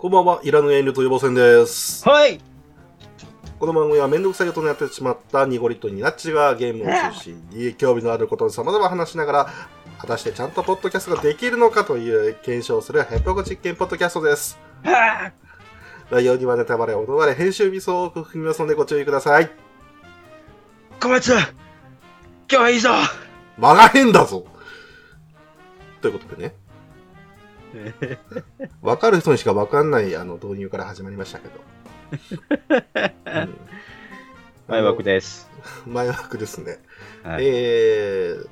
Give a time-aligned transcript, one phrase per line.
[0.00, 2.08] こんばんは、いらぬ遠慮と予防戦です。
[2.08, 2.40] はい
[3.58, 9.52] この番組はめんどくさいことになってしまったニゴリとニナッチがゲームを中心に興味のあることに様々話しながら、
[9.98, 14.58] 果たしてちゃんとポッドキャストができるのかという検証をするヘッポコ実験ポッドキャストです。
[14.84, 15.32] は
[16.10, 19.44] 内容にはネタバレ、音バレ、編集ミスを多く含みますのでご注意ください。
[19.44, 19.50] ぁ
[20.98, 21.40] 小松今
[22.48, 22.88] 日はいいぞ
[23.58, 24.46] 間が変だぞ
[26.00, 26.54] ということでね、
[28.82, 31.60] わかる人にしかわかんないあの導入から始まりましたけど。
[33.26, 33.58] うん
[34.70, 35.50] 前枠です。
[35.84, 36.78] 前枠ですね。
[37.24, 37.44] はい。
[37.44, 38.50] えー、ま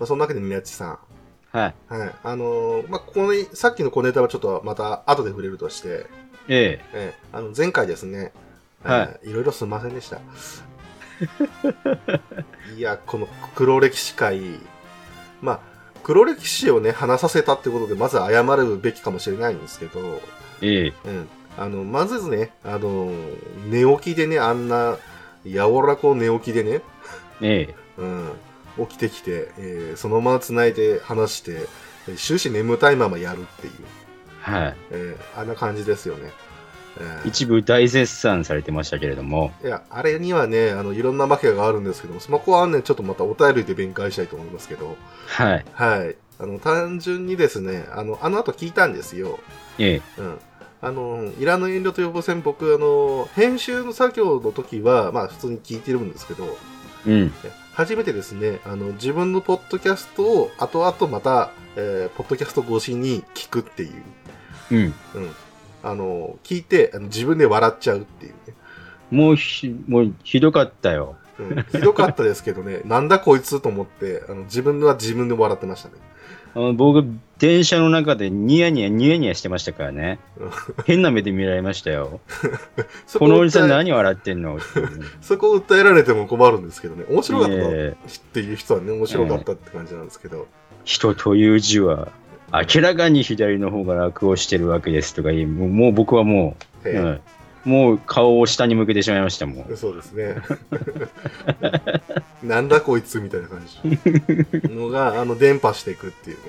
[0.00, 0.98] あ、そんなわけで宮地さん。
[1.50, 1.74] はい。
[1.88, 2.14] はい。
[2.22, 6.04] あのーまあ、ここに、さっきの小ネタはちょっとまた後で触れるとして、
[6.46, 8.34] ええーあの、前回ですね、
[8.82, 10.20] はいえーいろいろすんませんでした。
[12.76, 14.60] いや、この黒歴史会、
[15.40, 15.60] まあ、
[16.04, 20.20] 黒歴史をね、話させたってことで、まず謝るべきかもしれないんですけど、
[20.60, 21.28] ええうん。
[21.56, 23.10] あの、まずね、あの、
[23.68, 24.98] 寝起きでね、あんな、
[25.44, 26.82] 柔らこ寝起きでね、
[27.40, 31.66] ええうん、起きてきて、えーそのまま繋いで話して、
[32.08, 33.72] えー終始眠たいままやるっていう、
[34.40, 34.76] はい。
[34.90, 36.32] えーあんな感じですよね。
[37.00, 45.64] えー一部大絶賛されてましたけれども、いや、あれにはね、あの、いろんな訳があるんですけども、その子はね、ちょっとまたお便りで弁解したいと思いますけど、はい。
[45.72, 46.16] はい。
[46.38, 49.38] あの、単純にですね、あの、あの後聞いたんですよ。
[49.78, 50.38] ええうん。
[50.82, 56.58] あの、いらぬ遠慮と予防線、僕、あの、編集の作業の時は、まあ、普通に聞いてるんですけど、
[57.06, 57.32] うん。
[57.72, 64.02] 初めてですね、あの、自分のポッドキャストを後々また、えーポッドキャスト越しに聞くっていう、
[64.70, 64.78] うん。
[64.78, 64.94] うん。
[65.84, 68.54] あの、聞いて、あの自分で笑っちゃうっていうね。
[69.10, 71.16] もうひ、もうひどかったよ。
[71.38, 75.94] うん、ひどかったですけどね、 なんだこいつと思って、あの自分は自分で笑ってましたね。
[76.54, 77.04] あの僕、
[77.38, 80.50] 電車の中でニヤニヤニヤニヤしてましたからねうん。
[80.86, 82.20] 変な目で見られましたよ。
[83.08, 84.58] そこのおじさん何笑ってんの？
[85.20, 90.46] そこを訴えられても困るんですけどね、面白かったっええていう人はね、面白かったって感じなんですけど、
[90.84, 92.08] 人という字は
[92.74, 97.20] 明らかに左の方が楽をしてるわけですとか言いもうもう僕はもう、ええはい
[97.64, 99.76] もう顔を下に向けてしまいましたもん。
[99.76, 100.36] そうですね。
[102.44, 106.42] なんだこいつみたいな感じのが、あの、伝播していくっていうね。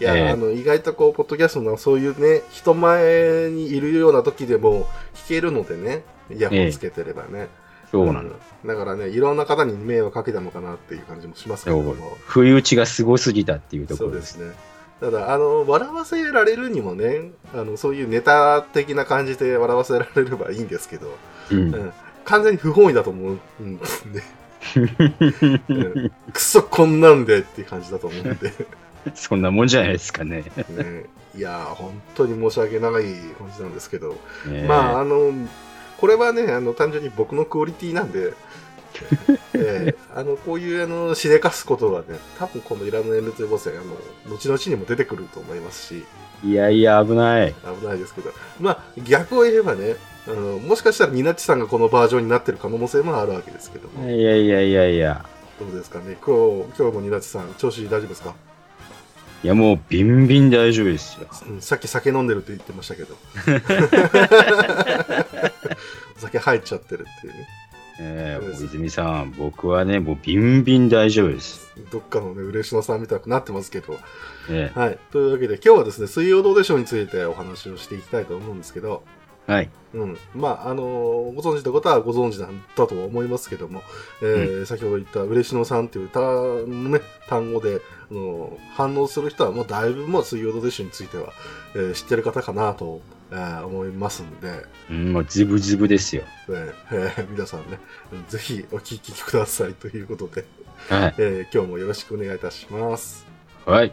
[0.00, 7.48] いや、ええあの、意外とこう、ポッドキャストのそういうね、人前にいるような時でも聞けるのでね、イヤホンつけてればね。
[7.90, 8.22] そうなの。
[8.22, 8.32] ん
[8.64, 11.96] だからね、いろんな方に迷惑かけたのかなっていう感じもしますけども。
[12.26, 14.52] 不意打ちがすごすぎたっていうところですね。
[15.00, 21.16] ただ、あの、笑わせられるにもね、あの、そういうネタ的な感じで笑わせられればいいんですけど、
[21.50, 21.74] うん。
[21.74, 21.92] うん。
[22.24, 24.22] 完全に不本意だと思うんで、
[25.68, 26.12] うん。
[26.32, 28.52] クソこんなんでっていう感じだと思うんで、
[29.14, 30.44] そんなもんじゃないですかね。
[30.68, 34.16] ね、いやー、本当に申し訳ない感じなんですけど、
[34.46, 35.32] ねまあ、あの、
[35.96, 38.34] これはね、あの、単純に僕のクオリティなんで、
[39.54, 46.04] えーあの、こういう、あの、しでかすことはね、多分このイラの N というボスあの、後々にも出てくると思いますし、
[46.44, 47.54] いやいや、危ない。
[47.80, 49.96] 危ないですけど、まあ、逆を言えばね、
[50.26, 55.24] あの、もしかしたらニナッチさんがこのバージョンになってる可能性もあるわけですけども、いやいやいやいや。
[55.58, 58.34] どうですかね、今日、今日もニナッチさん、調子大丈夫ですか、
[59.44, 61.28] いや、もうビンビン大丈夫ですよ。
[61.48, 63.14] うん、さっき酒飲んでるって言ってましたけど、
[66.16, 67.48] お 酒入っちゃってるっていうね。
[68.02, 71.70] えー、小泉さん、僕はね、もうビンビン大丈夫です。
[71.92, 73.98] どっかのね、嬉野さんみたくなってますけど。
[74.48, 74.98] えはい。
[75.12, 79.70] というわけで、今日はですね、水曜どうでしょうについてお話をしていきたいと思うんですけど、ーはい。
[79.94, 80.18] うん。
[80.34, 83.82] まあ、あのーご存知のことはご存知なんだとは思いますけども、
[84.22, 86.22] えー先ほど言った嬉野さんっていう単
[86.84, 91.32] のね、単語で、あのー反応する人はもうだいぶもう水曜どうでしょうについては、
[91.74, 96.22] えー知ってる方かなと、えー思いますんで、うん、もうズブズブですよ。
[96.48, 97.78] えーえー 皆さんね、
[98.28, 100.44] ぜひお聞きくださいということで、
[100.88, 101.14] はい。
[101.18, 103.26] えー今日もよろしくお願いいたします。
[103.64, 103.92] はい。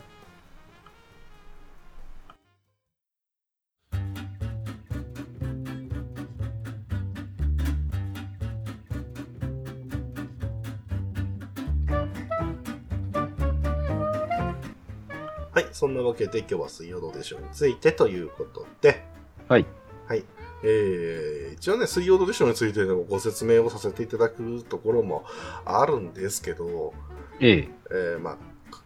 [15.52, 19.04] はい、そんなわけで今日は水曜どうでしょうについてということで、
[19.48, 19.66] はい。
[20.08, 20.24] はい。
[20.64, 25.24] えー、一応ね、水曜どうでしょうについてのご説明をさせていただくところも
[25.66, 26.94] あるんですけど、
[27.40, 27.70] ええ。
[27.92, 28.38] えー、ま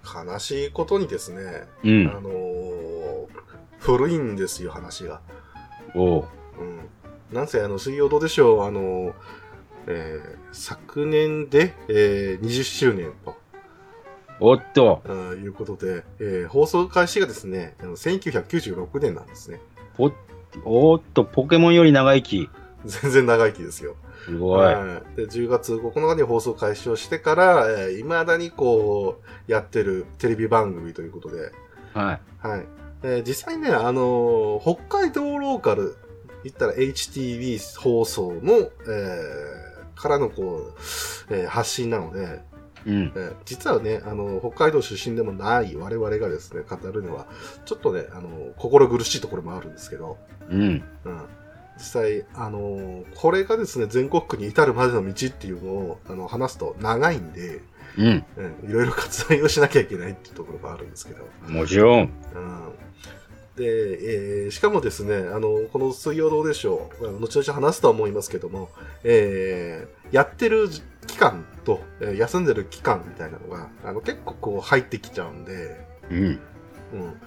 [0.05, 2.07] あ、悲しいことにですね、うん。
[2.07, 3.27] あのー
[3.79, 5.21] 古いんですよ、話が。
[5.95, 6.25] おう。
[6.59, 7.35] うん。
[7.35, 9.13] なんせ、あの、水曜どうでしょう、あのー
[9.87, 13.35] えー昨年で、えー20周年と。
[14.39, 15.01] おっと、
[15.39, 19.59] いうことで、えー放送開始がですね、あの1996年なんですね。
[19.97, 20.13] おっ
[20.65, 22.49] おーっと、ポケモンより長生き。
[22.85, 23.95] 全然長生きですよ。
[24.25, 24.65] すごい。
[24.65, 31.51] はいで10月9日に放送開始をしてから、えー、未だにこう、やってるテレビ番組ということで、
[31.93, 32.47] はい。
[32.47, 32.65] はい。
[33.03, 35.95] えー実際ね、あのー北海道ローカル、
[36.43, 42.41] 言ったら HTV 放送の、えーからのこう、えー発信なので、
[42.85, 43.11] うん。
[43.15, 47.27] えー実はね、あの、北海道出身でもない我々がですね、語るのは、
[47.65, 50.17] ちょっとね、あの、心苦しいところもあるんですけど、
[50.49, 50.59] うん。
[50.59, 50.81] うん。
[51.77, 57.61] 実際、あの、これがですね、全国区に至るまでの道っていうのを、あの、話すと長いんで、
[57.97, 58.25] うん。
[58.37, 61.99] うん、いろいろ割愛をしなきゃいけないっていうところがあるんですけど、もちろん。
[61.99, 62.09] うん。
[63.57, 68.69] で、えーしかもですね、あの、この水曜どうでしょう、後々話すとは思いますけども、
[69.03, 70.67] えーやってる
[71.07, 76.17] 期間と、えー休んでる期間みたいなのが、あの、結構こう入ってきちゃうんで、うん。
[76.19, 76.39] うん。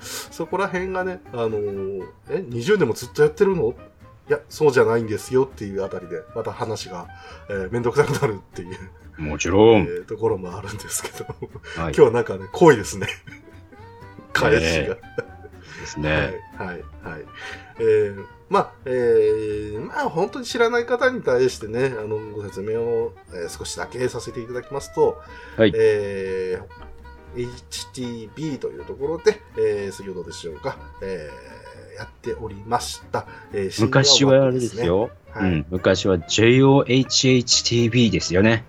[0.01, 3.75] そこら辺がね、あのーえ、20年もずっとやってるの？
[4.29, 7.09] いや、そうじゃないんですよっていうあたりで、また話が、
[7.51, 8.67] えーめんどくさくなるってい
[9.19, 9.83] う、もちろん。
[9.83, 11.27] えーところもあるんですけど、
[11.77, 11.95] 今はい。
[11.95, 13.07] 日はなんかね、濃いですね。
[14.33, 14.95] 返しが。
[14.95, 15.01] で
[15.87, 16.11] すはい、ね。
[16.57, 16.83] はい、はい。
[17.79, 25.21] えー、まあ、えー、まあ、本当に知らない方に対してね、あの、ご説明を、えー少しだけさせていただきますと、
[25.57, 33.27] はいえー、HTB というところで、えー、水曜どうでしょうか、えー、やっておりました。
[33.53, 35.11] えー昔はあれです枠よ。
[35.35, 35.41] ね。
[35.41, 35.51] はい。
[35.51, 35.67] うん。
[35.71, 38.65] 昔は JOHHTV ですよね。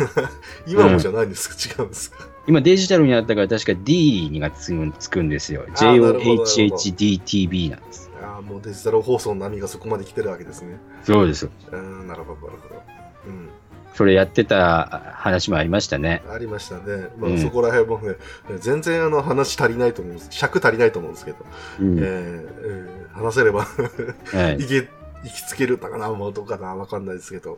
[0.68, 2.28] 今もじゃないんですか、違うんですか？
[2.46, 5.64] 今デジタルになったから確か D がつくつくんですよ。
[5.66, 8.03] あーなるほど JOHHDTV なんです。
[8.44, 10.78] もうデジタル放送の波がそこまで来てるわけですね。
[11.04, 11.48] そうです。
[11.72, 12.82] うん、なるほど、なるほど。
[13.26, 13.48] うん。
[13.94, 16.22] それやってた話もありましたね。
[16.28, 17.08] ありましたね。
[17.16, 18.16] まあ、うんそこら辺もね、
[18.58, 20.28] 全然あの話足りないと思うんです。
[20.32, 21.38] 尺足りないと思うんですけど、
[21.80, 21.98] うん。
[21.98, 24.66] えーえー話せればはい い。
[24.66, 24.88] け、
[25.22, 27.56] 行きつけるのかな、もうどうかな、わかんないですけど。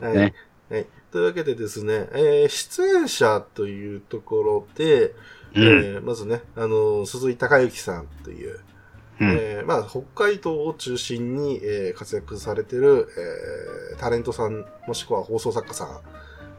[0.00, 0.34] はいね。
[0.70, 0.86] はい。
[1.12, 5.14] というわけでですね、えー出演者というところで、
[5.54, 5.62] うん。
[5.62, 8.58] えーまずね、あの、鈴井隆之さんという、
[9.18, 13.08] うんえーまあ、北海道を中心に、えー活躍されてる、
[13.92, 16.00] えータレントさん、もしくは放送作家さん、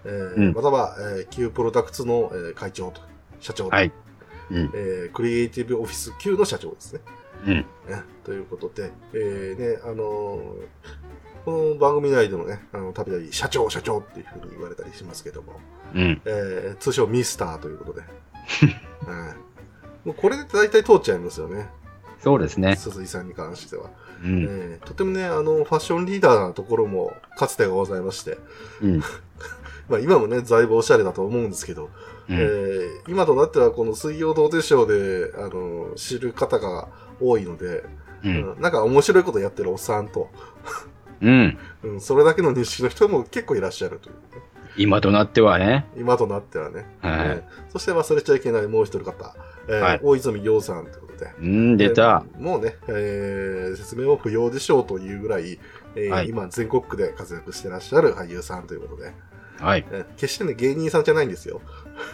[0.05, 3.01] えーうんまたは、えー、Q プロダクツの、えー会長と、
[3.39, 3.91] 社長と、はい。
[4.49, 4.71] うん。
[4.73, 7.01] えークリエイティブオフィス Q の社長ですね。
[7.45, 7.53] うん。
[7.53, 7.65] ね
[8.23, 11.07] ということで、えーね、あのー
[11.45, 15.53] この番組内でもね、あの、たびたび社長、社長っていうふうに言われたりしますけども、
[15.93, 16.21] うん。
[16.25, 18.01] えー通称ミスターということで、
[19.05, 21.69] はいもうこれで大体通っちゃいますよね。
[22.27, 22.75] そうですね。
[22.75, 23.89] 鈴井さんに関しては。
[24.21, 24.43] うん。
[24.43, 28.37] えーとてもね、あの、ファッションリーダーなところもかつてがございまして、
[28.81, 28.99] うん。
[29.87, 31.89] まあ今もね、だいぶおしゃれだと思うんですけど、
[32.29, 36.89] うんえー今となってはこの水曜どうでしょうで、あの、知る方が
[37.21, 37.83] 多いので、う。
[38.25, 40.29] うんんなんか面白いことやってるおっさんと、
[41.21, 41.57] うん。
[41.83, 44.43] うん、それだけの認識の人も結構いらっしゃるという、ね。
[44.75, 45.87] 今となってはね。
[45.97, 46.85] 今となってはね。
[46.99, 49.35] はいえーそして忘れちゃいけないもう一人方、
[49.69, 51.06] えーはい大泉洋さんというこ
[51.39, 52.23] うん、出た。
[52.25, 55.59] えーもうね、えー説明も不要でしょうというぐらい、
[55.95, 59.13] えーはい今全国区で活躍してらっしゃる俳優さんということで、
[59.59, 59.85] はい。
[59.91, 61.61] えー決してね、芸人さんじゃないんですよ。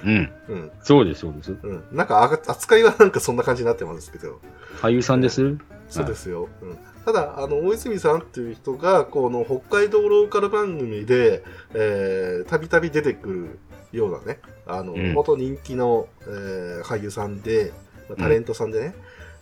[0.06, 0.32] うん。
[0.48, 0.72] うん。
[0.82, 1.52] そうです、そうです。
[1.52, 1.84] うん。
[1.92, 4.40] なんか扱いはなんかそんな感じになってますけど、
[4.82, 5.58] 俳優さんです？
[5.90, 6.48] そうですよ。
[6.62, 13.60] うん、ただ、あの、大泉さんっていう人が、この北海道ローカル番組で、えーたびたび出てくる
[13.92, 17.83] ようなね、あの、うん元人気の、えー俳優さんで、まあ
[18.18, 18.96] タレントさんでね、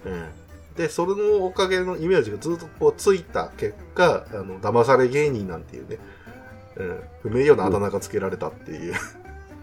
[0.06, 0.26] うん
[0.76, 5.98] で、それのおかげのイメージがずっとこうついた結果、あの、騙され芸人なんていうね、
[6.78, 8.94] うん、不名誉なあだ名がつけられたっていう、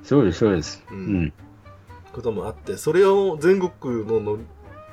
[0.02, 0.82] そうです、そうです。
[0.90, 1.32] ううんん。
[2.12, 4.38] こともあって、それを全国のの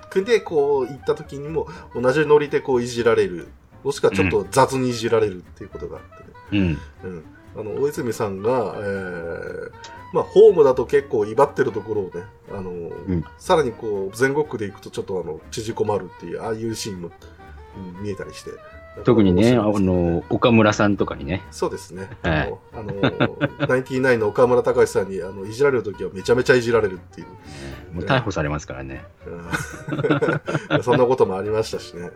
[0.10, 3.50] 国でこう行った時にも同じノリでこういじられる、
[3.84, 6.78] もしくはちょっと雑にいじられるっていうことがあってね。
[7.04, 7.12] うん。
[7.12, 7.24] うん。
[7.58, 9.72] あの、大泉さんが、えー、
[10.16, 17.12] まあ、ホームだと結構威張ってるところをね、あの、んさらにこう、全国区で行くとちょっとあの、縮こまるっていう、ああいうシーンも、
[17.78, 18.52] うん見えたりして。
[19.04, 21.44] 特にね、あの、岡村さんとかにね。
[21.52, 22.10] そうですね。
[22.22, 22.94] はいあの、
[23.68, 27.28] ナインティナインの岡村隆史さんに、あの、いじられるときはめちゃめちゃいじられるっていう。
[27.94, 29.06] もう逮捕されますからね。
[30.70, 32.12] うん そんなこともありましたしね。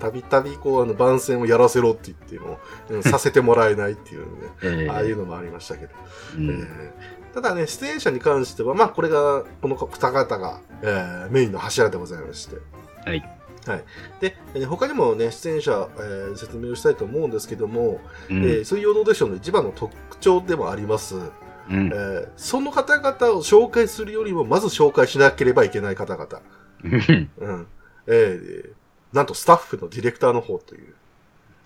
[0.00, 2.58] たびたびこう、あの、番宣をやらせろって言っても、
[2.90, 4.26] うんさせてもらえないっていうね、
[4.62, 5.92] ええああいうのもありましたけど。
[6.38, 12.56] うんえーただね、出演者に関しては、まあ、これが、この二方が、えーメインの柱でございまして。
[13.04, 13.35] はい。
[13.66, 13.84] はい。
[14.20, 21.16] で、えー他にもね、出演者、えー説明をしたいと思うんですけども、うんえー水曜どうでしょうの一番の特徴でもあります。
[21.16, 21.22] うん
[21.68, 26.40] えーその方々を紹介するよりも、まず紹介しなければいけない方々。
[26.84, 27.66] うんうん。
[28.06, 28.70] えー
[29.12, 30.94] なんとスタッフのディレクターの方という。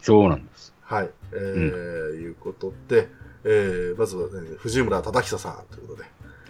[0.02, 0.72] そうなんです。
[0.82, 1.10] はい。
[1.32, 1.40] えー
[2.14, 3.08] いうことで、
[3.44, 6.08] えー、まずは、ね、藤村忠久さんということで、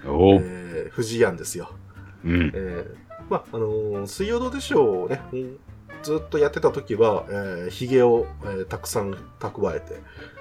[0.09, 0.40] おお。
[0.42, 1.71] えー、藤庵ですよ。
[2.25, 2.52] うん。
[2.54, 2.95] えー、
[3.31, 5.57] まあ、あのー水曜どうでしょうね、うん
[6.03, 9.95] ずっとやってた時は、えー、髭を、えーたくさん蓄えて、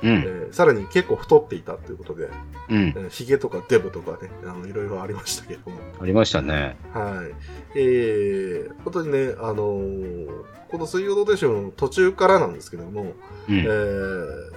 [0.03, 0.09] うん。
[0.09, 2.29] えーさらに結構太っていたということで、
[2.69, 2.87] うん。
[2.87, 5.77] えー、髭とかデブとかね、あの、いろいろありましたけども。
[6.01, 6.77] ありましたね。
[6.93, 7.77] はい。
[7.77, 10.29] えー、本当にね、あのー
[10.71, 13.13] この水曜どうでしょうの途中からなんですけども、う
[13.49, 13.65] えん。
[13.65, 14.51] ー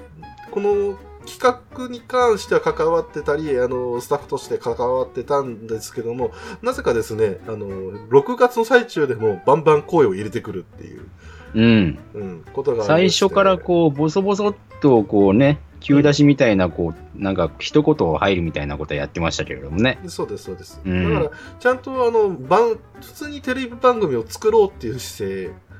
[0.53, 11.09] この企画に関しては関わってたり、あの、スタッフとして関わってたんですけども、なぜかですね、あの、6月の最中でもバンバン声を入れてくるっていう、
[11.55, 11.99] うん。
[12.15, 19.99] うん、ことがあ最初からこう、ボソボソっとこうね、急出しみたいな、こう、なんか一言入るみたいなことやってましたけれどもね。
[20.07, 20.81] そうです、そうです。
[20.85, 25.72] うんだから、ちゃんとあの、番、普通にテレビ番組を作ろうっていう姿勢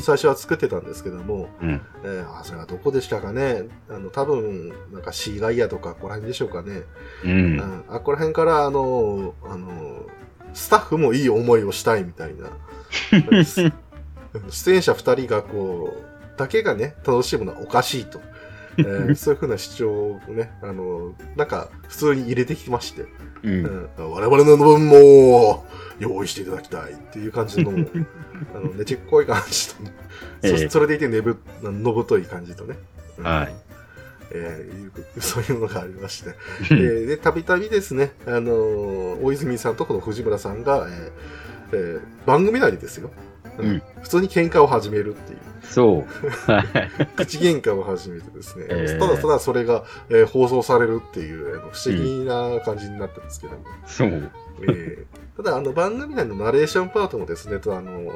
[0.00, 1.80] 最初は作ってたんですけども、うん。
[2.04, 3.64] えーあ、それはどこでしたかね？
[3.90, 6.82] あの、多分、なんかシーガイアとか、ここら辺でしょうかね。
[7.24, 7.28] う。
[7.28, 10.06] うんん、あこら辺からあのあの
[10.54, 12.48] スタッフもいい思いをしたいみたいな
[14.50, 18.20] 出演者2人がこうだけがね楽しむのはおかしいと、
[18.78, 23.08] えーそういうふうな主張をねあのなんか普通に入れてきまして、う。
[23.42, 23.64] うん。
[23.64, 25.64] ん、我々の分も
[25.98, 27.70] 用意していただきたいっていう感じの
[28.54, 29.92] あのねちっこい感じとね、
[30.42, 30.58] ええ。
[30.68, 32.76] そそれでいてねぶのぶとい感じとね、
[33.18, 33.24] うん。
[33.24, 33.54] はい。
[34.32, 36.30] えー そういうのがありまして、
[36.70, 41.10] えーで、たびたびですね、あのー大泉さんとこの藤村さんが、えー
[41.72, 43.10] えー番組内でですよ、
[43.58, 43.82] うん。
[44.02, 45.38] 普通に喧嘩を始めるっていう、
[45.70, 46.50] そう。
[46.50, 46.64] はい。
[47.16, 54.30] 口喧嘩を始めてですね、えーただただそれが、えー放送されるっていう、あの不思議な感じになってますけども、そう。
[54.62, 55.04] えー
[55.36, 58.10] ただ、あの番組内のナレーションパートもですね、とあの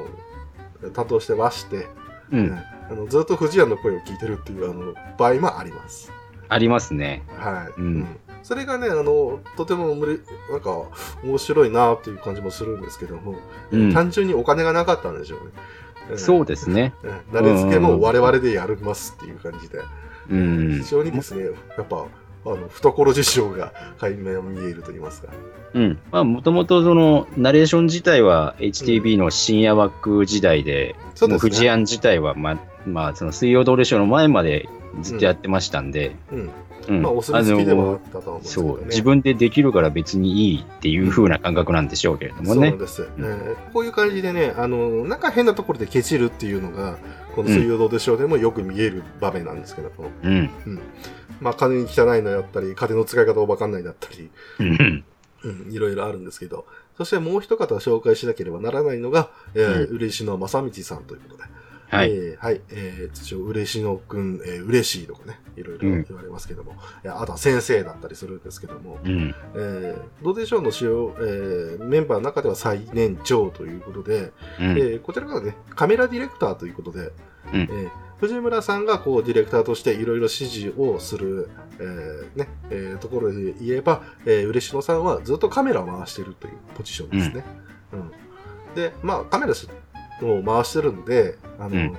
[0.93, 1.87] 担当してまして、
[2.31, 2.59] うん。
[2.89, 6.11] あのずっと藤谷の声を聞いてるっていうあの場合もあります。
[6.49, 7.23] ありますね。
[7.37, 7.81] はい。
[7.81, 8.07] うん
[8.43, 10.17] それがね、あの、とてもむれ、
[10.51, 10.89] なんか、
[11.23, 13.35] 面白いなっていう感じもするんですけども、
[13.71, 15.51] うん単純にお金がなかったんでしょうね。
[16.11, 16.93] うんそうですね。
[17.03, 19.79] うん慣れ付けも我々でやりますっていう感じで、
[20.29, 20.89] うん非。
[20.89, 21.45] 常にですね、
[21.77, 22.05] やっぱ、
[22.45, 25.29] あの、懐事情が垣間見えると言いますか。
[25.73, 25.99] うん。
[26.11, 31.49] まあ、もともとその、ナレーション自体は HTB の深夜枠時代で、もうそうですね。
[31.49, 34.67] 藤庵自体は、まあ、まあ、その水曜どうでしょうの前まで
[35.01, 36.39] ずっとやってましたんで、うん。
[36.39, 36.49] うん。
[36.89, 38.73] まあ、お墨付きでもああったとは思うんですけどね。
[38.73, 42.69] のそう、自分でできるから別にいいっていう風な感覚なんでしょうけれどもね。
[42.69, 42.79] そう。
[42.79, 46.97] です、えーこういう感じでね、あの、なんか変なところでケチるっていうのが、
[47.35, 50.49] この水曜どうでしょうでもよく見える場面なんですけども、うん。
[51.39, 55.03] まあ、金に汚いのやったり、金の使い方をわかんないだったり、うん。
[55.43, 56.65] うん、いろいろあるんですけど、
[56.97, 61.43] そしてもう一方紹介しなければならないのが、えーう嬉野正道さんということで、
[61.91, 62.11] はい。
[62.11, 66.71] えーはい、えー、通称、嬉野くん、えー、嬉しいとかね、いろいろ言われますけども、
[67.03, 69.35] いやあとは先生だったりするんですけども、うん。
[69.55, 74.65] えー、どうでしょうの使用、えー、メンバーの中では最年長ということで、うん。
[74.71, 76.99] えーこちらがね、カメラディレクターということで、
[77.53, 77.89] うんえー
[78.21, 87.43] 藤村さんがこうディレクターとしていろいろ指示をする、えーねえーところで言えば、えー、嬉野さんはずっとカメラを回してるというポジションですね。
[87.93, 88.11] うん
[88.75, 89.53] で、まあ、カメラ
[90.25, 91.97] を回してるんで、あの、うん。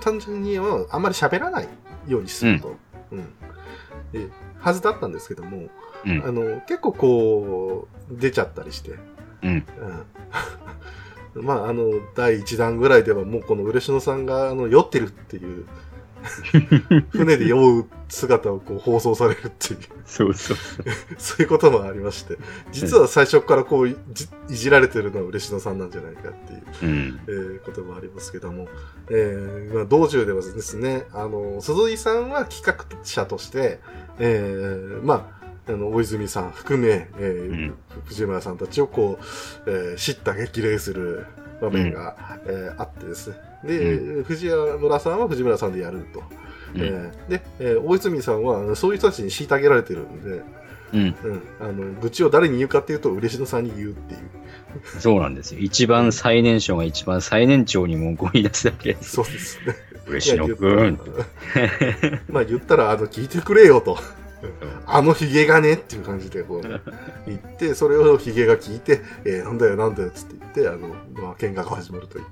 [0.00, 1.68] 単純にはあんまり喋らない
[2.08, 2.76] ようにすると、
[3.12, 3.24] うん。
[4.12, 5.68] ではずだったんですけども、
[6.04, 6.22] うん。
[6.24, 8.98] あの結構こう出ちゃったりして、
[9.42, 9.66] うん。
[11.34, 11.44] うん。
[11.44, 11.84] まあ、あの、
[12.16, 15.66] 第1弾ぐらいではもうこの嬉野さんが、あの、酔ってるっていう、
[17.10, 20.56] 船で酔う姿をこう放送されるっていう、そうそう。
[21.18, 22.36] そういうこともありまして、
[22.72, 23.96] 実は最初からこうい
[24.48, 26.52] じられてるのは嬉野さんなんじゃないかって
[26.84, 27.20] いう、うん。
[27.26, 28.68] えーこともありますけども、
[29.10, 33.80] えーまあ、道中ではですね、あの、鈴井さんは企画者として、
[34.18, 35.30] えーま
[35.66, 37.74] あ、あの、大泉さん含め、えーうん
[38.06, 39.18] 藤村さんたちをこ
[39.66, 41.26] う、えー、叱咤激励する
[41.60, 43.36] 場面が、えーあってですね。
[43.64, 44.48] で、藤
[44.80, 46.22] 村さんは藤村さんでやると。
[46.74, 50.42] うんえーで、えー大泉さんはそういう人たちに虐げられてるんで、
[50.92, 51.16] うん。
[51.24, 54.20] うん、あの愚痴を誰に言うかっていうと、嬉野さんに言うっていう。
[55.00, 55.60] そうなんですよ。
[55.60, 59.10] 一番最年少が一番最年長に文句を言い出すだけです。
[59.10, 59.74] そうですね。
[60.06, 60.70] 嬉野くん。
[60.70, 63.98] いや言ったまあ言ったら、あの、聞いてくれよと。
[64.86, 66.80] あのヒゲがねっていう感じでこう、
[67.26, 70.88] 言って、それをヒゲが聞いて、えーなんだよなんだよっつって言って、あの、
[71.22, 72.24] まあ、喧嘩が始まるという、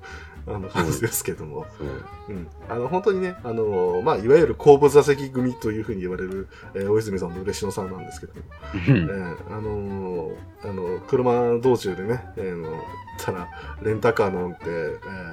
[0.47, 1.87] あの感じですけども、そう
[2.29, 8.41] うん、あの本当にね、あのまあ、いわゆる後部座席組というふうに言われる、えー大泉さんと嬉野さんなんですけども、
[8.73, 8.97] うん。
[8.97, 12.69] えーあのーあの車道中でね、えーの
[13.17, 13.47] たら
[13.81, 14.69] レンタカーなんて、え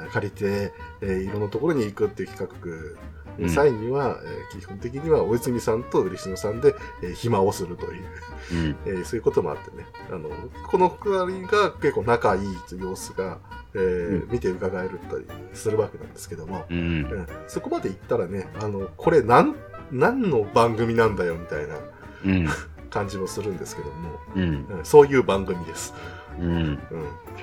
[0.09, 3.07] ー借りて、えーいろんなところに行くっていう企画
[3.39, 3.51] うん。
[3.51, 4.19] 際には、
[4.53, 8.05] えー基本的には大泉さんと嬉野さんで、えー暇をするという、
[8.53, 8.77] うん。
[8.87, 10.31] えーそういうこともあってね、あの
[10.69, 12.47] この二人が結構仲いい
[12.79, 13.39] 様子が、
[13.75, 16.79] えーう見て伺えるったりするわけなんですけども、うん。
[16.79, 17.27] うん。
[17.47, 19.55] そこまで行ったらね、あのこれ何
[19.93, 21.77] 何の番組なんだよみたいな
[22.25, 22.49] うん。
[22.91, 24.43] 感じもするんですけども、うん。
[24.79, 24.85] うん。
[24.85, 25.93] そういう番組です。
[26.41, 26.47] うん。
[26.47, 26.79] うん。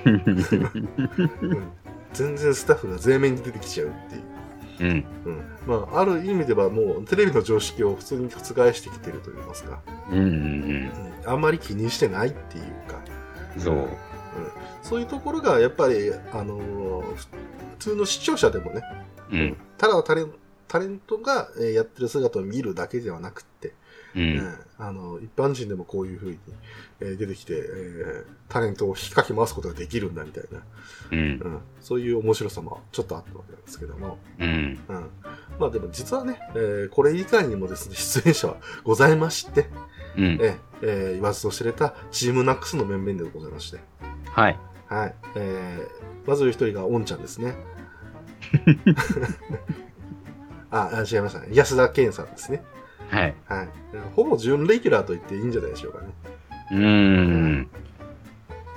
[0.04, 1.62] うん。
[2.12, 4.24] 全然スタッフが前面に出てきちゃうっていう。
[4.80, 5.04] うん。
[5.26, 5.44] うん。
[5.66, 10.24] まあ、ある意味ではもうテレビの常識を普通に覆してきてると言いますか、うんうん。
[10.24, 10.90] うん。
[11.26, 13.00] あんまり気にしてないっていうか、
[13.58, 13.88] そう
[14.84, 17.16] そういうところがやっぱり、あのー
[17.74, 18.82] 普通の視聴者でもね、
[19.32, 19.56] うん。
[19.76, 20.32] ただタレン
[20.68, 23.74] タレントがえーやってる姿を見るだけではなくって、
[24.14, 26.38] ううんんあの一般人でもこういうふうに、
[27.00, 30.62] えー出てきて、えータレントを引っかき回すことができるんだみたいな、
[31.10, 31.18] うん。
[31.18, 34.78] うん、そういう面白さもちょっとあったわけなんですけども、うん。
[34.88, 35.10] うん、
[35.58, 39.68] まあでも実はね、えーこれ以外にもですね、出演者はございまして、
[40.16, 40.24] うん。
[40.24, 43.78] えーえー言わずと知れたチームナックスの面々でございまして、
[44.30, 45.14] はいはい。
[45.36, 47.54] えー、まず一人がオンちゃんですね。
[50.70, 51.48] あ、あ違いましたね。
[51.52, 52.62] 安田健さんですね。
[53.08, 53.68] はいはい。
[54.14, 56.06] ほぼ準レギュラーと言っていいんじゃないでしょうかね。
[56.72, 57.68] うん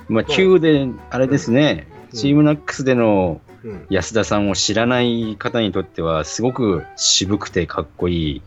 [0.08, 3.86] まあ旧であれですねうんチームナックスでのうん。
[3.90, 8.42] 安田さんを知らない方にとってはすごく渋くてかっこいい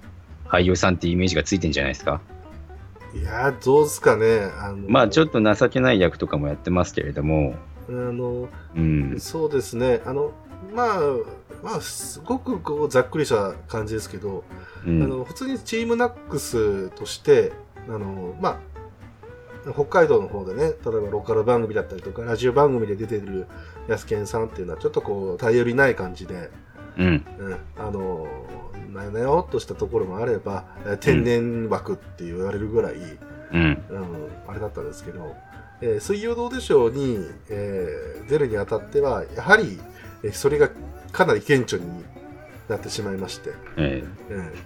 [0.47, 2.21] 俳優さんってイメージがついてんじゃないですか
[3.13, 4.49] いやー、どうですかね。
[4.59, 5.41] あのまあちょっと。
[5.41, 7.55] と情けない役とかもやってますけれども
[7.89, 10.01] あの、うんそうですね。
[10.05, 10.31] あの、
[10.73, 10.99] まあ、
[11.63, 14.43] まあ、すごくこう、ざっくりした感じですけど、
[14.85, 17.51] うんあの、普通にチームナックスとして、
[17.87, 18.59] あの、ま
[19.65, 23.47] あ、北海道の方でね、例えばローカル番組だったりとか、ラジオ番組で出てる
[23.87, 26.49] 安健さんっていうのは、ちょっとこう、頼りない感じで、
[26.97, 28.27] うんうん、あの、
[28.93, 32.95] なよなよっとしたところもあれば、えー天然枠って言われるぐらい、
[33.53, 33.81] うんうん、
[34.47, 35.35] あれだったんですけど、
[35.81, 39.79] えー水曜どうでしょうに、えー出るにあたっては、やはり、
[40.23, 40.69] えーそれが
[41.11, 42.03] かなり顕著に
[42.69, 44.03] なってしまいまして、え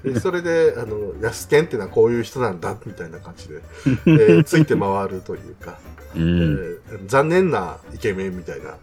[0.04, 3.56] うんで それで、あの、安健っていうのはこういう人なんだ、みたいな感じで、
[4.06, 5.80] えーついて回るというか、
[6.16, 8.76] えうえんー残念なイケメンみたいな。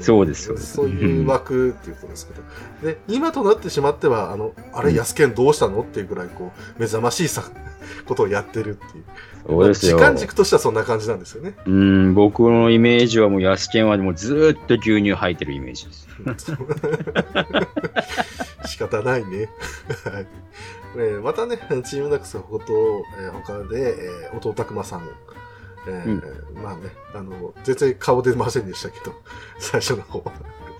[0.00, 2.92] んそうですそうですそういう枠っていうことですけど。
[2.92, 7.44] で、今となってしまっては、あの、あれ、安健どうしたのっていうぐらい、こう、目覚ましいさ、
[8.06, 9.04] ことをやってるっていう。
[9.46, 11.54] そうですよ時間軸としてはそんな感じなんですよね。
[11.66, 16.06] うん僕のイメージはもう安健はもうずーっと牛乳吐いてるイメージです
[18.70, 19.48] 仕方ないね。
[20.06, 20.26] はい
[20.94, 22.72] えーまたね、チームナックスのこと、
[23.18, 25.08] えー他で、えー、弟拓馬さん、
[25.86, 29.14] えーまあね、あの、全然顔出ませんでしたけど、
[29.58, 30.24] 最初の方。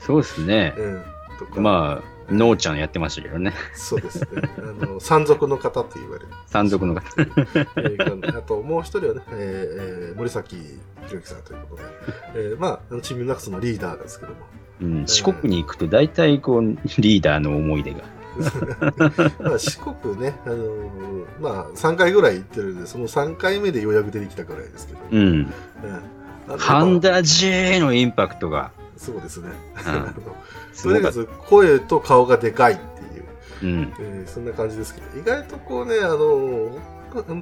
[0.01, 1.03] そうですねうん。
[1.39, 4.27] とか、まあのーちゃんやってましたけどねそうですね。
[4.59, 6.29] あの、山賊の方って言われる。
[6.47, 10.57] 山賊の方えーあと、もう一人はね、えーえー森崎
[11.07, 11.89] 博之さんということで、
[12.35, 14.39] えーまあチームナックスのリーダーですけども、
[14.81, 16.63] うん、四国に行くと大体こう
[16.99, 18.01] リーダーの思い出が
[19.43, 25.53] まあ四国ね、あのーまあ、3回ぐらい行ってるんで、その3回目でようやく出てきたぐらいですけど、うん。
[26.49, 26.59] うん。
[26.59, 29.51] ハンダ J のインパクトが、ぱそうですね。
[30.83, 32.77] とりあえず声と顔がでかいっ
[33.61, 33.93] ていう、うん。
[34.01, 36.79] えーそんな感じですけど、意外とこうね、あのー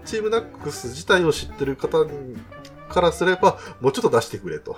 [0.04, 2.36] チームナックス自体を知ってる方に
[2.88, 4.76] からすれば、もうちょっと出してくれと、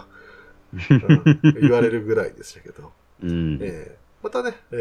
[0.90, 1.40] うん。
[1.61, 3.59] 言われるぐらいでしたけど、うん。
[3.61, 4.77] えーまたね、え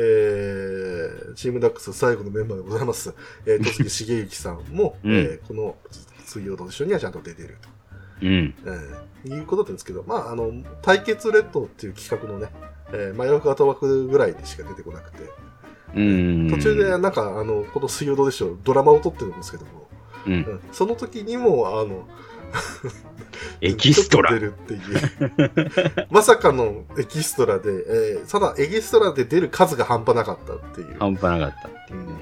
[1.32, 3.14] ーチームダックス最後のメンバーでございます、
[3.46, 5.12] えー、 戸月茂之さんも、うん。
[5.14, 5.76] えーこの
[6.26, 7.58] 水曜どうでしょうにはちゃんと出てる
[8.22, 8.54] うん。
[8.54, 10.52] と、えーいうことなんですけど、まあ、あの、
[10.82, 12.52] 対決レッドっていう企画のね、
[12.92, 15.20] えー、前枠後枠ぐらいでしか出てこなくて、
[15.96, 16.50] うん。
[16.50, 19.88] 途中でなんか、あの、この水曜どうでしょう、ドラマを撮ってるんですけども、
[20.26, 20.34] うん。
[20.34, 20.60] うん。
[20.72, 22.08] その時にも、あの、
[23.62, 26.08] エキストラ出るっていう。
[26.10, 30.96] まさかのエキストラで、えーただエキストラで出る数が半端なかったっていう。
[31.00, 32.14] 半端なかったっていうね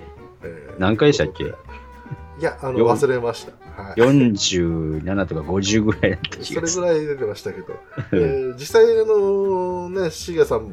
[0.44, 1.44] えー何回でしたっけ？
[1.46, 3.82] いや、あの、忘れました。
[3.82, 4.00] はい。
[4.00, 7.68] 47とか50ぐらいだった気それぐらい出てましたけど、
[8.14, 10.72] えー実際、あの、ね、シゲさんも、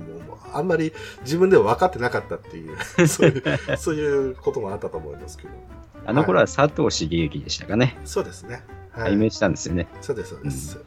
[0.52, 0.92] あんまり
[1.22, 2.76] 自分では分かってなかったっていう、
[3.08, 3.42] そういう、
[3.76, 5.50] そういうこともあったと思いますけど。
[6.08, 8.62] あの頃は佐藤茂之でしたかねそうですね。
[8.96, 9.88] は解明したんですよね。
[10.00, 10.78] そうです、そうです。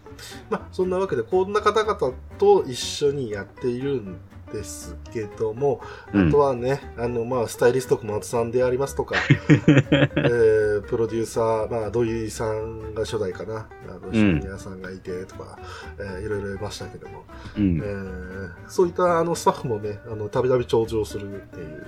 [0.50, 4.18] まあ、そんなわけで、こんな方々と一緒にやっているん
[4.52, 5.82] ですけども、
[6.14, 6.28] うん。
[6.28, 14.40] あとはね、あの、まあ、スタイリスト小松さんでありますとか、 えープロデューサー、まあ、土井さんが初代かな、あの、ん。
[14.40, 15.60] 皆さんがいてとか、
[16.00, 17.26] えーいろいろいましたけども、
[17.58, 17.78] うん。
[17.78, 17.82] え。
[17.82, 21.86] ーそういったあのスタッフもね、あの、たびたび登場するっていう、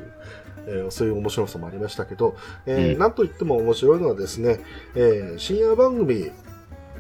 [0.68, 3.00] えーそういう面白さもありましたけど、えーうん。
[3.00, 4.60] なんといっても面白いのはですね、
[4.96, 6.32] えー深夜番組、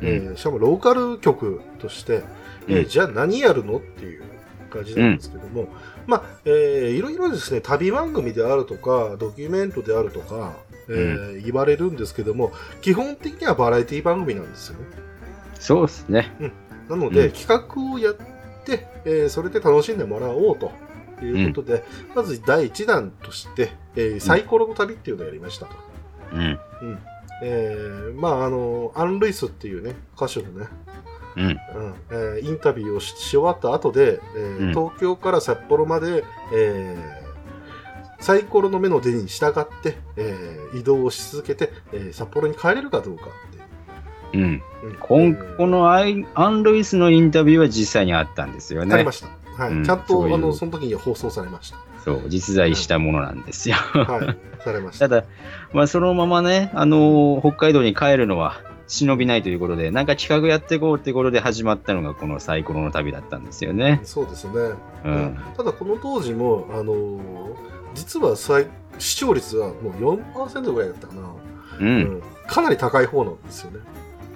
[0.01, 2.23] えーしかもローカル局として、
[2.67, 2.87] えーうん。
[2.87, 4.23] じゃあ何やるのっていう
[4.69, 5.67] 感じなんですけども、
[6.07, 10.53] まあ、えーいろいろですね、旅番組であるとか、ドキュメントであるとか、
[10.89, 14.85] えー言われるんですけども、基本的にはバラエティ番組なんですよね。
[15.59, 16.31] そうですね。
[16.89, 17.31] なので、うん。
[17.31, 18.15] 企画をやっ
[18.65, 20.71] て、えーそれで楽しんでもらおうと
[21.25, 21.83] いうことで、
[22.15, 25.71] まず第1弾として、えーサイコロの旅っていうのをやりましたと。
[26.33, 26.59] うん。
[27.43, 30.67] えーまあ、あの、アン・ルイスっていうね、歌手のね、
[31.35, 31.43] うん。
[31.43, 31.55] うん
[32.11, 37.21] えーインタビューをしし終わった後で、えーうん東京から札幌まで、えー
[38.23, 44.43] サイコロの目の出に従って、えー移動をし続けて、えー札幌に帰れるかどうかっていう。
[44.43, 44.61] うん。
[44.83, 44.95] うん
[45.57, 46.03] このア
[46.49, 49.11] ン・ルイスのインタビューは実際にあったんですよねありま。
[49.11, 49.27] した。
[49.61, 49.73] はい。
[49.73, 51.77] うんちゃんと、あの、その時に放送されました。
[52.03, 53.75] そう、実在したものなんですよ。
[53.75, 54.37] はい。
[54.63, 55.21] されましたた。
[55.21, 55.27] だ、
[55.73, 63.99] まあ、そのままね、あのー北海道に帰るのは忍びないということで、なんか企画やっていこうってことで始まったのがこのサイコロの旅だったんですよね。
[64.03, 64.51] そうですね。
[65.05, 65.37] うん。
[65.55, 67.21] ただ、この当時も、あのー
[67.93, 68.67] 実は最
[68.99, 71.21] 視聴率はもう4%ぐらいだったかな。
[71.79, 71.83] う。
[71.83, 73.79] うんかなり高い方なんですよね。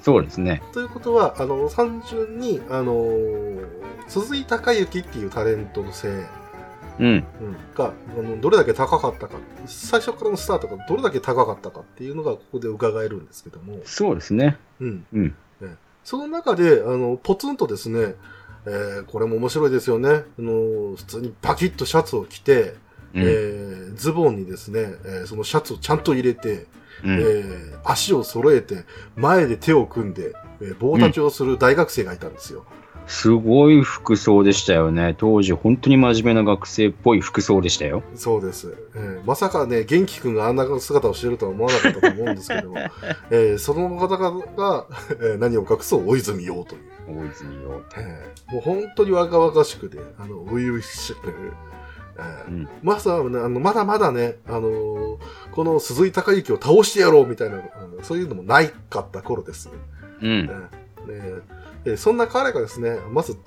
[0.06, 0.62] そうですね。
[0.72, 3.68] ということは、あの、単純に、あのー
[4.08, 7.06] 鈴井孝之っていうタレントのせい、うん。
[7.08, 7.26] うん
[7.76, 14.58] が、あの、どれだけ高かったか、最初からのスタートがどれだけ高かったかっていうのがここで伺えるんですけども、そうですね。
[14.80, 15.06] うん。
[15.12, 15.36] うん。
[16.04, 18.14] その中で、あの、ポツンとですね、
[18.68, 20.10] えーこれも面白いですよね。
[20.10, 22.76] あの、普通にバキッとシャツを着て、
[23.16, 23.22] うん。
[23.24, 26.68] えーズボンにですね、えーそのシャツをちゃんと入れて、
[27.04, 28.84] うんえー足を揃えて、
[29.16, 32.66] 前で手を組んで、えー棒立ちをする大学生がいたんですよ。
[33.08, 35.14] すごい服装でしたよね。
[35.20, 38.02] 当時、本当に真面目な学生っぽい服装でしたよ。
[38.16, 38.76] そうです。
[38.96, 42.78] えーまさかね、元気くんがあんな姿をしてるとは思わなかったと思うんですけども、
[43.30, 44.86] えーその方が、
[45.22, 46.82] えー何を隠そう大泉洋という。
[47.08, 47.82] 大泉洋。
[47.98, 51.75] えーもう本当に若々しくて、あの、初々しく、えー
[52.48, 52.68] うん。
[52.84, 55.18] まさ、ね、あの、まだまだね、あのー
[55.52, 57.62] この鈴井孝之を倒してやろうみたいな、
[58.04, 59.74] そういうのもないかった頃ですね。
[60.22, 60.30] うん。
[61.10, 61.42] えー
[61.86, 63.38] えーそんな彼がですね、まず、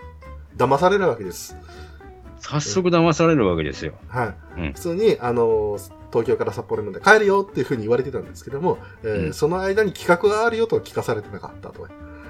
[0.56, 1.56] 騙されるわけです。
[2.40, 3.94] 早速騙されるわけですよ。
[4.08, 4.60] はい。
[4.60, 11.86] うん普通に、あのー東京から札幌まで帰るよっていうふうに言われてたんですけども、えーうんその間に企画があるよとは聞かされてなかったと。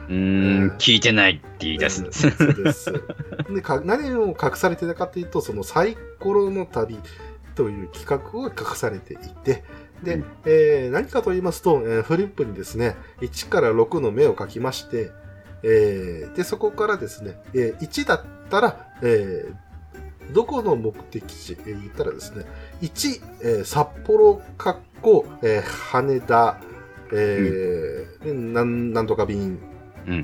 [0.09, 2.63] うーん、聞いてないって言い出すんです。
[2.63, 2.93] です。
[3.55, 6.99] でか何を隠されてたかというと、そのサイコロの旅
[7.55, 9.65] という企画を隠されていて、
[10.03, 15.11] で、うんえー何かと言いますと、えーフリップにですね、1から6の目を書きまして、
[15.63, 19.69] えーで、そこからですね、えー1だったら、えー
[20.33, 22.45] どこの目的地、えー言ったらですね、
[22.83, 26.61] 1、えー札幌、かっこ、えー羽田、
[27.13, 29.59] えーでなんなんとか便うん。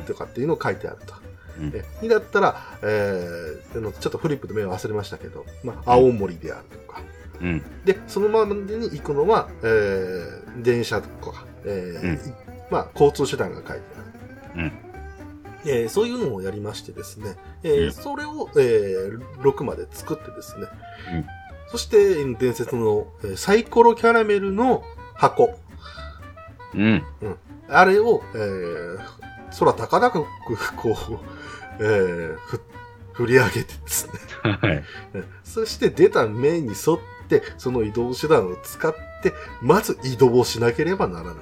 [0.06, 1.14] とかっていうのを書いてあると。
[1.58, 7.00] うんえ2だったら、えーちょっとフリップで目を忘れましたけど、まあ、青森であるとか。
[7.40, 7.62] うん。
[7.84, 12.34] で、そのままに行くのは、えー電車とか、えーうんい
[12.70, 13.72] まあ、交通手段が書いて
[14.54, 14.62] ある。
[14.62, 14.72] うん
[15.66, 20.66] えーそういうのをやりましてですね、えーうんそれを、えー6まで作ってですね、
[21.12, 21.26] うん
[21.70, 24.82] そして、伝説の、えーサイコロキャラメルの
[25.14, 25.56] 箱、
[26.74, 27.02] うん。
[27.68, 29.23] あれを、えー
[29.58, 30.24] 空高々く、
[30.76, 31.18] こう、
[31.80, 32.60] えーふ
[33.14, 34.12] 振り上げてですね、
[34.42, 34.84] はい。
[35.14, 41.40] うんそして出た面に沿って、その移動手段を使って、まず移動をしなければならないと。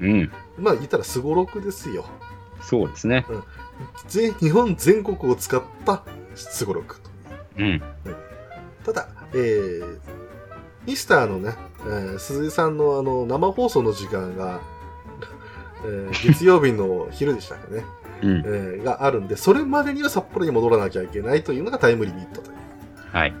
[0.00, 0.32] うん。
[0.58, 2.04] まあ言ったらすごろくですよ。
[2.60, 3.24] そうですね。
[4.06, 6.02] 全日本全国を使った
[6.34, 7.10] すごろくと。
[7.58, 7.82] うん。
[8.84, 9.98] ただ、えー、
[10.86, 11.54] ミスターのね、
[11.86, 14.60] えー鈴井さんのあの生放送の時間が、
[15.84, 17.84] えー月曜日の昼でしたかね、
[18.22, 18.38] うん。
[18.38, 22.56] えーがあるんで、それまでには札幌に戻らなきゃいけないというのがタイムリミットという。
[23.12, 23.34] はい。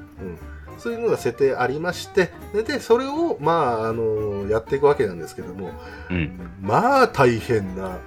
[0.78, 5.70] そういうのが設定ありまして、で、でそれを、まあ、あの、やっていくわけなんですけども、
[6.10, 6.38] うん。
[6.60, 7.98] まあ、大変な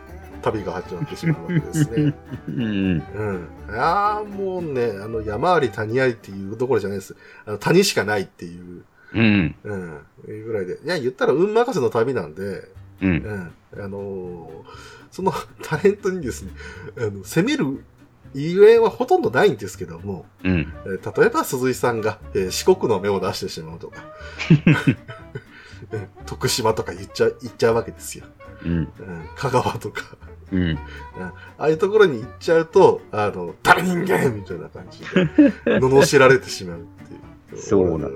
[0.41, 2.13] 旅が始まってしまうわけですね。
[2.47, 3.03] うん。
[3.15, 3.47] うん。
[3.71, 7.15] ああ、もうね、あの、山あり谷ありっていうところじゃないです。
[7.45, 9.55] あの谷しかないっていう、うん。
[9.63, 10.01] うん、
[10.45, 10.77] ぐらいで。
[10.83, 12.63] いや、言ったら運任せの旅なんで、
[13.01, 13.09] うん。
[13.09, 13.83] うん。
[13.83, 14.49] あのー
[15.11, 15.31] その
[15.63, 16.51] タレントにですね、
[16.97, 17.83] あの、攻める
[18.33, 20.73] 遊園はほとんどないんですけども、うん。
[20.85, 24.03] えー例えば鈴井さんが、えー四国の目を出してしまうとか、
[25.91, 28.25] えー徳島とか言っちゃ、言っちゃうわけですよ。
[28.63, 28.71] うん。
[28.71, 28.89] うん、
[29.35, 30.03] 香川とか。
[30.51, 30.77] うん。
[31.19, 35.07] ああいうところに行っちゃうと、あの、誰人間みたいな感じで、
[35.79, 36.79] 罵られてしまう。
[37.57, 38.11] そうなん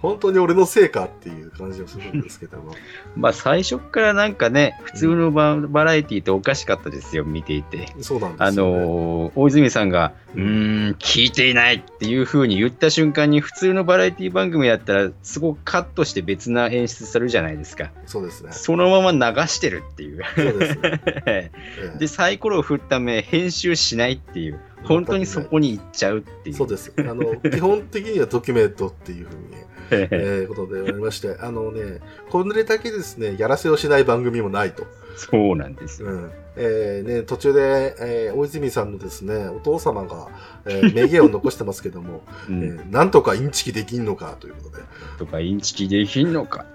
[0.00, 2.72] 本当に俺のせいかっていう感じがするんですけども。
[3.16, 7.88] まあ最初からなんかね、普通のババラエティっておかしかったですよ、見ていて。
[8.00, 8.56] そうなんですよ、あね。
[8.56, 17.90] のー大泉さんが、うーん、聞いていないっていう風に言った瞬間に、普通のバラエティ番組やったら、すごくカットして別な演出するじゃないですか。
[18.06, 18.52] そうですね。
[18.52, 20.22] そのまま流してるっていう。
[20.36, 21.00] そうですね。
[21.26, 21.50] え
[21.96, 24.60] えで、サイコロを振った目、編集しないっていう。
[24.84, 26.56] 本当にそこに行っちゃうっていう。
[26.56, 26.92] そうです。
[26.98, 29.42] あの、基本的にはドキュメントっていうふうに、
[29.90, 34.86] えー、ことでありまして、あのね、これだけですね、やらせをしない番組もないと。
[35.16, 36.08] そうなんですよ。
[36.08, 36.30] うん。
[36.56, 40.28] えーね、途中で、えー大泉さんのですね、お父様が、
[40.66, 44.82] えー名言を残してますけども、 うえん、ーなんとかインチキできんのかということで。
[45.18, 46.66] とか、インチキできんのか。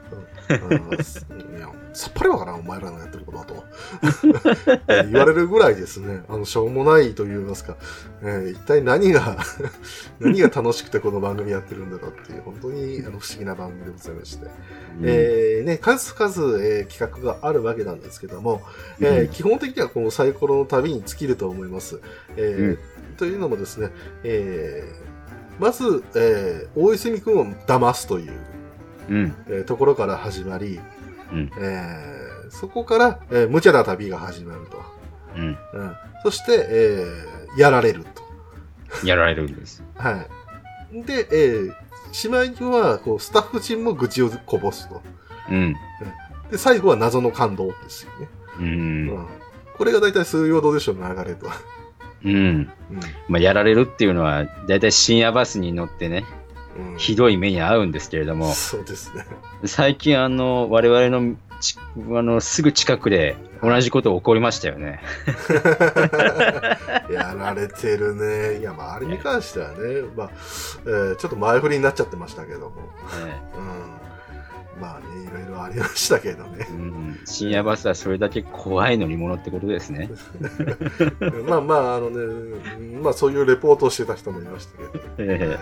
[0.49, 1.52] うんすいや
[1.93, 3.63] さっぱりわからん、お前らのやってることだと。
[4.87, 7.77] え ー言われるぐらいですね、あの、しょうもないと言いますか、
[8.21, 9.37] えー一体何が、
[10.19, 14.47] 何が楽しくてこの番組やってるんだろうっていう、本当にあの不思議な番組でございまして。
[15.03, 18.61] えーね、数々、えー企画があるわけなんですけども、
[18.99, 21.99] えーうん基本的にはこのサイコロの旅に尽きると思います。
[22.35, 23.89] えーというのもですね、
[24.23, 28.31] えーまず、えー大泉君を騙すという、
[29.09, 29.35] うん。
[29.47, 30.79] えーところから始まり、
[31.33, 31.51] うん。
[31.59, 34.81] えーそこから、えー無茶な旅が始まると。
[35.35, 35.57] うん。
[35.73, 38.23] うん、そして、えーやられると。
[39.05, 39.83] やられるんです。
[39.95, 40.25] は
[40.93, 41.03] い。
[41.03, 41.73] で、えー
[42.11, 45.01] しまいには、こう、スタッフ陣も愚痴をこぼすと。
[45.49, 45.75] うん。
[46.51, 48.27] で、最後は謎の感動ですよね。
[48.59, 48.61] う。
[48.61, 49.27] うんん。
[49.75, 51.47] これが大体水曜どうでしょうの流れと。
[52.23, 52.69] うん。
[53.27, 56.27] まあ、やられるっていうのは、だいたい深夜バスに乗ってね、うん。
[56.27, 56.42] うん
[56.97, 59.25] ひどい目に遭うんですけれども、そうですね。
[59.65, 64.99] 最近、あの、我々のちあのすぐ近くで同じこと起こりましたよね。
[67.09, 68.59] やられてるね。
[68.59, 69.75] いや、まあ、あれに関してはね、
[70.15, 70.31] まあ、
[70.85, 72.75] えーちょっと前振りになっちゃってましたけども。
[73.57, 74.02] うん。
[74.79, 76.73] まあね、いろいろありましたけどねう。
[76.73, 80.09] ん、深夜バスはそれだけ怖い乗り物ってことですね。
[81.47, 82.59] まあまあ、あのね、
[83.01, 85.03] まあそういうレポートをしてた人もいましたけど。
[85.19, 85.57] え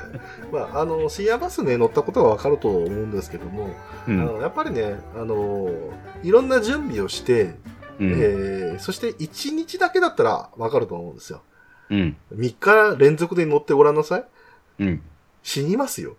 [0.51, 3.69] まあ、あの、深夜バスね、乗ったことがわかると思うんですけども、
[4.07, 5.69] えうんあのやっぱりね、あの、
[6.23, 7.55] いろんな準備をして、
[7.99, 11.41] うんえーそして1日だけだったらわかると思うんですよ。
[11.89, 14.25] うん3日連続で乗ってごらんなさい。
[14.79, 15.01] うん
[15.43, 16.15] 死にますよ。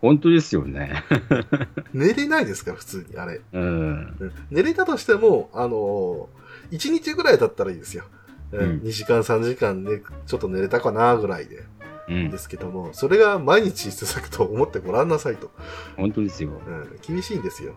[0.00, 1.04] 本当ですよね。
[1.92, 3.40] 寝れないですから、普通に、あれ。
[3.52, 8.04] うんうん寝れたとしても、あのー、1日ぐらいだったらいいですよ。
[8.52, 11.64] うんうん2時間、3時間ね、ちょっと寝れたかな、ぐらいで。
[12.08, 15.50] うんですけども、それが毎日続くと思ってごらんなさいと。
[15.96, 16.50] 本当ですよ。
[16.66, 17.74] うん、厳しいんですよ。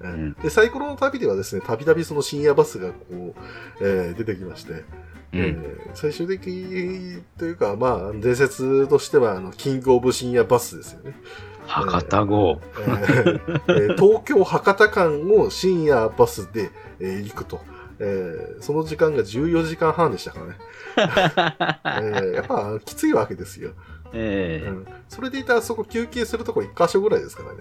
[0.00, 3.34] うんうんで、サイコロの旅ではですね、たびたびその深夜バスがこう、
[3.80, 4.84] えー出てきまして、う
[5.32, 11.14] えんー最終的というか、まあ、伝説としては、あの、キングオブ深夜バスですよね。
[11.68, 12.60] 博多号。
[12.78, 17.60] えーえー東京博多間を深夜バスで、えー行くと。
[18.00, 20.56] えーその時間が14時間半でしたからね。
[22.24, 23.70] えーやっぱきついわけですよ。
[24.14, 27.58] えうん、それでいたらそこ休憩するとこ1箇所ぐらいですからね。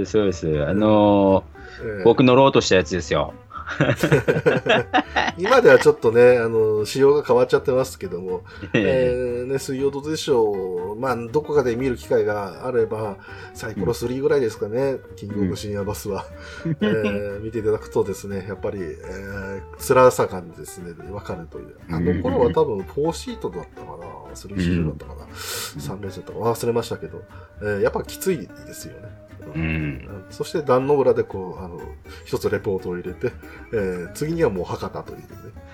[0.00, 0.66] えそうです、そうです。
[0.66, 1.44] あの
[1.82, 3.34] えーー僕乗ろうとしたやつですよ。
[5.38, 10.96] 今ではちょっとね、あの、仕様が変わっちゃってますけども、ええーね、水曜どうでしょう。
[11.00, 13.16] まあ、どこかで見る機会があれば、
[13.54, 16.24] サイコロ3ぐらいですかね、キングオブ深夜バスは。
[16.66, 21.76] えー見ていただくとですね、やっぱり、えー辛さがですね、わかるという。
[21.90, 27.22] あの頃は多分4シートだったかな、3シートだったかな、3列だったか忘れましたけど、
[27.60, 29.08] えーやっぱきついですよね。
[29.54, 30.24] うんうん。
[30.30, 31.80] そして壇の裏でこう、あの、
[32.24, 33.32] 一つレポートを入れて、
[33.72, 35.26] えー次にはもう博多というね。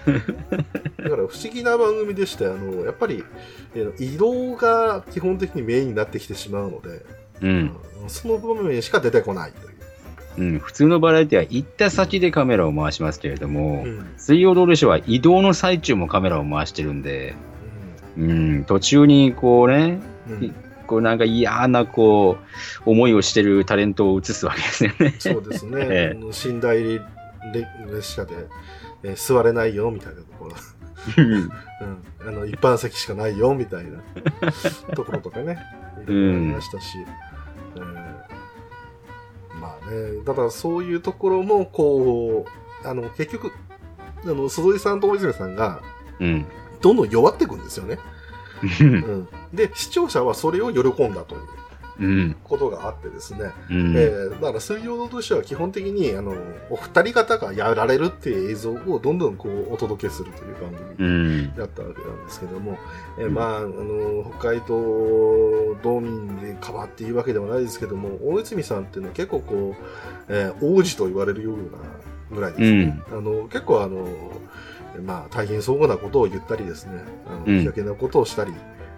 [0.99, 3.25] だから不思議な番組でして、あの、やっぱり、
[3.75, 7.05] えー移動が基本的にメインになってきてしまうので、
[7.41, 7.49] うん。
[7.49, 7.77] うん
[8.09, 9.73] その場面しか出てこないという。
[10.39, 14.07] うん、普通のバラエティは行った先でカメラを回しますけれども、うん。
[14.17, 17.35] 水曜どうでしょうは移動の最中もカメラを回してるんで、
[18.19, 22.39] うん、途中にこうね、うんうんこうなんか嫌なこ
[22.87, 25.15] う思いをしてるタレントを映すわけですよね。
[25.19, 25.81] そうですね。
[25.91, 27.01] ええあの寝台
[27.91, 28.35] 列車で、
[29.05, 30.55] えー座れないよみたいなところ。
[31.19, 31.51] うんうん、
[32.29, 33.99] あの一般席しかないよみたいな
[34.95, 35.59] ところとかね、
[36.05, 36.97] いろいろありましたし、
[37.77, 38.13] えー
[39.63, 42.47] まあね、だからそういうところも、こ
[42.85, 43.53] う、あの、結局、
[44.25, 45.81] あの、鈴井さんと大泉さんが、
[46.21, 46.47] うん、
[46.81, 47.99] どんどん弱っていくんですよね。
[48.63, 48.85] う。
[48.85, 49.29] うんん。
[49.53, 51.41] で、視聴者はそれを喜んだという
[52.01, 52.37] うん。
[52.43, 53.51] ことがあってですね。
[53.71, 53.95] うん。
[53.97, 56.35] えーだから水曜どうとしては基本的に、あの、
[56.71, 61.55] お二人方がやられるっていう映像をどんどんこうお届けするという番組うん。
[61.55, 62.79] だったわけなんですけども、
[63.19, 69.85] えーうんまあ、あの、北海道道民でかばっていうわけではないですけども、大泉さんっていうのは結構こう、
[70.29, 71.61] えー王子と言われるような
[72.35, 73.01] ぐらいですね。
[73.13, 74.09] あの、結構あの、
[75.01, 78.53] まあ、大変そうなことを言ったりですね、あの、うんなことをしたり、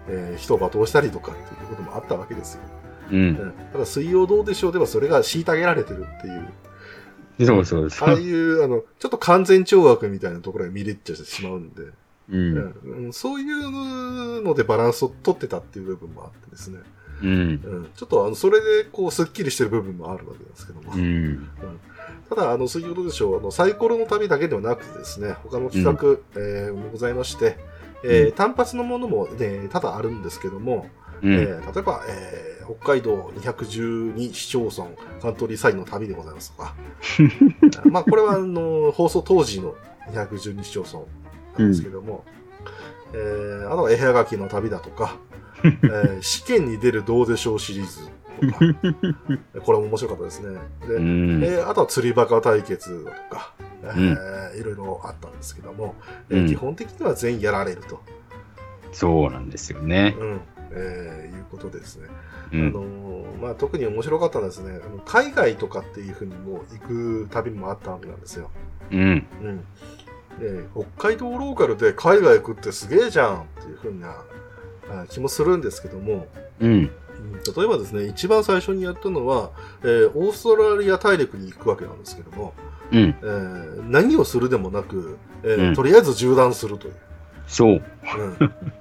[0.09, 2.61] えー人を罵倒したりとかっていうこともあったわけですよ。
[3.11, 3.17] うん。
[3.17, 8.19] うんただ、水曜どうでしょうではそれが虐げられてるっていう、そうそうそああう。
[8.19, 11.83] いう、あの、ちょっと完全懲悪みたいなところが見れちゃってしまうんで、
[12.29, 12.75] うん。
[12.83, 16.79] うんそういうのでバランスを取ってたっていう部分もあってですね、
[17.21, 17.29] うん。
[17.29, 21.47] うん、ちょっとあの、それでこう、スッキリしてる部分もあるわけですけども、うん。
[22.29, 27.57] ただ、あの、水曜どうでしょう、あの、サイコロの旅だけではなくてですね、他の企画、えーもございまして、
[28.03, 28.31] えーうん。
[28.33, 30.87] 単発のものも、ね、多々あるんですけども、
[31.21, 31.33] うん。
[31.33, 34.87] えー例えば、えー北海道212市町村
[35.21, 36.73] カントリーサインの旅でございますとか、
[37.85, 39.75] まあ、これは、あの、放送当時の
[40.11, 40.99] 212市町村
[41.59, 42.25] なんですけども、
[43.13, 45.17] えーあとは絵はがきの旅だとか、
[45.63, 47.99] えー試験に出るどうでしょうシリーズ
[49.63, 50.59] これも面白かったですね。
[50.87, 51.43] で、うん。
[51.43, 55.95] えーあとは釣りバカ対決だとか、えーいろいろあったんですけども、
[56.29, 58.01] えーうん基本的には全員やられると、
[58.91, 60.15] そうなんですよね。
[60.19, 60.39] うん
[60.71, 62.07] えーいうことでですね。
[62.09, 62.71] あうん。
[62.73, 68.49] のーまあ、特に面白かったのはですね、あの海外とかっていうふうにも行く旅もあったわけなんですよ。
[68.91, 68.99] うん。
[69.41, 69.57] うん。
[70.39, 70.65] で、
[70.97, 74.15] 北海道ローカルで海外行くってすげえじゃんっていうふうな
[74.89, 76.27] あ気もするんですけども、
[76.59, 76.71] うん。
[76.71, 76.91] うん
[77.55, 79.51] 例えばですね、一番最初にやったのは、
[79.83, 82.53] えーオーストラリア大陸に行くわけなんですけども、
[82.91, 82.99] うん。
[82.99, 86.93] えー何をするでもなく、えーうんとりあえず縦断するという。
[87.47, 87.81] そう。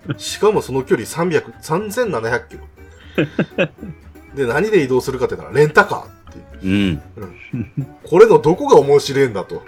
[0.08, 2.60] うん、しかもその距離300、3700キロ。
[4.34, 6.06] で、何で移動するかって言ったら、レンタカーっ
[6.60, 7.00] ていう。
[7.16, 7.86] うん。
[8.02, 9.62] これのどこが面白いんだと、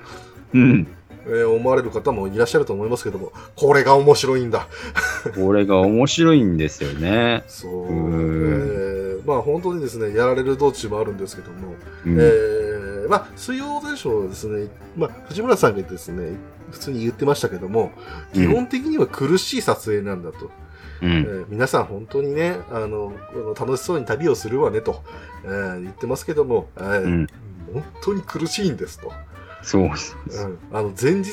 [0.55, 0.87] うん。
[1.29, 4.69] えー思われる方もいらっしゃると思いますけども、これが面白いんだ。
[5.35, 7.43] これが面白いんですよね。
[7.49, 7.83] そう。
[7.85, 8.76] うえー
[9.27, 12.17] まあ本当にですね、やられる道中もあるんですけども、うん。
[12.19, 16.33] えーまあ、水曜でしょうですね、まあ、藤村さんがですね、
[16.73, 17.93] 普通に言ってましたけども、
[18.33, 20.47] 基本的には苦しい撮影なんだと。
[20.47, 20.51] う
[21.03, 21.11] えん。
[21.25, 23.13] ー皆さん本当にね、あの、
[23.59, 25.03] 楽しそうに旅をするわねと、
[25.45, 27.27] えー言ってますけども、えーうん
[27.73, 29.13] 本当に苦しいんですと。
[29.63, 29.83] そう。
[29.83, 29.91] うん、
[30.73, 31.33] あの前日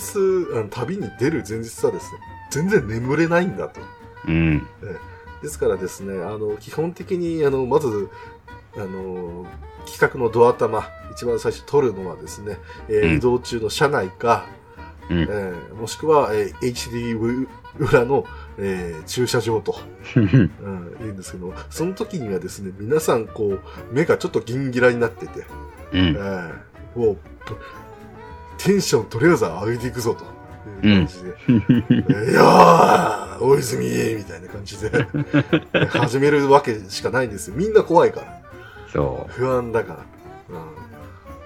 [0.54, 3.80] あの、旅に出る前日はですね、全然眠れないんだと。
[4.28, 4.68] うん。
[5.44, 8.10] ですからですね、あの、基本的に、あの、まず、
[8.76, 9.46] あの、
[9.86, 14.46] 企画のドア玉、一番最初撮るのはですね、えーうん移動中の車内か、
[15.10, 18.26] うんえーもしくは、えー HD 裏の、
[18.58, 19.76] えー駐車場と、
[20.16, 20.24] うん。
[20.64, 23.60] うん、言うんですけど、その時にはですね、皆さん、こう、
[23.94, 25.46] 目がちょっとギンギラになってて、
[25.92, 26.00] うん。
[26.00, 26.54] えー
[26.96, 27.18] もう、
[28.58, 30.24] テンションとりあえず上げていくぞと。
[30.70, 34.90] いう感じで、えーいやー、大泉みたいな感じで、
[35.90, 37.56] 始めるわけしかないんですよ。
[37.56, 38.42] みんな怖いから。
[38.92, 40.06] そ不安だか
[40.50, 40.58] ら。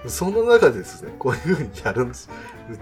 [0.04, 2.28] うん、その中でですね、こういうふうにやるんです。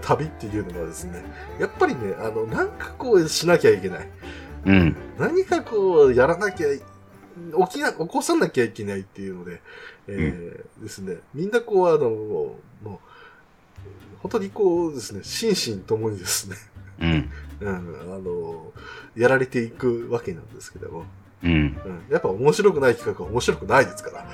[0.01, 1.23] 旅っていうのはですね、
[1.59, 4.09] やっぱりね、あの、なんかこうしなきゃいけない。
[4.65, 4.71] う。
[4.71, 4.95] うん。
[5.17, 9.61] 何かこうやらなきゃ、起きな、起こさなきゃいけないっていうので、
[10.07, 12.89] えーですね、みんなこう、あの、もう、
[14.21, 16.55] 本当にこうですね、心身ともにですね、
[16.99, 17.31] うん。
[17.59, 17.77] うん、
[18.13, 18.73] あの、
[19.15, 21.05] やられていくわけなんですけども、
[21.43, 21.51] うん。
[21.51, 21.77] うん、
[22.09, 24.29] やっぱ面白くない企画は面白くないですから、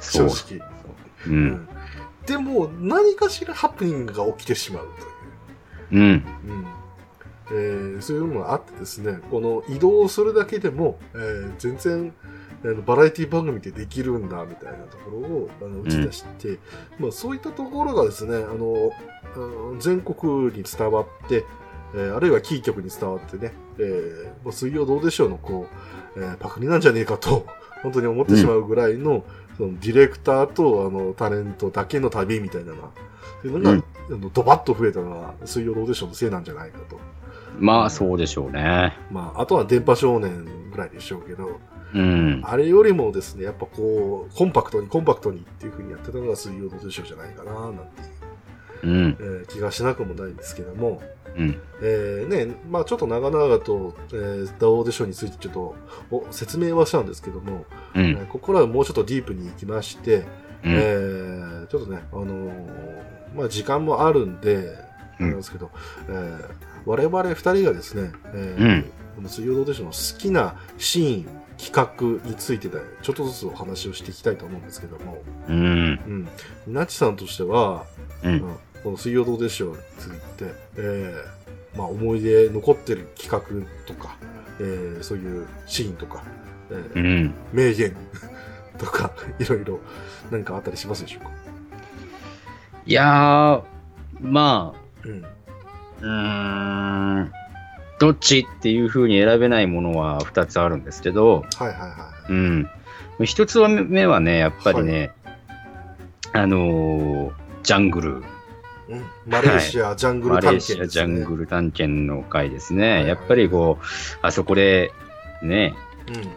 [0.00, 0.58] 正そう。
[0.58, 0.66] 直。
[1.26, 1.30] う。
[1.30, 1.68] うんん
[2.26, 4.88] でも、何かしらハプニングが起きてしまう
[5.90, 6.02] という。
[6.02, 6.08] うん。
[6.08, 6.66] うん
[7.48, 12.12] えーそういうのがあってですね、この移動するだけでも、えー全然
[12.84, 16.58] バラエティ番組でできるんだみたいなところをあの打ち出して、
[16.98, 18.92] まあ、そういったところがですね、あの
[19.78, 21.44] 全国に伝わって、
[21.94, 25.66] えーあるいはキー局に伝わってね、えーもう水曜どうでしょうのこ
[26.16, 27.46] う、えーパクリなんじゃねえかと、
[27.82, 29.24] 本当に思ってしまうぐらいの、
[29.56, 32.88] そのディレクターとあのタレントだけの旅みたいなのが、
[33.42, 36.98] そういうのが、うんあのドバッと増えたのは水曜どうでしょうのせいなんじゃないかと。
[37.58, 38.96] まあ、そうでしょうね。
[39.10, 41.58] まあ、あとは電波少年ぐらいでしょうけど、
[41.96, 42.42] うん。
[42.44, 47.84] あれよりもですね、やっぱこう、コンパクトにコンパクトにっていう風にやってたのが水曜どうでしょうじゃないかな、なんてい
[48.82, 49.16] う、うん。
[49.18, 51.00] えー気がしなくもないんですけども、
[51.36, 51.58] うん。
[51.82, 55.74] えーね、まあちょっと長々と、えー、ダオーディションについてちょっと
[56.10, 58.04] お説明はしたんですけども、うん。
[58.04, 60.24] えーここからはもうちょっとディープに行きまして、うん。
[60.64, 64.72] えーちょっとね、あのーまあ時間もあるんで、
[65.18, 65.70] なんですけど、
[66.08, 68.84] えー我々二人がですね、えーうん
[69.16, 71.26] この水曜どうでしょうの好きなシーン、
[71.56, 71.72] 企
[72.22, 76.28] 画についてで、ちょっとずつお話をしていきたいと思うんですけども、うん。
[76.66, 76.74] うん。
[76.74, 77.86] なちさんとしては、
[78.22, 78.28] う。
[78.28, 78.40] うんん
[78.84, 83.40] この水曜どうでしょうについて、えーまあ思い出残ってる企画
[83.86, 84.16] とか、
[84.60, 86.22] えーそういうシーンとか、
[86.70, 87.34] えーうん。
[87.54, 87.96] 名言
[88.76, 89.80] とか、いろいろ
[90.30, 91.30] 何かあったりしますでしょうか？
[92.84, 93.62] いやー、
[94.20, 94.74] ま
[95.04, 95.24] うん。
[96.02, 97.32] あ、うーん、
[97.98, 102.70] どっちっていう風に選べないものは2つあるんですけど、はいはいはうん。
[103.24, 105.12] 一つ目はね、やっぱりね、
[106.32, 108.22] あのージャングル、
[108.88, 108.92] い。
[108.92, 110.76] うん、マレーシア、ジャングルマレー探検です、ね。
[110.76, 112.90] シアジャングル探検の回ですね。
[112.90, 113.84] はいやっぱりこう、
[114.22, 114.92] あそこで、
[115.42, 115.85] ね、うん。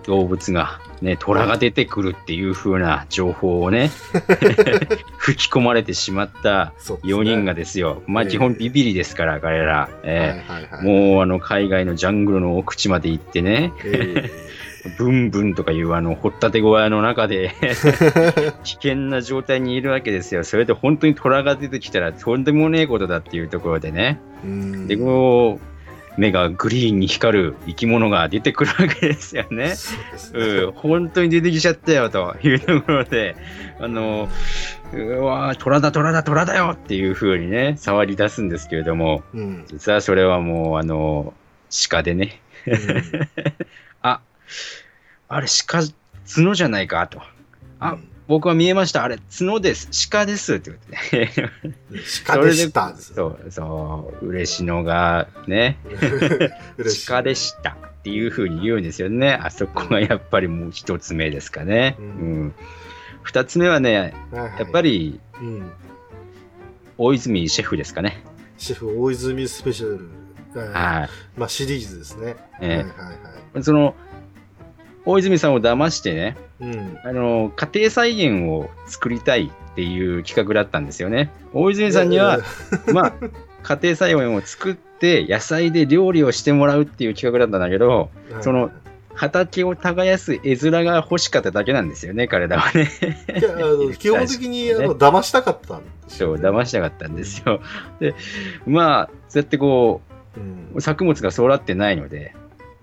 [0.03, 3.91] 動物が、ね、虎が出てくるっていう風な情報をね、
[5.17, 8.01] 吹き込まれてしまったそうですね4人がですよ。
[8.07, 9.89] まあええ基本ビビリですから、えはいは
[10.61, 10.69] い。
[10.81, 14.29] えもうあの海外のジャングルの奥地まで行ってね、え
[14.97, 17.51] ブンブンとかいうあの掘ったて小屋の中で
[18.63, 20.43] 危険な状態にいるわけですよ。
[20.43, 24.19] それで本当に虎が出てきたらとんでもねえことだっていうところでね。
[24.87, 25.68] で、こう、
[26.19, 29.75] 目がグリーンに光る生き物が出てくるわけですよね。
[29.75, 29.95] そ
[30.33, 30.49] うね。
[30.63, 33.35] うん、本当に出てきちゃったよというところで、
[33.79, 34.27] あの、
[34.93, 39.65] うわー虎だ虎だ虎だよっていう風にね、触り出すんですけれども、うん。
[39.67, 41.33] 実はそれはもう、あの、
[41.89, 42.75] 鹿でね、うん
[44.01, 44.19] あ、
[45.29, 45.79] あれ鹿、
[46.35, 47.21] 角じゃないかと。
[47.79, 47.97] あ、
[48.29, 49.03] 僕は見えました。
[49.03, 49.89] あれ、角です。
[50.11, 50.53] 鹿です。
[50.53, 51.51] って言ってね。
[52.27, 52.95] 鹿でした。
[52.95, 55.79] そう、そう、嬉野がね、
[57.07, 59.33] 鹿でしたっていうふうに言うんですよね。
[59.33, 61.95] あそこがやっぱりもう一つ目ですかね。
[61.97, 62.55] ううんん。
[63.23, 65.71] 二つ目はね、はいはいやっぱ、りうん、
[66.99, 68.23] 大泉シェフですかね。
[68.59, 70.07] シェフ大泉スペシャル、
[70.53, 71.09] はいはい。
[71.35, 72.35] まあシリーズですね。
[72.61, 72.85] ええはいはい
[73.53, 73.63] はい。
[73.63, 73.95] その、
[75.09, 76.97] 大泉さんを騙してね、うん。
[77.03, 81.31] あの、家庭菜園を作りたいっていう企画だったんですよね。
[81.53, 82.39] 大泉さんには、
[82.93, 83.13] まあ、
[83.63, 88.71] 家庭菜園を作って野菜で料理をしてもらうっていう企画だったんだけど、はいその、
[89.15, 92.89] 畑を耕す絵面が欲しかっただけなんですよね、彼らはね。
[93.37, 96.49] いや、あの、 基本的に、あの、騙したかったんですそう、よね。
[96.49, 97.61] 騙したかったんですよ。
[97.99, 98.13] で、
[98.65, 100.01] まあ、そうやってこ
[100.37, 102.33] うんう、作物が育ってないので、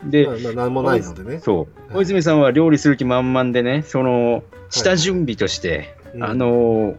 [0.04, 1.40] でまあ、まあ、なんもないのでね。
[1.40, 1.96] そう、はい。
[1.98, 6.24] 大泉さんは料理する気満々でね、その、下準備として、うん。
[6.24, 6.96] あ、のー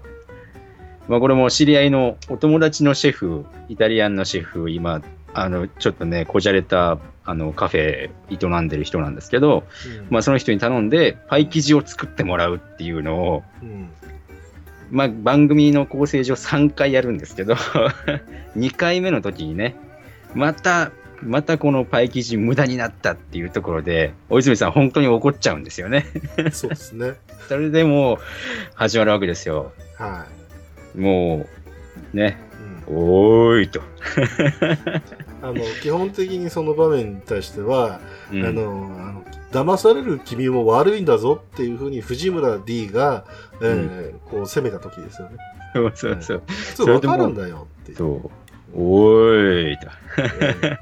[1.08, 5.02] まあ、これも知り合いのお友達のシェフ、イタリアンのシェフ、今、
[5.34, 9.64] あの、ちょっとね、こじゃれた、あの、カフェ営んでる人なんですけど、
[10.00, 10.08] うん。
[10.10, 13.90] まあ、その人に頼んで、パイ生地を作ってもらうっていうのを、うん。
[14.92, 17.56] まあ、番組の構成上3回やるんですけど、
[18.58, 19.76] 2回目の時にね、
[20.34, 20.92] また、
[21.22, 26.06] またこのパイ生地無駄になったっていうところで、大泉さん本当に怒っちゃうんですよね。
[26.52, 27.14] そうですね。
[27.48, 28.18] それでもう
[28.76, 29.72] 始まるわけですよ。
[29.98, 30.26] は
[30.96, 31.46] も
[32.14, 32.38] う、ね、
[32.88, 32.92] い。
[32.92, 33.82] うんおーいと。
[35.42, 38.00] あの、基本的にその場面に対しては、
[38.32, 38.62] うんあの、
[39.00, 43.26] あの、騙される君も悪いんだぞっていうふうに藤村 D が、
[43.62, 45.38] えーこう攻めた時ですよね。
[45.74, 46.44] そうそうそう。
[46.48, 47.98] 普通わかるんだよっていう。
[47.98, 48.30] そう。
[48.78, 49.88] おーいと。
[50.18, 50.78] え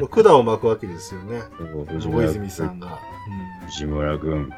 [0.00, 1.40] ー管を巻くわけですよね。
[1.58, 3.00] そう大藤泉さんが。
[3.66, 4.50] 藤村君、うんうん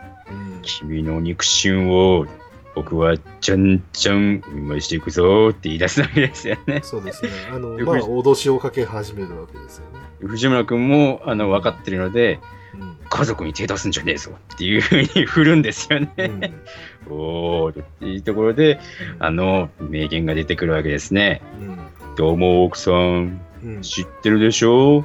[0.62, 2.26] 君の肉親を
[2.74, 6.80] 僕はちゃんちゃん見舞いしていくぞって言い出すわけですよね。
[6.82, 7.30] そうですね。
[7.52, 10.00] あの、でまあ、藤脅しをかけ始めるわけですよね。
[10.20, 12.40] 藤村君もあの分かってるので、
[12.78, 16.12] うん家族に手出すんじゃねえぞっていうふうに振るんですよね。
[16.18, 16.40] うん
[17.08, 18.80] おーっていうところで、
[19.20, 21.40] あの名言が出てくるわけですね。
[21.60, 21.78] うん
[22.16, 25.04] どうも奥さん、うん知ってるでしょ？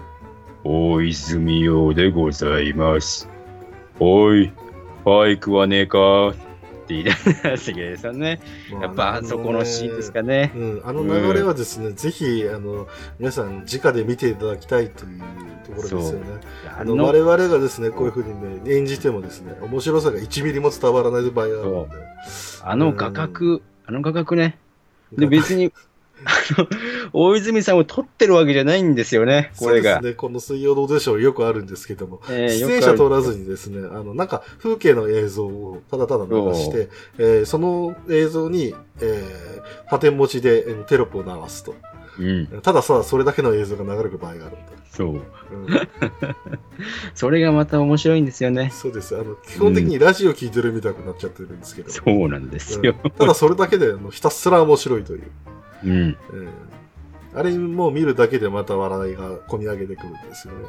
[0.63, 3.27] 大泉洋でございます。
[3.99, 4.53] おい、
[5.03, 6.29] バイクはねえか？
[6.29, 6.39] って
[6.89, 8.39] 言い出すわけですよね。
[8.81, 10.53] やっぱあそこのシーンですかね。
[10.55, 12.87] うん、あの流れはですね、ぜひ、あの、
[13.19, 15.21] 皆さん、直で見ていただきたいという
[15.65, 16.25] ところですよね。
[16.67, 21.95] ああの、我々がですね、こういうふうにね、演じてもですね、面白さが1ミリも伝わらない場合があるので。
[22.63, 24.57] あの画角、あの画角ね。
[25.17, 25.73] で、別に、
[27.13, 29.95] 大泉さんを撮ってるわけじゃないんですよね、これが。
[29.95, 41.75] そうですね、この水曜どうでしょうよくあるんですけども、えー出演者撮らずにですね、あの、なんか風景の映像をただただ流して、えーその映像に、えー、パテン持ちでえーテロップを流すと。
[42.19, 44.71] うん、たださ、それだけの映像が流れる場合があるんだ。
[44.91, 45.07] そう。
[45.07, 45.21] うん
[47.15, 48.71] それがまた面白いんですよね。
[48.73, 49.15] そうです。
[49.15, 51.91] あの、基本的にラジオ聞いてるみたくなっちゃってるんですけど。
[51.91, 52.95] そうなんですよ。
[53.03, 55.31] うんただそれだけであのひたすら面白いという。
[55.83, 56.17] うん。
[56.33, 56.71] え
[57.33, 60.59] あれも見るだけでまた笑いが込み上げてくるんですよね。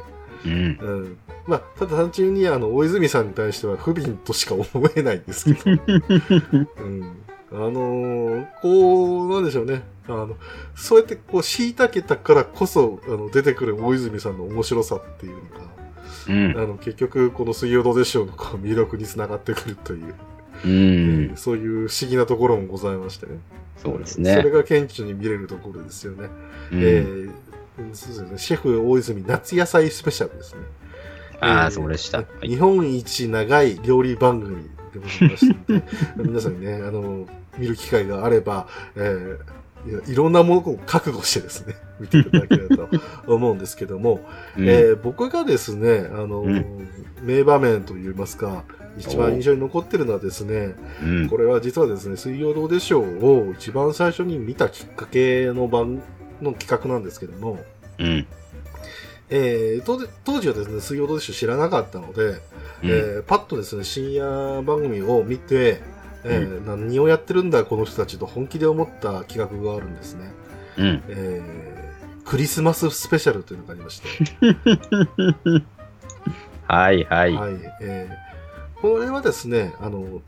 [0.45, 0.51] うん。
[0.79, 1.17] うん。
[1.45, 5.81] まあ、ただ単純にあの、大泉さんに対しては不憫としか思えないんですけど。
[6.79, 7.23] うん。
[7.51, 9.83] あのーこう、なんでしょうね。
[10.07, 10.35] あの、
[10.75, 15.39] そうやってこう、虐げたからこそ、あの、出てくる大泉さんの面白さっていうの
[16.29, 20.15] うんが、あの、結局、この水曜どうでしょうの魅力につながってくるという、
[20.65, 21.31] うん。
[21.35, 23.33] そういう不思議なところもございましてね。
[23.77, 24.49] そうですそれね。
[24.51, 26.29] が顕著に見れるところですよね。
[26.71, 27.31] うんえー
[27.93, 28.37] そうですね。
[28.37, 30.61] シェフ大泉夏野菜スペシャルですね。
[31.39, 32.19] あえーあ、そうでした。
[32.19, 34.55] はい日本一長い料理番組
[34.93, 35.83] でございまして、
[36.23, 39.37] 皆さんにね、あの、見る機会があれば、えー
[39.85, 42.89] いやいろんなものを覚悟してですね、見ていただければと
[43.27, 44.21] 思うんですけども、
[44.57, 46.87] うんえー僕がですね、あの、うん
[47.21, 48.63] 名場面といいますか、
[48.97, 56.01] 一番印象に残ってるのはですね、うんこれは実はですね、水曜どうでしょうを一番最初に見たきっかけの番
[56.41, 57.59] の企画なんですけども、
[57.99, 58.27] うん。
[59.29, 62.39] えー当時当時はですね、水曜どうでしょう知らなかったので、うん
[62.83, 65.81] えーパッとですね、深夜番組を見て、
[66.23, 70.31] えー何をやってるんだこの人たちと本気で思った企画があるんですね。
[70.77, 71.03] うん。
[71.07, 71.83] えー
[72.25, 74.07] クリスマススペシャルというのがありまして、
[76.67, 77.33] は いはい。
[77.35, 78.22] はいえー
[78.83, 80.21] これはですね、あの、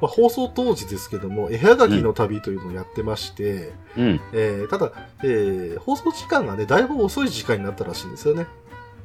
[0.00, 4.20] まあ、放送当時ですけども、絵はがきの旅というのをやってまして、うん。
[4.32, 4.92] えーただ、
[5.24, 8.46] えー放送時間がね、だいぶ遅い時間になったらしいんですよね。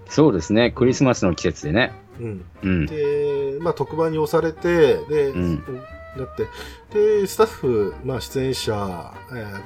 [0.07, 0.69] そうですね。
[0.71, 1.91] クリスマスの季節でね。
[2.19, 2.45] うん。
[2.61, 2.85] うん。
[2.85, 5.63] で、まあ、特番に押されて、で、うん
[6.15, 6.45] だって、
[7.21, 9.61] で、スタッフ、まあ、出演者、えー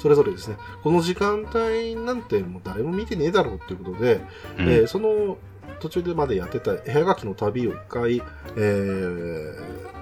[0.00, 4.20] それぞれですね、この時間帯なんてもう誰も見てねえだろうっていうことで、
[4.56, 5.36] うんえーその
[5.80, 8.22] 途中でまでやってた絵はがきの旅を一回、
[8.56, 9.54] えー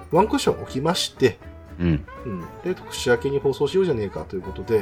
[0.09, 1.37] ワンクッション置きまして、
[1.79, 2.05] うん。
[2.25, 4.81] うん、で、年明けに放送しようじゃねえかということで、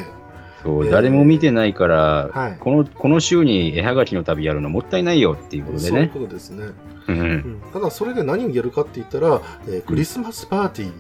[0.62, 2.58] そう、えー誰も見てないから、はい。
[2.60, 6.12] この、この週に絵はがきの旅やるのもったいないよっていうことでそういうね。
[6.14, 6.66] ことですね。
[7.08, 10.93] うんうん、ただ、それで何をやるかって言ったら、えークリスマスパーティーっ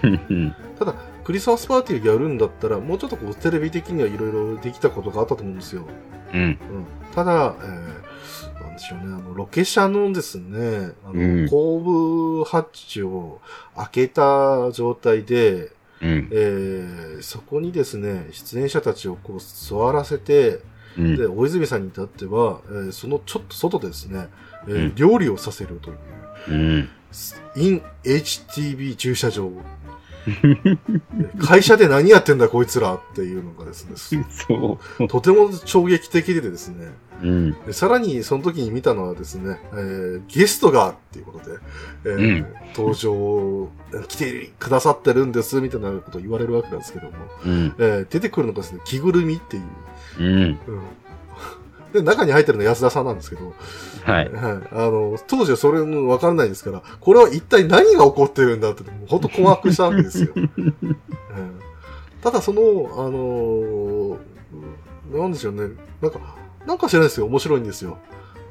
[0.00, 0.20] ていう。
[0.30, 0.54] うん。
[0.78, 0.94] ただ、
[1.24, 5.86] クリスマスパーティーをやるんだったら、もうちょっとこうテレビ的にはいろいろできたことがあったと思うんですよ。
[6.32, 6.40] うん。
[6.42, 6.58] うん、
[7.14, 8.01] ただ、えー
[8.82, 11.80] でしょうね、あの、ロケ車のですね、あの、うん後
[12.40, 13.40] 部ハッチを
[13.76, 15.70] 開けた状態で、
[16.00, 16.28] うん。
[16.32, 20.60] えーそこにですね、出演者たちをこう座らせて、
[20.98, 24.28] うんで、大泉さんに至っては、えーそのちょっと外でですね、
[24.66, 25.98] えーうん料理をさせるという、
[26.48, 26.88] うん。
[27.56, 29.50] in HTB 駐車場。
[31.44, 33.96] 会社で何やってんだこいつらっていうのがですね、
[34.30, 35.08] そう。
[35.08, 36.92] とても衝撃的でですね、
[37.22, 37.52] うん。
[37.64, 41.56] でさらにその時に見たのはですね、えーゲストがっていうことで、
[42.04, 42.46] えーうん
[42.76, 43.68] 登場、
[44.08, 47.12] 来てくださってるんですみたいなことを言われるわけなんですけども、
[47.44, 47.74] うん。
[47.78, 49.62] えー出てくるのがですね、着ぐるみっていう、
[50.20, 50.42] うん。
[50.42, 50.58] うん
[51.92, 53.52] で、中に入ってるのは安田さんなんですけど、
[54.04, 54.32] はい。
[54.32, 54.68] はい。
[54.72, 60.32] あの、当時はそれもわからないですから、これは一体何が起こってるんだって、もう本当困惑したわけですよ。
[60.34, 60.74] う ん
[62.22, 62.60] ただその、
[62.96, 64.16] あのー
[65.12, 65.74] なんでしょうね。
[66.00, 66.18] なんか、
[66.66, 67.26] なんか知らないですよ。
[67.26, 67.98] 面白いんですよ。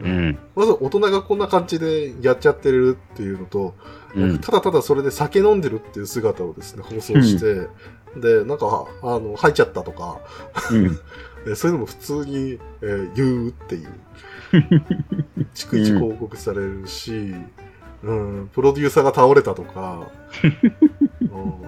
[0.01, 0.37] うん。
[0.55, 3.75] まず大人がこんな感じでやっちゃってるっていうのと、
[4.15, 4.39] うん。
[4.39, 7.67] ただただそれで酒飲んでるっていう姿をですね、放送して、
[8.19, 10.19] で、なんか、あの、吐いちゃったとか、
[10.71, 10.99] うん。
[11.47, 13.89] えそういうのも普通に、えー言うっていう。
[15.55, 17.33] 逐一広告されるし、
[18.03, 20.07] うん、プロデューサーが倒れたとか、
[20.43, 20.47] う
[21.05, 21.10] ん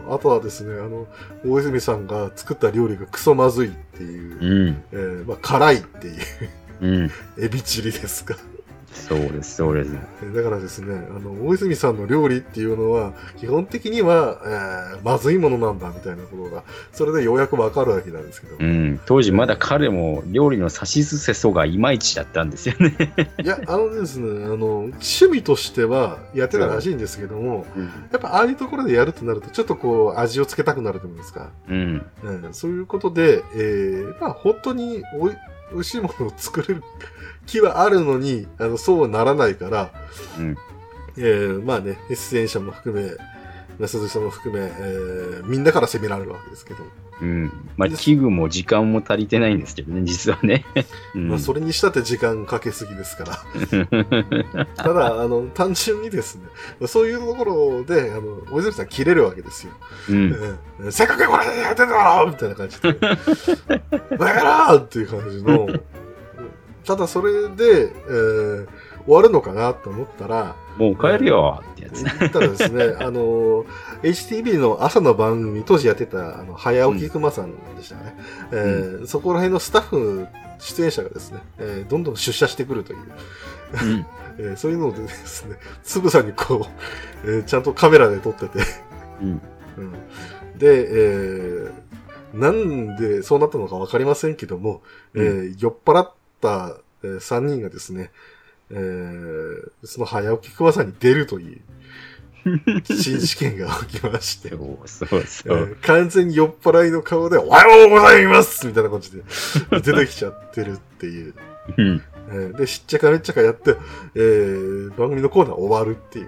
[0.09, 1.07] あとはですね、あの、
[1.45, 4.83] 大泉さんが作った料理がクソまずいっていう、うん。
[4.91, 6.15] えーまあ、辛いっていう、
[6.81, 7.11] うん。
[7.39, 8.35] エビチリですか。
[8.93, 9.95] そうです、そうです。
[10.23, 18.55] えだからですね、あの、大泉さんの料理っていうのは、基本的には、えーまずいものなんだみたいなことが、それでようやくわかるわけなんですけど。
[18.57, 18.99] うん。
[19.05, 23.13] 当時まだ彼も料理の差しすせそがいまいちだったんですよね。
[23.43, 27.65] いや、あのですね、あの、趣味としてはやってたらしいんですけども、
[28.11, 31.49] やっぱああいうところでやるとなると、ちょっとこう、味をつけたくなると思うんですか。
[31.67, 32.05] うん。
[32.23, 35.35] うん、そういうことで、えー、まあ本当におい
[35.73, 36.83] 美味しいものを作れる
[37.45, 39.91] 気はあるのに、あの、そうはならないから、
[40.37, 40.57] うん。
[41.17, 43.11] えー、まあね、出演者も含め、
[43.79, 46.83] 安田さんも含め、えー、みんなから責められるわけですけど、
[47.21, 47.51] うん。
[47.77, 50.65] まあ、器具も時間も足りてないんですけどね、実はね。
[51.15, 54.65] うんまあそれにしたって時間かけすぎですから。
[54.75, 59.73] ただ、あの、単純にですね、そういうところで、あの、大泉さん切れるわけですよ。
[60.09, 60.57] うん。
[60.79, 62.93] うんせっかくこれやってんだろみたいな感じで。
[64.17, 65.67] バカ野郎っていう感じの。
[66.85, 68.67] ただそれで、えー
[69.05, 72.05] 終わるのかなと思ったら、もう帰るよってやつ。
[72.05, 73.65] 言ったらですね、 あの、
[74.01, 78.15] HTV の朝の番組、当時やってた、あの、早起き熊さんでしたね。
[78.53, 80.25] えーそこら辺のスタッフ、
[80.59, 82.99] 出演者がですね、えーどんどん出社してくるという、
[83.83, 84.05] うん。
[84.39, 86.65] えーそういうのでですね、つぶさにこ
[87.25, 88.59] う、えーちゃんとカメラで撮ってて、
[89.21, 89.41] うん。
[89.79, 89.91] うん
[90.57, 91.71] で、えー
[92.33, 94.81] なんでそうなったのかわかりませんけども、
[95.13, 96.11] えー酔っ払っ
[96.43, 98.11] た、え3人がですね、
[98.69, 101.61] えーその早起き熊さんに出るという、
[102.85, 105.77] 新事件が起きまして、そうそうえそう。
[105.79, 109.23] ー完全に酔っ払いの顔で、おはようございますみたいな感じで
[109.81, 111.33] 出てきちゃってるっていう。
[111.77, 112.01] うん。
[112.29, 113.75] えーで、しっちゃかめっちゃかやって、
[114.15, 116.27] えー番組のコーナー終わるっていう。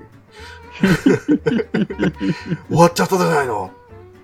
[2.70, 3.72] 終わっちゃったじゃないの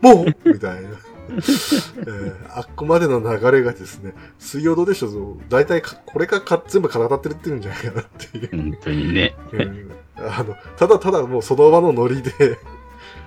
[0.01, 0.89] もうみたいな。
[1.32, 8.49] えーあっこまでの流れがですね、水曜どうでしょう、大体かこれがか全部体ってるってるんじゃないかなっていう。
[8.51, 9.36] 本当にね。
[9.53, 12.32] うんあのただただもうその場のノリで、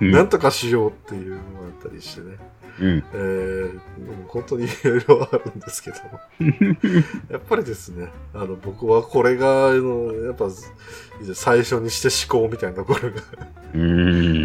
[0.00, 2.36] うんなんとかしようっていうのがあったりしてね。
[2.81, 3.05] うん。
[3.12, 3.81] えー、
[4.29, 6.20] 本当にいろいろあるんですけども。
[7.31, 10.47] やっぱりですね、あの、僕はこれが、あの、やっぱ、
[11.35, 13.16] 最初にして思考みたいなところが。
[13.75, 13.83] うん。
[13.83, 13.87] う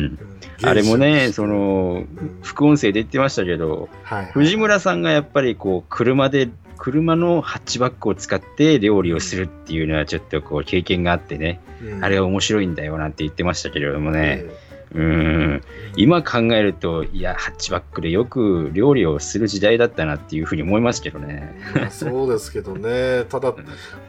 [0.07, 0.19] ん
[0.61, 15.61] あれもね、そ、の、うん副音声で言ってましたけど、はいはい、藤村さんがやっぱりこう、車で、車のハッチバックを使って料理をするっていうのはちょっとこう経験があってね、うん、あれは面白いんだよなんて言ってましたけれどもね、えうん、
[15.95, 21.53] 今考えると、いや、ハッチバックでよく料理をする時代だったなっていうふうに思いますけどね。
[21.91, 23.53] そうですけどね、 ただ、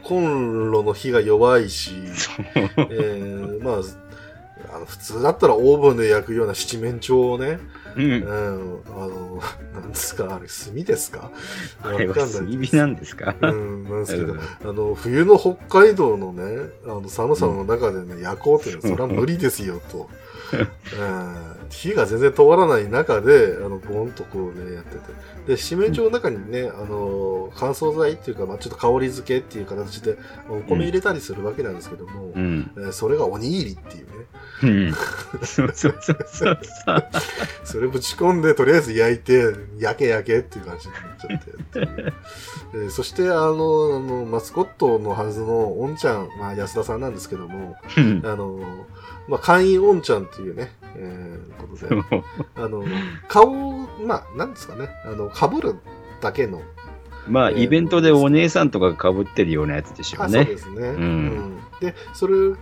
[0.03, 1.93] コンロの火が弱いし、
[2.76, 7.59] えーまあ、あの普通だったらオーブンで焼くような七面鳥をね、
[7.97, 8.28] ううん、ん、あ
[9.07, 9.43] の、
[9.74, 11.31] なんですか、あれ、炭ですか？
[11.83, 14.41] あれは炭火なんですか、うん、なんですけど、うん。
[14.41, 20.09] あの、冬の北海道のね、あの、寒さの中でね、焼こうっていうのは、それは無理ですよ、と。
[20.53, 24.98] うん、火が全然通らない中で、あの、ボンとこうね、やってて。
[25.46, 30.16] で、七面鳥の中にね、あの、乾燥剤っていうか、まあちょっと香り付けっていう形で、
[30.48, 32.70] お米入れたりするわけなんですけども、うん。
[32.76, 34.11] えーそれがおにぎりっていうね。
[34.62, 34.94] うん。
[35.44, 37.09] そうそうそうそうそう。
[37.64, 42.12] それぶち込んで、とりあえず焼いて、焼け焼けっていう感じになっちゃってって。
[42.74, 48.61] えーそして、あの、あの、マスコットのはずの、おんちゃん、まあ、安田さんなんですけども、うんあの、
[49.31, 52.22] まあ、会員おんちゃんっていうね、えーことで、
[52.57, 52.85] あの、
[53.28, 53.55] 顔、
[54.05, 55.76] まあ、なんですかね、あの、被る
[56.20, 56.61] だけの、
[57.28, 60.51] まあ、えーイベントでお姉さんとかかぶってるようなやつでしょあそううね。
[60.51, 60.91] ですね。
[60.93, 62.57] んで、それを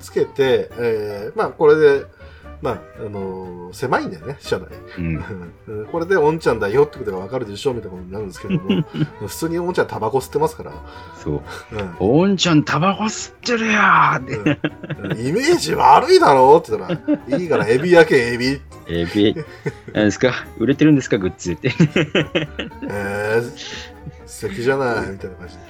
[0.00, 2.06] つけて、えーまあ、これで、
[2.62, 4.66] まあ、あの狭いんだよね、車内。
[4.98, 5.24] うん。
[5.68, 8.82] う んこれでおんちゃんだよってことがわかるでしょみたいなことになるんですけども、
[9.26, 10.72] 普通におんちゃんタバコ吸ってますから、
[11.22, 11.42] そう。
[11.72, 14.36] うんおんちゃんタバコ吸ってるよーって。
[14.36, 18.60] うんイメージ悪いだろって言ったら、いいからエビ焼けエビ。
[18.88, 19.34] えー、ビ
[19.92, 20.32] なんですか？
[20.58, 21.72] 売れてるんですかグッズって。
[22.88, 23.95] えー、
[24.26, 25.60] 素敵じゃないみたいな感じで。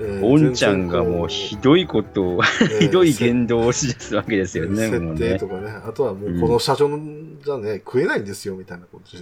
[0.00, 2.42] えーおんちゃんがもうひどいことを、
[2.80, 5.48] ひどい言動をしだすわけですよね、設定と。
[5.48, 5.70] かね。
[5.70, 9.16] あとはもうこの社長じゃね、食えないんですよみたいなこと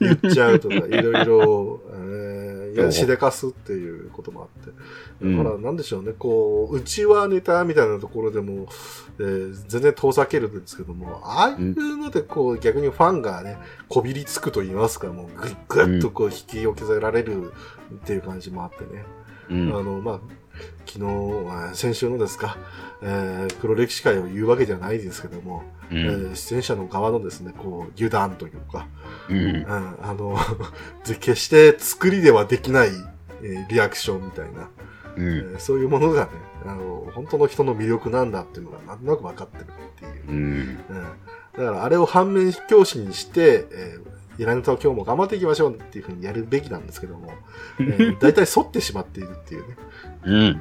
[0.00, 2.45] 言っちゃうとか、 いろいろ、えー
[2.92, 4.70] しでかすっていうこともあって。
[5.20, 8.66] うんだから、なんでしょうね、こう、うちはネタみたいなところでも、
[9.18, 13.58] えー全然遠ざけるんですけども、ああいうので、こう、逆にファンがね、
[13.88, 17.52] こびりつくと言いますか、もう、ぐっぐっとこう、引き寄せられる
[17.94, 19.04] っていう感じもあってね。
[19.50, 20.20] うんあの、まあ、
[20.86, 22.56] 昨日、あ先週のですか、
[23.02, 25.98] えー黒歴史会を言うわけじゃないですけども、うん。
[25.98, 28.86] えー出演者の側のですね、こう、油断というか、
[29.28, 29.36] うん。
[29.38, 30.38] うん、あの、
[31.04, 32.90] ぜ決して作りではできない、
[33.42, 34.70] えーリアクションみたいな、
[35.16, 35.24] うん。
[35.24, 36.30] えーそういうものがね、
[36.64, 39.66] あの、本当の人の魅力なんだっていうのがなんとなく分かってるっ
[39.98, 40.24] ていう。
[40.28, 40.36] うん。
[40.36, 41.04] うん、
[41.56, 47.32] だからあれを反面教師にして、えー、イラネタを今日も頑張っていきましょうっていうふうにやるべきなんですけども、
[47.80, 49.76] えー、大体反ってしまっているっていうね、
[50.24, 50.34] うん。
[50.34, 50.60] うん、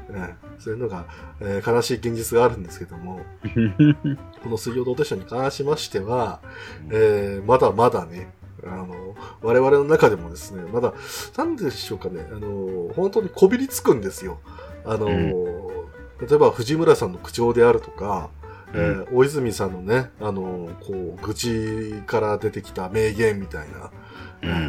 [0.59, 1.05] そういうのが、
[1.41, 3.21] えー悲しい現実があるんですけども、
[4.43, 6.41] この水曜どうでしょうに関しましては、
[6.89, 10.93] えーまだまだね、あの、我々の中でもですね、まだ、
[11.37, 14.39] なんでしょうかね、あの、本当にこびりつくんですよ。
[14.85, 18.29] あの、例えば藤村さんの口調であるとか、
[18.75, 23.91] えー大泉さんのね、あの、こう、愚痴から出てきた名言みたいな、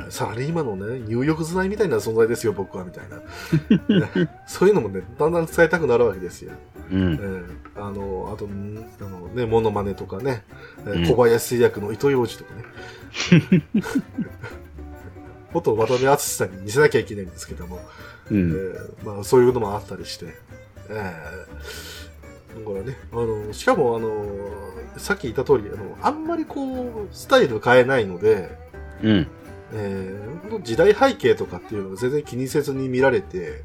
[0.04, 0.10] うん。
[0.10, 3.16] サラリーマンのね、入浴剤みたいな存在ですよ、僕は、みたいな。
[4.16, 4.30] ね。
[4.46, 6.52] そういうのもね、だんだん伝えたくなるわけですよ。
[6.92, 7.14] うん。
[7.14, 7.44] えー
[7.78, 10.44] あの、あと、んあのね、モノマネとかね、
[10.86, 11.06] えん。
[11.06, 12.64] 小林製薬の糸ようじとかね。
[15.52, 17.80] もっと渡辺淳さんに見せなきゃいけないんですけども、
[18.30, 18.50] えうん。
[18.52, 20.26] ーまあ、そういうのもあったりして、
[20.90, 21.95] えー
[22.56, 24.24] だからね、あの、しかもあの、
[24.98, 28.50] さっき言った通り、あの、あんまりこう、スタイル変えないので、
[29.02, 29.28] うん。
[29.72, 33.64] えー、時代背景とかっていうのが全然気にせずに見られて、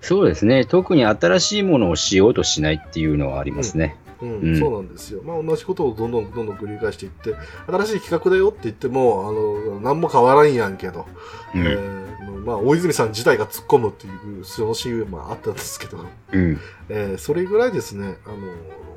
[0.00, 0.64] そうですね。
[0.64, 3.96] 特に新しいものをしようとしないっていうのはありますね。
[4.20, 5.22] うん、うんそうなんですよ。
[5.22, 7.36] まあ同じことをどんどんどんどん繰り返していって、
[7.68, 11.06] 新しい企画だよって言っても、あの、何も変わらんやんけど、
[11.54, 11.62] うん。
[11.62, 12.11] えー
[12.44, 15.98] まあ大泉さん自体が突っ込むっていう、そのシーンもあったんですけど、
[16.32, 16.60] うん。
[16.88, 18.30] えーそれぐらいですね、あ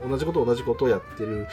[0.07, 1.47] の、同じこと同じことをやってる。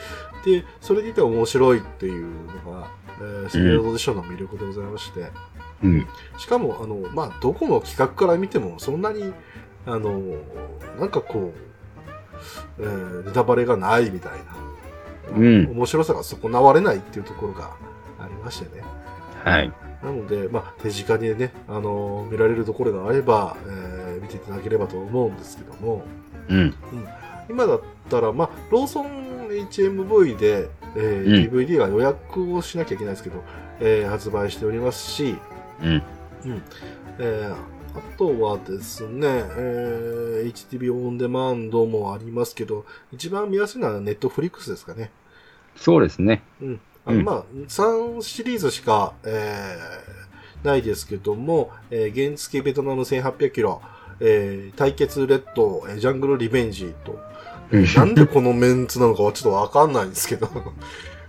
[0.45, 2.27] で、それでいて面白いっていう
[2.65, 2.87] のが、
[3.19, 5.31] えー、スピードオーディションの魅力でございまして、
[5.83, 6.07] うん。
[6.37, 9.33] しかも、あの、まあ、どこの企画から見ても、そんなに、
[9.85, 10.21] あの、
[10.99, 17.75] なんかこう、えーネタバレがないみたいな、うん面白さが損なわれないっていうところが
[18.19, 18.83] ありましてね。
[19.43, 19.73] はい。
[20.03, 26.03] なので、まあ、手近にね、あの、見られるところがあれば、えー見ていただければと思うんですけども、
[26.47, 26.73] うん。
[27.49, 33.43] 今だったら、まあ、ローソン HMV で、えーうん DVD が予約をしなきゃいけないですけど、
[33.79, 35.35] えー発売しておりますし、
[35.81, 36.01] うん。
[37.19, 37.55] えー
[37.95, 45.11] あとはですね、えー HTV オンデマンドもありますけど、一番見やすいのはネットフリックスですかね。
[45.75, 46.43] そうですね。
[46.61, 46.79] うん。
[47.23, 50.23] まあ、3シリーズしか、えー
[50.63, 53.81] ないですけども、えー原付ベトナム1800キロ、
[54.21, 57.19] えー対決レッド、えージャングルリベンジと、
[57.71, 60.51] えーなんでこのメンツなのかはちょっとわかんないんですけど、 あ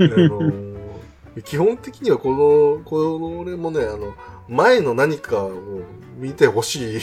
[0.02, 0.74] のー
[1.44, 4.14] 基本的にはこの、これもね、あの、
[4.48, 5.50] 前の何かを
[6.16, 6.96] 見てほしい。
[6.96, 7.00] うん。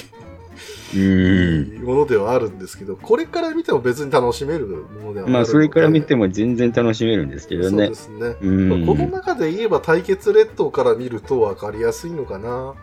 [0.96, 7.96] ものではあるんですけど、これから見ても別に楽しめるものではあるのでまあ、それから見ても全然楽しめるんですけどねそうで。
[7.96, 8.36] すね。
[8.42, 8.86] うん。
[8.86, 12.76] この中で言えば対決列島から見ると分かりやすいのかな。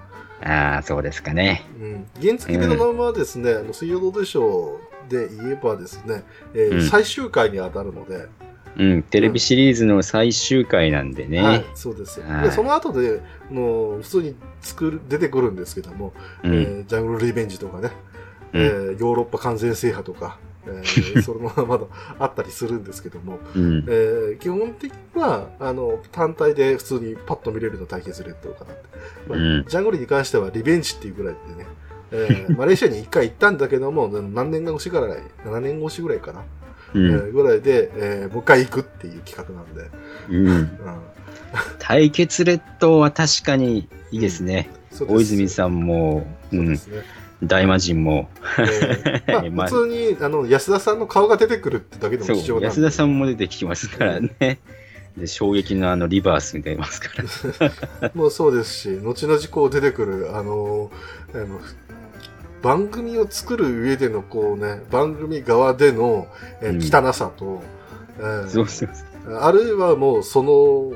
[0.42, 1.66] ああ、そうですかね。
[1.80, 2.06] うん。
[2.20, 6.22] 原付ベトナムはですね、あの水曜どうでしょうで言えばですね、
[6.54, 8.26] えーうん最終回に当たるので、
[8.76, 9.02] うん。
[9.02, 11.42] テレビシリーズの最終回なんでね。
[11.42, 12.20] はい、そうです。
[12.20, 16.12] はいで、その後で、の普通に作る、出てくるんですけども、
[16.42, 16.52] うん。
[16.54, 17.90] えージャングルリベンジとかね、
[18.52, 21.84] うんえーヨーロッパ完全制覇とか、えー それもまだ
[22.18, 23.84] あったりするんですけども、うん。
[23.88, 28.82] えー基本的には、あの、単体で普通にパッと見れるの対決列島かなって。
[29.28, 31.66] まあうんジャングルに関してはリベンジっていうぐらいでね、
[32.10, 36.44] えーマレーシアに一回行ったんだけども、何年越しぐらい、7年越しぐらいかな、え
[36.94, 37.02] うん。
[37.02, 39.90] ーぐらいで、えーもう一回行くっていう企画なんで、
[40.28, 40.46] うん。
[40.48, 40.68] うん
[41.78, 44.68] 対決列島は確かにいいですね。
[44.90, 46.78] そうです大泉さんも、うん。
[47.42, 48.28] 大魔神も。
[48.58, 52.66] えー まあ、普通に、あの、安田さんの顔が出てくるってだけでも貴重な。
[52.66, 54.58] 安田さんも出てきますからね。
[55.16, 57.10] で衝撃のあのリバースに出ますか
[58.00, 58.12] ら。
[58.14, 61.60] もうそうですし、後々こう出てくる、あのーあの、
[62.62, 66.26] 番組を作る上でのこうね、番組側での、
[66.60, 67.08] えーうん。
[67.08, 67.62] 汚さと、
[68.18, 68.88] えーそうそう
[69.40, 70.92] あるいはもうその、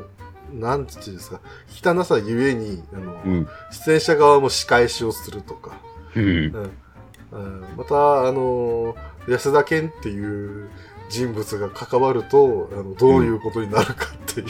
[0.53, 3.49] なんていうんですか、汚さゆえに、あの、うん。
[3.71, 5.73] 出演者側も仕返しをするとか、
[6.17, 6.25] うん。
[6.25, 6.71] うん。
[7.33, 7.65] うん。
[7.77, 8.95] また、あの、
[9.29, 10.25] 安田健ってい
[10.65, 10.69] う
[11.13, 14.45] 人物が関わると、あのどういうことになるかってい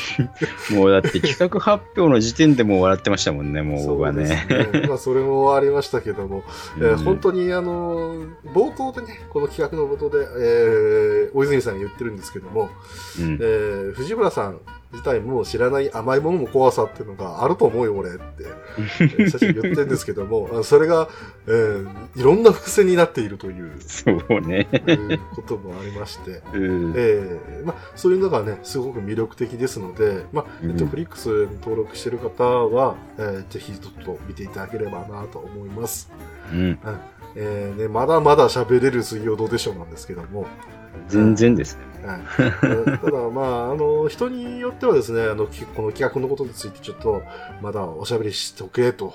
[0.73, 0.77] う。
[0.77, 4.47] もうだって企画発表の時点でもう笑ってましたもんね、 もう僕はね。
[4.49, 4.87] そね。
[4.87, 6.45] まあ、それもありましたけども、
[6.79, 8.15] えーうん本当にあの、
[8.55, 12.71] 冒頭でね、この企画の冒頭で、えー、大泉さんが言ってるんですけども、
[13.19, 13.39] うん。
[13.41, 14.61] えー藤村さん
[14.93, 18.23] 自体も知らない甘いものの怖さっていうのがあると思うよ、俺って、
[19.01, 21.09] えー最初に言ってるんですけども、あそれが、
[21.47, 24.69] えーいろんな伏線になっているというそうね。
[24.71, 26.93] えーこともありまして、 うん。
[26.95, 36.11] えーまあ、そういうのがね、すごく魅力的ですので、まネットフリックスに登録している方は、えーぜひちょっと見ていただければなと思います。
[36.53, 36.79] うん。
[37.35, 40.47] えーね、まだまだ喋れる水曜どうでしょうなんですけども、
[41.09, 41.92] 全然ですね。
[42.07, 47.23] はいえーただ、まあ、あの、人によってはですね、あの、きこの企画のことについてちょっと、
[47.61, 49.15] まだおしゃべりしておけと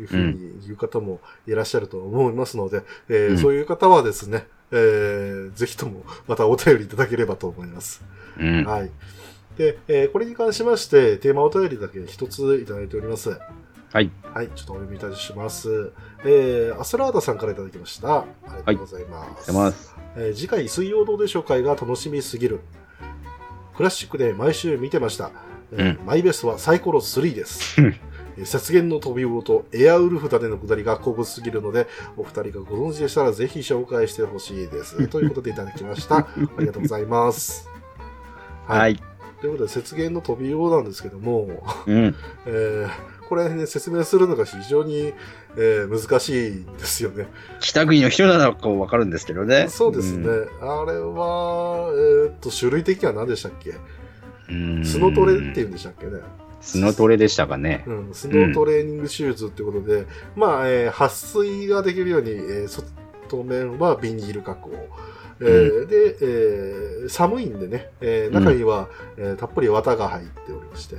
[0.00, 8.02] いうふうに言う方もいらっしゃると思いますので、えーうんそういう方はですね、えーぜひともまたお便りいただければと思います。
[8.38, 8.64] うん。
[8.64, 8.90] はい。
[9.58, 13.30] で、えーこれに関しまして、テーマお便りだけ一ついただいております。
[13.92, 14.10] はい。
[14.32, 15.92] はい、ちょっとお読みいたします。
[16.24, 18.20] えー、アスラーダさんからいただきました。
[18.20, 19.22] ありがとうございます。
[19.22, 19.91] ありがとうございます。
[20.16, 22.60] えー次回、水曜どうでしょう会が楽しみすぎる。
[23.76, 25.30] クラシックで毎週見てました。
[25.72, 27.80] えーマイベストはサイコロ3です。
[27.80, 27.86] う ん
[28.36, 31.86] えー雪原の飛び魚とエアウルフ種のくだりが古物すぎるので、
[32.16, 35.06] お二人がご存知でしたらぜひ紹介してほしいです。
[35.08, 36.16] ということでいただきました。
[36.18, 36.26] あ
[36.58, 37.68] りがとうございます。
[38.66, 38.96] はい。
[39.40, 42.14] ということで、雪原の飛び魚なんですけども、うん。
[42.46, 42.90] えー
[43.28, 45.14] これ、ね、説明するのが非常に、
[45.56, 47.28] えー、難しいんですよね。
[47.60, 49.68] 北国の人なのかわかるんですけどね。
[49.68, 50.28] そうですね。
[50.28, 53.74] うん、あれは、えー、っと、種類的には何でしたっけ？
[54.84, 56.20] スノトレっていうんでしたっけね。
[56.60, 57.84] スノトレでしたかね。
[57.86, 62.68] うん、スノトレーニングシューズってことで、うん、まあ、えー、撥水ができるように、えー、
[63.28, 64.70] 外面はビニール加工。
[65.40, 70.96] えー、で、えー、寒いんでね、えー、中には、うん、えー、たっぷり綿が入っておりまして、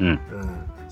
[0.00, 0.18] うん、うん、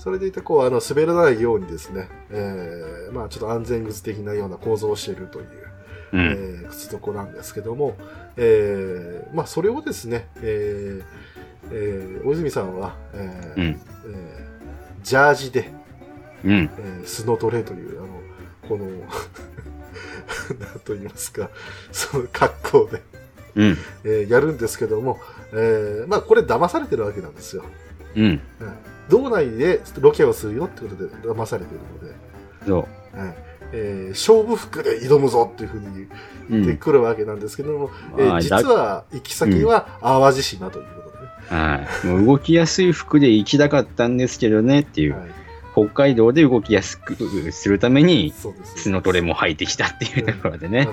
[0.05, 5.47] それでいて、こう、あの、滑らないようにですね、えー、まあ、ちょっと安全靴的なような構造をしているという、
[6.13, 7.97] うん、えー、靴底なんですけども、
[8.37, 11.03] えー、まあ、それをですね、えー、
[11.71, 15.73] えー、大泉さんは、えー、うん、えー、ジャージで、
[16.43, 18.07] うん、えー、スノトレという、あの、
[18.69, 18.85] この
[20.63, 21.49] なんと言いますか、
[21.91, 23.01] その格好で、
[23.55, 25.19] うん、えー、やるんですけども、
[25.51, 27.65] えー、まあこれ騙されてるわけなんですよ。
[28.15, 28.41] うん。
[29.09, 32.15] 道内でロケをするよってことで騙されてるので。
[32.65, 33.19] そう。
[33.19, 33.35] はい
[33.71, 36.07] えー、勝負服で挑むぞっていうふうに
[36.49, 41.29] 言ってくるわけなんですけども、うん、えー、実は行き先は淡路島ということでね。
[41.49, 42.07] はい。
[42.07, 45.17] もう動きやすい服で行きたかったんですけどねっていう。
[45.17, 45.34] はい
[45.75, 47.17] 北海道で動きやすく
[47.51, 48.33] するために、
[48.75, 50.87] スノトレも履いてきたっていうところでね。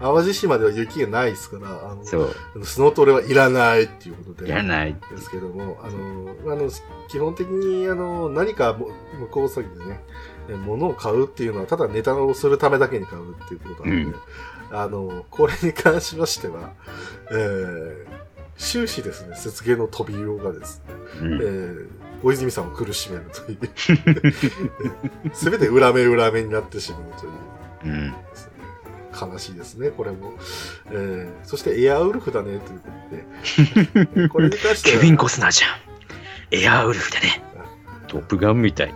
[0.00, 2.64] 淡路島では雪がないですから、あのそう。
[2.64, 4.48] スノトレはいらないっていうことで。
[4.48, 4.96] いらない。
[5.10, 6.70] ですけども、あの、あの
[7.08, 8.72] 基本的にあの何か
[9.18, 10.00] 向こう先でね、
[10.64, 14.16] 物を買うっていうのは、ただネタをするためだけに買うっていうことなので、うん、
[14.80, 16.72] あの、これに関しましては、
[17.32, 18.06] えー、
[18.60, 25.32] 終始ですね、雪芸の飛びようがですね、うん、えー小泉さんを苦しめるという。
[25.32, 27.32] すべて裏目裏目になってしまうという。
[27.84, 28.14] うん、
[29.32, 30.34] 悲しいですね、これも。
[30.90, 32.88] えー、そしてエアウルフだね、というこ
[34.12, 34.28] とで。
[34.28, 34.96] これに関しては。
[34.98, 36.60] ケビン・コスナーじゃん。
[36.62, 37.42] エアウルフだね。
[38.06, 38.94] トップガンみたい。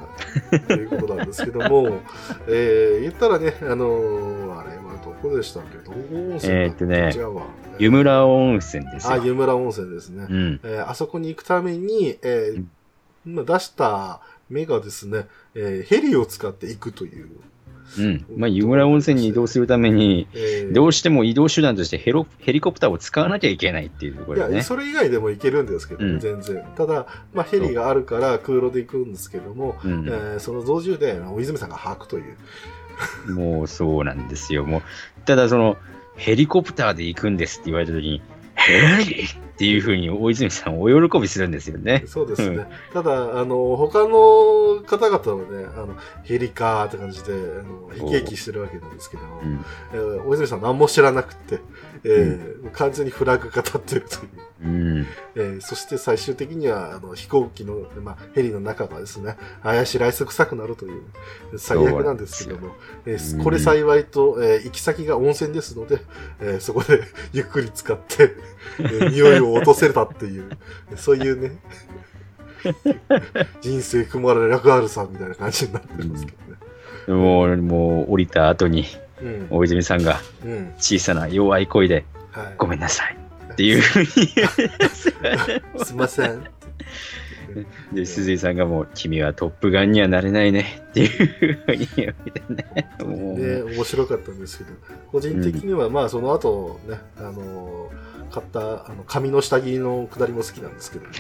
[0.67, 2.03] ということなんですけども、
[2.49, 5.79] えー、言ったらね、あのー、あれはどこでしたっけ？
[5.79, 7.15] どこ温泉えー、っとね、
[7.79, 10.27] 湯村温泉ですあ、湯村温泉ですね。
[10.29, 12.65] うん、えー、あそこに行くために、えー、
[13.27, 17.29] 今出した目がですね、えー、ヘリを使っていくという。
[17.99, 18.25] うん。
[18.37, 26.65] まあ、湯村温泉に移動するために、えー、どうしても移動手段としてヘロヘリコプターを使わなきゃいけないっていうところで、ね、いや、それ以外でも行けるんですけどね、うん、全然。
[26.77, 32.37] ただ、まあ、ヘリがあるから空路で行くんですけども、うん、えー、その道中で、大泉さんが吐くという。
[33.29, 34.65] もうそうなんですよ。
[34.65, 34.83] もう、
[35.25, 35.77] ただその、
[36.17, 38.23] ヘリコプターで行くんですって言われたときに、
[38.55, 39.25] ヘリ
[39.55, 42.03] っていうふうに大泉さんお喜びするんですよね。
[42.07, 42.67] そうですね。
[42.93, 51.61] ただ、あの、他の方々はね、あの、ヘリカーって感じで、あの、生き生きしてるわけなんですけども、うん、えー、大泉さん何も知らなくて、
[52.05, 54.45] えー、うん、完全にフラグが立ってるという。
[54.65, 61.03] うん、えー、そして最終的には、あの、飛行機の、まあ、ヘリの中がですね、怪しいライス臭くなるという、
[61.59, 62.75] 最悪なんですけども、
[63.05, 66.01] えー、これ幸いと、えー、行き先が温泉ですので、
[66.41, 67.03] えー、そこで
[67.33, 68.35] ゆっくり使って、
[68.79, 70.49] えー、匂いを落とせたっていう、
[70.97, 71.59] そういうね、
[73.61, 76.59] 人生組まれ楽あるさんみたいな感じになってますけどね。
[77.09, 78.87] うん、もう、もう降りた後に、うん、
[79.51, 80.21] 大泉さんが
[80.79, 82.05] 小さな弱い声で、
[82.59, 83.17] ごめんなさい。
[83.53, 84.07] っていうふうに
[84.89, 85.11] す。
[85.93, 86.45] いません。
[87.93, 90.83] で、鈴井さんがもう、君はトップガンにはなれないね。
[90.89, 92.91] っていうふうに言われてね。
[92.99, 93.39] もう。
[93.39, 94.71] ね、面白かったんですけど、
[95.13, 101.13] 個人的には、まあ、その後ね、あのー買ったあの紙の下着のくだりも好きなんですけど、ね、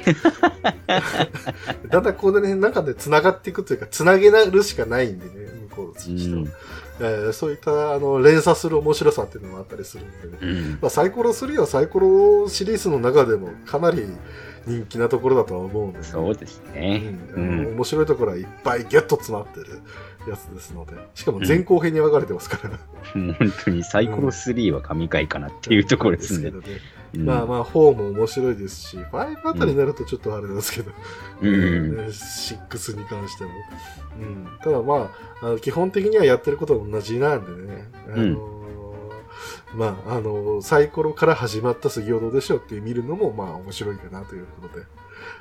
[1.89, 5.33] だんだんこうね、なんかで繋がっていくというか、繋げなるしかないんでね、
[5.71, 6.39] 向こうとしては。
[6.39, 6.53] うん
[7.01, 10.47] えー、そういったあの連鎖する面白さっていうのもあったりするんで。
[10.47, 14.05] ね、うん、まあ、サイコロ3はサイコロシリーズの中でもかなり
[14.67, 17.03] 人気なところだとは思うんで、ね、そうですね、
[17.35, 19.83] うん、面白いところはいっぱいギュッと詰まってる
[20.29, 22.79] やつですので、しかも前後編に分かれてますから、
[23.15, 26.53] うん、本当にサイコロ3は神回かなっていうところですね。
[27.19, 30.93] まあまあ、4も面白いですし、5あたりになるとちょっとあれですけど、
[31.43, 31.51] うん、
[32.07, 33.51] 6に関しても。
[34.19, 35.11] うん、ただま
[35.43, 38.65] あ、あの基本的にはやってることは同じなんでね、あのー
[39.73, 44.87] うん、まあ、あのー、サイコロから始まった杉尾どうでしょうって見るのも、まあ、面白いかなということで。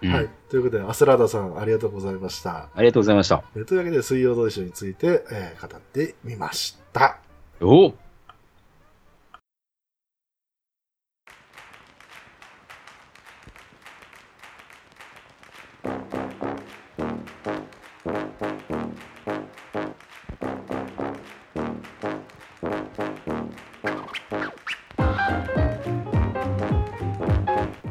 [0.04, 0.30] うん、はい。
[0.50, 2.70] ということで、アスラーダさん、ありがとうございました。
[2.74, 3.44] ありがとうございました。
[3.54, 7.20] というわけで、水曜どうでしょうについて、えー、語ってみました。
[7.62, 7.94] お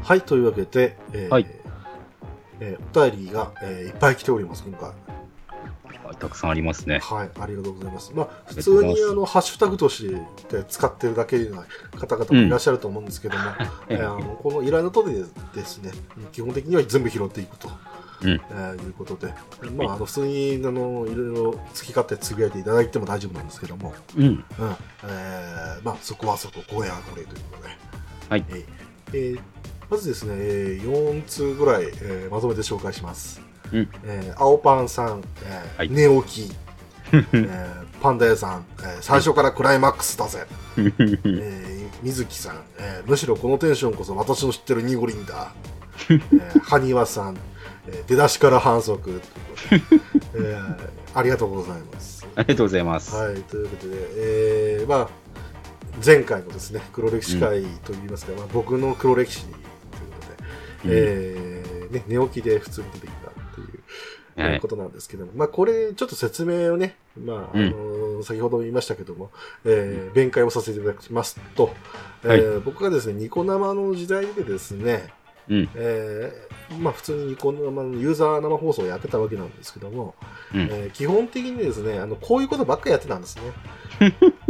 [0.03, 1.47] はい、というわけで、えー、はい、
[2.59, 4.91] えー、お便りが、えー、いっぱい来ております、今回。
[6.19, 6.99] たくさんありますね。
[6.99, 8.13] はい、ありがとうございます。
[8.15, 10.11] まあ、普通にあのハッシュタグとし
[10.49, 11.65] て使ってるだけの
[11.99, 13.43] 方々もいらっしゃると思うんですけども、
[13.89, 15.25] えーあのこの依頼の通りで
[15.55, 15.93] ですね、
[16.33, 17.69] 基本的には全部拾っていくと。
[18.23, 19.35] うんえーいうことで、
[19.77, 24.25] まあ、あの普通にあのいろいろ好き勝手つぶやいていただいても大丈夫なんですけども、うん。
[24.25, 24.45] うん
[25.05, 27.69] えーまあ、そこはそこ、これはこれということで、
[28.29, 28.45] はい。
[28.49, 28.65] えー
[29.15, 29.62] えー
[29.93, 33.43] まずですね、えー4通ぐらい、えーまとめて紹介します。
[33.75, 33.89] うん。
[34.05, 36.53] えー青パンさん、えーはい寝起き、
[37.13, 40.47] えーパンダ屋さん、えー最初からクライマックスだぜ、
[40.79, 45.53] えー水木さん、えーむしろこのテンションこそ私の知ってるニゴリンだ、
[46.09, 47.37] えー、埴輪さん、
[47.87, 49.21] えー出だしから反則
[49.69, 49.97] というこ
[50.33, 50.77] とで、えー
[51.15, 52.27] ありがとうございます。
[52.35, 53.15] ありがとうございます。
[53.15, 55.09] はい、ということで、えーまあ、
[56.03, 59.62] 前回のですね、黒歴史会といいますか、まあ、僕の黒歴史とい
[60.87, 63.83] えーね、寝起きで普通に出てきたっていう、
[64.35, 64.61] はい。
[64.61, 68.17] ことなんですけども、まあ、これ、ちょっと説明をね、まあ、あうん。
[68.19, 69.31] の先ほども言いましたけども、
[69.67, 71.75] えー弁解をさせていただきますと、
[72.25, 75.13] えー僕がですね、ニコ生の時代でですね、
[75.49, 75.69] うん。
[75.75, 80.15] えーまあ、普通にニコ生のユーザー生放送をやってたわけなんですけども、
[80.55, 80.61] うん。
[80.63, 83.43] えー基本的にですね、あの、こういうことばっかりやってたんですね。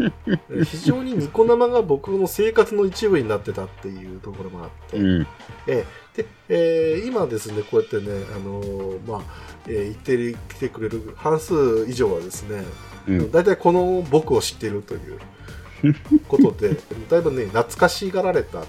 [0.00, 5.26] えー非常にニコ生が僕の生活の一部になってたっていうところもあって、うん。
[5.66, 9.22] えーで、えー今ですね、こうやってね、あのーまあ、
[9.66, 12.64] えー言ってる来てくれる半数以上はですね、
[13.08, 13.30] うん。
[13.30, 15.94] 大体この僕を知っているという
[16.28, 16.76] ことで、
[17.08, 18.64] だいぶね、懐かしがられたっ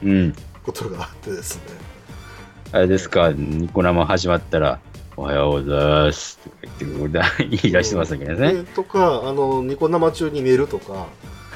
[0.00, 0.34] ていううん。
[0.64, 1.62] ことがあってですね、
[2.72, 4.78] あれですか、ニコ生始まったら、
[5.14, 6.40] おはようございます。
[6.66, 7.10] って言 い
[7.70, 8.54] 出してますわけですね。
[8.54, 11.06] でとか、あの、ニコ生中に寝るとか、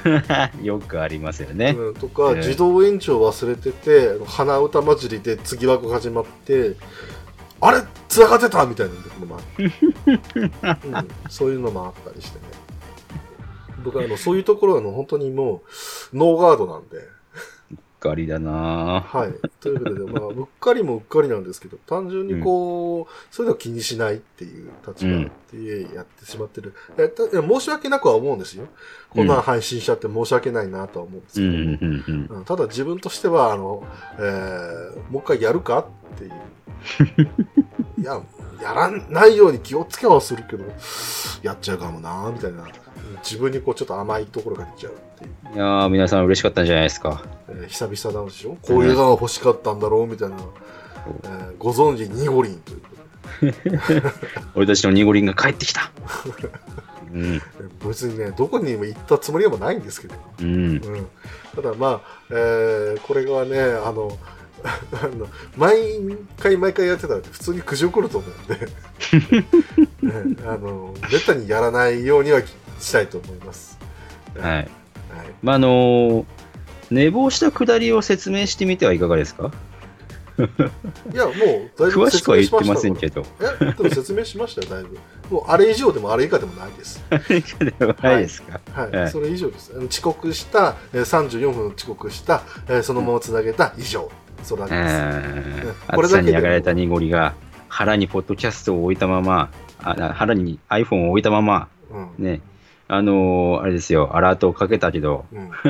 [0.62, 1.74] よくありますよね。
[1.76, 6.76] うん、とか、ええ自動延長忘れてて、鼻歌混じりで次枠始まって、
[7.61, 7.82] あれ？
[8.09, 9.64] 繋がってたみたいなところもあって、
[10.88, 12.44] うん、そういうのもあったりしてね。
[13.82, 15.62] 僕はあのそういうところはあの本当にも
[16.12, 16.98] うノーガードなんで、
[18.07, 19.32] ガリだなぁはい。
[19.61, 26.74] ということで、まあ、うっかりもうっかりなんですけど、 単純にこう、そういうのを気にしないっていう立場でやってしまってる。
[26.98, 28.66] いやたいや申し訳なくは思うんですよ。
[29.11, 33.84] こんなん配信しちゃって申し訳ないなとは思うんですけどただ自分としては、あの、
[34.18, 36.32] えーもう一回やるかっていう。
[38.00, 38.20] いや、
[38.62, 40.64] やらないように気をつけはするけど、
[41.42, 42.64] やっちゃうかもな、みたいな。
[43.22, 45.30] 自分にこうちょっと甘いところが出ちゃうっていう。
[45.50, 45.54] うん。
[45.54, 47.22] いやー皆さん嬉しかったんじゃないですか。
[47.48, 50.36] えー久々なんでしょこういうのが欲しかったんだろうみたいな。
[51.24, 52.88] えーご存知、ニゴリンというこ
[53.38, 54.02] とで。
[54.54, 55.90] 俺たちのニゴリンが帰ってきた。
[57.12, 57.34] うん。
[57.34, 60.14] えー別にね、どこにも行ったつもりはもないんですけど。
[60.40, 60.46] うん。
[60.46, 61.06] うん、
[61.54, 64.16] ただまあ、えーこれがね、あの、
[64.92, 65.78] あの毎
[66.38, 68.66] 回毎回やってたら普通に苦情来ると思うんで、
[70.34, 72.40] ねあの、めったにやらないようには
[72.81, 73.79] したいと思います。
[74.39, 74.53] はい。
[74.55, 74.68] はい。
[75.43, 76.24] まあ、あのー
[76.89, 79.51] 寝坊したくだりを説明してみてはいかがですか？
[80.39, 83.01] いや、もう、だいぶ詳しくは言ってませんど。
[83.01, 83.24] けど。
[83.61, 84.99] え、でも説明しましたよ、だいぶ。
[85.31, 87.03] もう、あれ以上でもあれ以下でもないです。
[87.11, 87.16] は
[88.18, 88.61] いですか。
[88.72, 89.72] はい、はいそれ以上です。
[89.91, 94.09] 遅刻した、えー34分遅刻した、えーそのままつなげた以上。
[94.45, 95.66] それだうけです。
[95.68, 95.74] ん。
[95.97, 97.35] これだけにやがれたニゴリが
[97.68, 99.51] 腹にポッドキャストを置いたまま、
[99.83, 102.24] あ腹に iPhone を置いたまま、うん。
[102.24, 102.43] ね、
[102.89, 105.51] あのーあれですよ、アラートをかけたけど、うん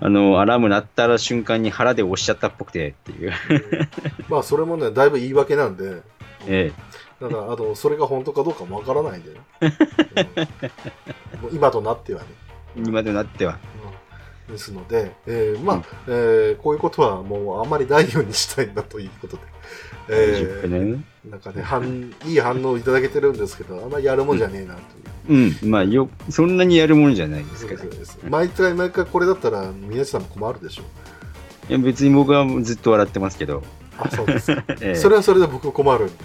[0.00, 3.32] あのーアラーム鳴った瞬間に腹で押しちゃったっぽくてっていう。
[4.28, 6.02] まあ、それもね、だいぶ言い訳なんで、
[6.46, 6.72] え
[7.20, 9.40] だから、あの、それが本当かどうかもわからないんでね。
[9.60, 12.26] うん今となってはね。
[12.76, 13.58] え今となっては。
[13.86, 13.92] うん
[14.52, 19.42] ですので、えーまあ、うんえーこういうことはもうあんまりないようにしたいんだということで、
[20.08, 25.58] えーね、なんかね、反いい反応をいただけてるんですけど、あんまりやるもんじゃねえなという。
[25.62, 27.84] うん、まあよ、そんなにやるもんじゃないですけど。
[28.28, 30.86] 毎回毎回これだったら、宮地さんも困るでしょう。
[31.72, 33.62] や、別に僕はずっと笑ってますけど。
[33.98, 34.62] あ、そうですか。
[34.80, 36.14] ええそれはそれで僕困るんで、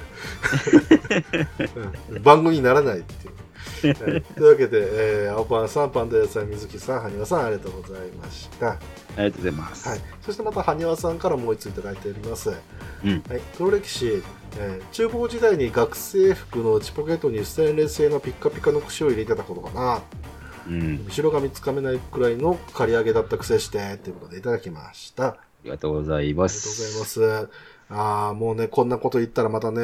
[2.16, 3.34] うん番組にならないっていう。
[3.82, 8.72] は いというわけで、えー、青パンさん、パンダ屋さん、水木さん、埴輪さん、ありがとうございました。
[8.72, 8.80] あ
[9.18, 9.90] りがとうございます。
[9.90, 12.52] はい、そしてまた埴輪さんからもう一ついただいております。
[13.04, 13.24] うん。
[13.30, 14.24] はい、黒歴史、
[14.58, 20.04] えー厨房時代に学生服の内ポケットにステンレス製のピッカピカの串を入れてたことかな。
[20.68, 21.06] うん。
[21.08, 25.26] 後ろ髪つかめないくらいの刈り上げだった癖して、ということでいただきました。
[25.28, 26.98] あありがとうございまりがとうございす。
[27.00, 27.50] ます。
[27.90, 29.82] ああ、もうね、こんなこと言ったらまたね、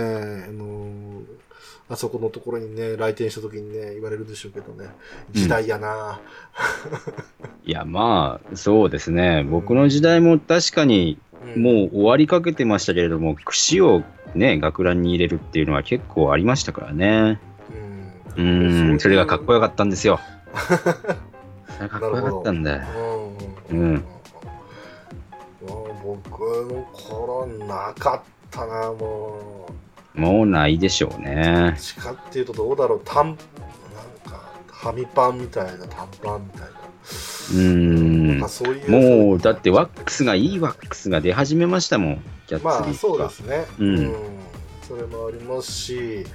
[0.47, 1.25] あのー
[1.89, 4.89] あそこのところにね、来店した時にね、言われるでしょうけどね、
[5.32, 6.20] 時代やな、
[7.66, 9.43] いや、まあ、そうですね。
[9.43, 14.01] 僕の時代も確かに、うんもう終わりかけてましたけれども、串を
[14.34, 17.38] ね、学ランに入れるっていうのは結構ありましたからね。
[18.38, 18.41] う。
[18.41, 20.20] うんん、それがかっこよかっったんですよ。
[21.78, 22.78] そかっこよかったんだ。
[22.78, 24.05] ううんん。
[26.03, 29.82] 僕の頃なかったな、もう。
[30.14, 31.78] もうないでしょうどっね。
[31.80, 36.68] ちかっていうとどうだろう、短、なんか、はみパンみたいな、短パンみたいな。
[37.55, 37.61] う
[38.45, 38.49] ん。
[38.49, 39.28] そういう。
[39.30, 42.24] もう、だってワックスが、いいワックスが出始めましたもん。
[42.47, 42.97] キャッツまあリーとか。
[42.97, 44.14] そうですね、うん
[44.88, 46.26] それもありますし、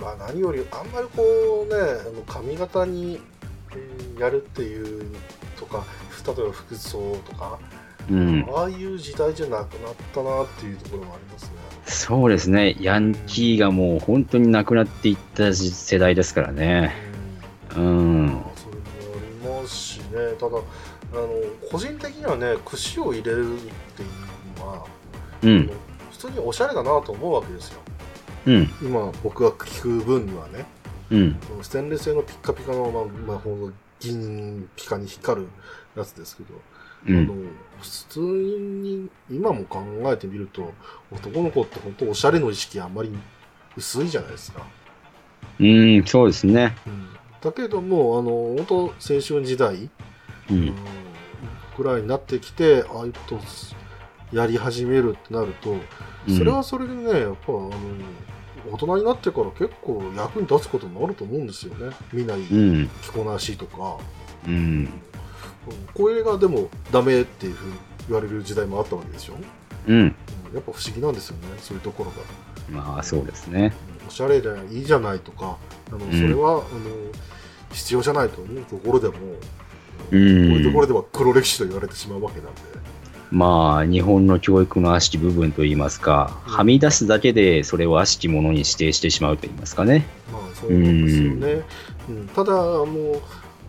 [0.00, 3.20] まあ、何よりあんまりこうねあの髪型に
[3.72, 5.14] えーやるっていう
[5.58, 5.84] とか
[6.26, 7.58] 例えば服装とか、
[8.10, 8.46] うん。
[8.54, 11.50] ああいう時代じゃなくなったなっていうところもありますね。
[11.86, 12.76] そうですね。
[12.80, 16.94] ヤンキーがもう本当になくなっていった世代ですからね。
[17.76, 18.44] ううんん。
[18.56, 18.76] それ
[19.48, 20.56] もありますしねただ
[21.12, 21.28] あの
[21.70, 23.58] 個人的にはね串を入れるっ
[23.96, 25.70] ていうのは、あのうん。
[26.12, 27.80] 普通におしゃれだなと思うわけですよ
[28.46, 28.70] うん。
[28.82, 30.66] 今僕が聞く分にはね
[31.10, 31.36] うん。
[31.62, 35.48] ステンレス製のピッカピカの、まあまあ、銀ピカに光る
[35.96, 36.54] やつですけど、
[37.06, 37.48] あのうん。
[37.80, 40.72] 普通に今も考えてみると
[41.10, 43.10] 男の子って本当おしゃれの意識あんまり
[43.76, 44.66] 薄いじゃないですか、
[45.58, 46.76] うん、そうですね。
[46.86, 47.08] うん、
[47.40, 49.90] だけどもあの本当青春時代、う
[50.50, 50.74] うんん。
[51.76, 53.40] ぐらいになってきてああいうこと
[54.32, 55.76] やり始めるってなると
[56.28, 57.72] それはそれでねやっぱあの
[58.70, 62.88] 大人になってから結構役に立つこともあると思うんですよね見ないうん。
[63.02, 63.98] 着こなしとか、
[64.46, 64.88] うん。
[65.68, 67.74] うんこれがでもダメっていうふうに
[68.08, 69.34] 言われる時代もあったわけでしょ、
[69.86, 69.94] うん。
[69.94, 70.14] うん
[70.52, 72.16] やっぱ不思議なんですよねそういうところが、
[72.70, 73.72] まあ、そうですね。
[74.02, 75.56] うんおしゃれでいいじゃないとか
[75.88, 76.62] あのんそれは、あの
[77.70, 79.20] 必要じゃないと思うところでも、うこ
[80.10, 80.88] ういうところん。
[80.88, 82.60] では黒歴史と言われてしまうわけなんで、
[83.30, 90.04] まあ、日本の教育の悪しき部分といいますか、うんはみ出すだけでそれを悪しきものに指定してしまうといいますかね。
[90.32, 91.62] まあそうなんですよね、
[92.08, 93.22] うんただもう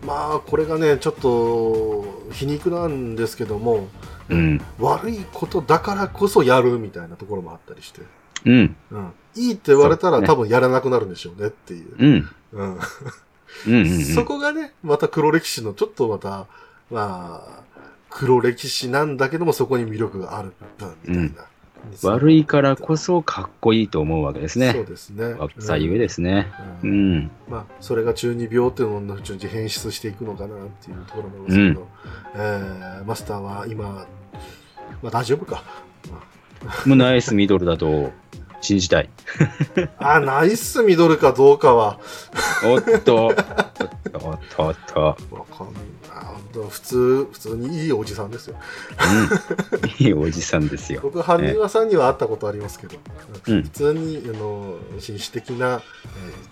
[0.06, 3.88] まあこれがねちょっと皮肉なんですけども
[4.28, 4.60] うん。
[4.78, 8.00] 悪いことだからこそやるみたいなところもあったりして、
[8.44, 8.76] うん。
[8.90, 12.30] うん、いいって言われたら、多分やらなくなるんでしょうねっていう、うん。
[12.52, 12.78] うん
[13.66, 13.74] うん。
[13.74, 14.04] うん。
[14.04, 16.46] そこがねまた黒歴史のちょっとまた
[16.90, 17.62] まあ
[18.10, 20.52] 黒歴史なんだけどもそこに魅力がある
[21.06, 21.44] みたいな、
[22.02, 24.84] 悪いからこそかっこいいと思うわけですそうね。
[24.84, 26.50] ですね左右ですね。
[26.82, 27.30] ううんん。
[27.48, 31.88] まあ、それが中二病っていうのを順次変質していくのかなっていうところなんですけど、
[32.34, 34.06] えーマスターは今、
[35.02, 35.62] まあ大丈夫か？
[36.86, 38.12] もうナイスミドルだと
[38.60, 39.10] 信じたい。
[39.98, 41.98] あ、ナイスミドルかどうかは、
[42.64, 45.00] おっと、おっと、おっと。
[45.00, 46.01] わかんないあ
[46.60, 48.56] 普通、普通にいいおじさんですよ。
[49.82, 50.04] うん。
[50.04, 51.00] いいおじさんですよ。
[51.02, 52.96] 僕、ハニワさんには会ったことありますけど、
[53.48, 55.82] うん普通に、あの、紳士的な、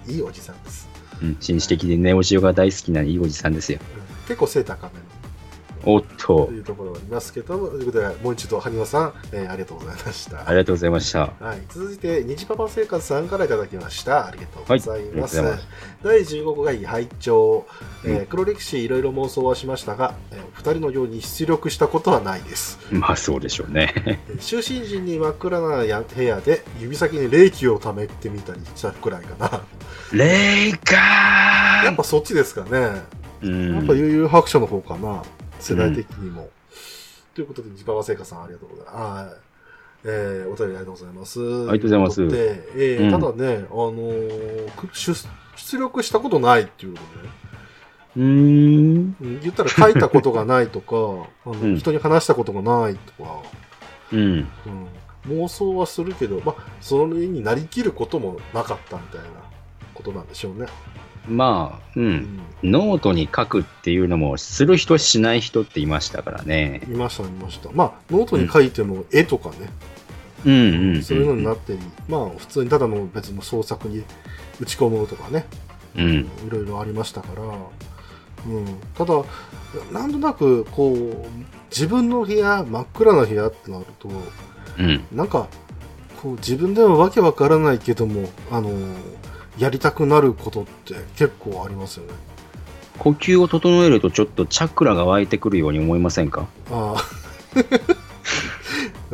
[0.06, 0.88] えーいいおじさんです。
[1.22, 1.36] うん。
[1.40, 3.78] 紳士的でネオジオが大好きないいおじさんですよ。
[3.94, 5.19] うん結構背高めの。
[5.84, 10.48] おっととい、うところがありますけども、ということで、もう一度、ハニワさん、えーありがとうございました。
[10.48, 11.32] ありがとうございました。
[11.40, 14.26] はい、続いて、虹パパ生活さんからいただきました。
[14.26, 15.40] ありがとうございます。
[15.40, 15.66] はいます
[16.02, 17.66] 第15回拝聴、
[18.04, 22.78] えーうん黒歴史いろいろ妄想はしましたが、えー、二人のように出力したことはないです。
[22.90, 23.92] まあそうでしょうね。
[24.06, 29.62] えー就寝時に真っ暗なや部屋で指先に冷気を溜めてみたりしたくらいかな。
[30.12, 33.02] レイカーやっぱそっちですかね。
[33.42, 35.22] うんやっぱ悠々白書の方かな。
[35.60, 36.50] 世代的にも。
[37.34, 38.96] ということで、虹パパ生活さんありがとうございます。
[38.96, 39.50] はい。
[40.04, 41.40] えー、お便りありがとうございます。
[41.40, 45.14] ありがとうございますで、えーうんただね、あのーく出
[45.56, 47.34] 出力したことないっていうことでね。
[48.16, 49.16] うーん。
[49.20, 50.96] うん言ったら書いたことがないとか、
[51.44, 53.42] あのうん人に話したことがないとか、
[54.12, 54.48] うん。
[55.28, 59.26] うん、妄想はするけど、まあ、それになりきることもなかったみたいな
[59.94, 60.66] ことなんでしょうね。
[61.28, 62.00] まあ、う。
[62.00, 66.82] うんん、ノートに書くっていうのも、する人しない人っていましたからね。
[66.86, 67.70] いました、いました。
[67.72, 69.56] まあ、ノートに書いても絵とかね、
[70.44, 71.02] うん。
[71.02, 71.78] そういうのになってり、
[72.08, 74.02] まあ、普通にただの別の創作に
[74.60, 75.46] 打ち込むとかね、
[75.96, 76.10] うん。
[76.12, 77.42] いろいろありましたから、
[78.46, 79.22] うん、ただ、
[79.92, 81.26] なんとなく、こう、
[81.70, 84.08] 自分の部屋、真っ暗な部屋ってなると、
[84.78, 85.04] うん。
[85.12, 85.48] なんか、
[86.22, 88.70] こう、自分ではわけわからないけども、あの、
[89.58, 92.12] やりたくなることって結構ありますよね。
[92.98, 96.46] 呼吸を整えるとちょっとチャクラが湧いてくるように思いませんか？
[96.70, 97.02] ああ。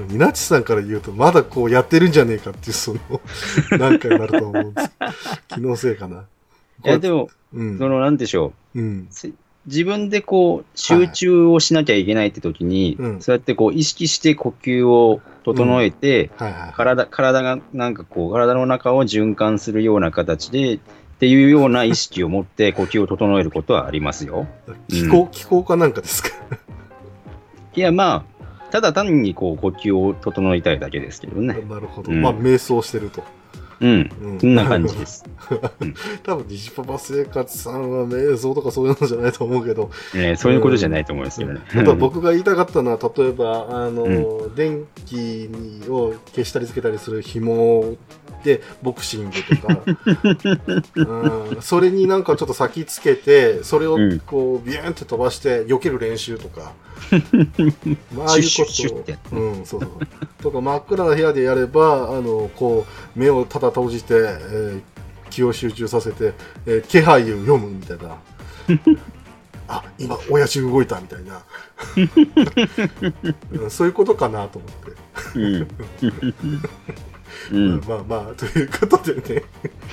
[0.08, 3.00] ニナチさんから言うと、まだこうやってるんじゃねえかっていう、その、
[3.78, 4.90] なんかになると思うんです。
[5.48, 6.24] 気のせいかな。
[6.84, 7.88] いや、でも、うんそ。
[7.88, 9.08] の、なんでしょうん。
[9.10, 9.14] う。
[9.14, 9.32] せ
[9.66, 16.72] 自分でこう集中をしなきゃいけないって時に、うんそうやってこう意識して呼吸を整えて、はいはい。
[16.74, 20.78] 体体がなんかこう体の中を循環するような形でっ
[21.18, 24.47] ていうような意識を持って呼吸を整えることはありますよ。
[24.88, 26.30] 気候、気候かなんかですか？
[27.74, 28.36] いやまあ
[28.70, 31.55] ただ単にこう呼吸を整えたいだけですけどね。
[31.68, 32.12] なるほど。
[32.12, 33.22] うんまあ、瞑想してると。
[33.81, 34.11] うん。
[34.23, 35.24] うんそんな感じです。
[36.23, 41.61] 多分、虹パパ生活さんは瞑想とかそういうのじゃないと思うけど、えーそういうことじゃないと思いますけどね。
[41.74, 45.48] あとは僕が言いたかったのは、例えば、あの、電気
[45.89, 47.97] を消したりつけたりする紐
[48.47, 49.82] で、ボクシングとか、
[50.94, 56.73] うん、それになんかちょっと先つけて、それをうんこう、ビューンって飛ばして、避ける練習とか、
[58.14, 58.73] まあ、ああいうこと
[59.36, 59.90] を、うん、そうそう。
[60.40, 62.86] とか、真っ暗な部屋でやれば、あの、こ
[63.16, 64.81] う、目をただ閉じて、えー
[65.28, 66.35] 気を集中させて、
[66.66, 68.20] えー気配を読むみたいな。
[69.68, 71.43] あ、今、親父動いたみたいな。
[73.60, 74.77] うんそういうことかなと思って。
[77.52, 77.74] うん。
[77.74, 77.82] うん。
[77.86, 79.43] まあまあ、ということでね、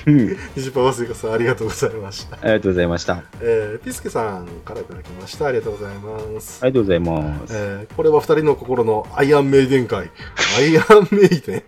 [0.06, 2.36] うん西パワスイカさんありがとうございました。
[2.36, 3.14] ありがとうございました。
[3.14, 5.46] あえーピスケさんからいただきました。
[5.46, 6.60] ありがとうございます。
[6.64, 7.56] りがとうございます。
[7.56, 10.10] えーこれは二人の心のアイアンメイデン会。
[10.58, 11.62] アイアンメイデン。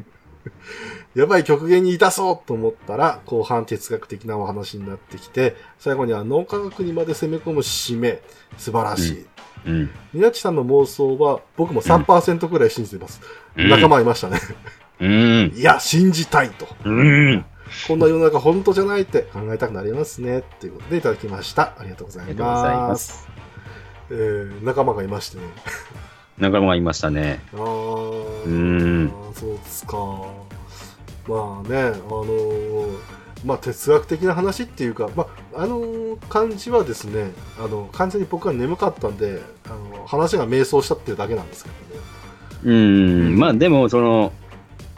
[1.14, 8.20] やばい極限にいたそうと思ったら、後半哲学的なお話になってきて、最後には脳科学にまで攻め込む締め。
[8.58, 9.26] 素晴らしい。
[9.66, 9.90] うん。
[10.12, 13.20] ニナチさんの妄想は僕も3%くらい信じてます。
[13.56, 14.38] うん仲間いましたね。
[15.00, 15.52] うん。
[15.54, 16.66] いや、信じたいと。
[16.84, 17.44] うん。
[17.88, 20.42] こんな世の中本当じゃないって考えたくなりますね。
[20.60, 21.74] ということでいただきました。
[21.78, 22.88] ありがとうございありがとうございま。
[22.88, 23.28] ますす。
[24.10, 25.42] えー仲間がいましてね。
[26.38, 27.40] 仲間がいましたね。
[27.54, 29.96] あーうんそうですか。
[31.28, 32.96] まあね、あのー
[33.44, 42.00] まあ哲学的な話っていうか、まあ、あのー感じはですね、あの、完全に僕は眠かったんで、あの、話が迷走したっていうだけなんですけどね。
[42.64, 43.38] うん。
[43.38, 44.32] まあでも、その、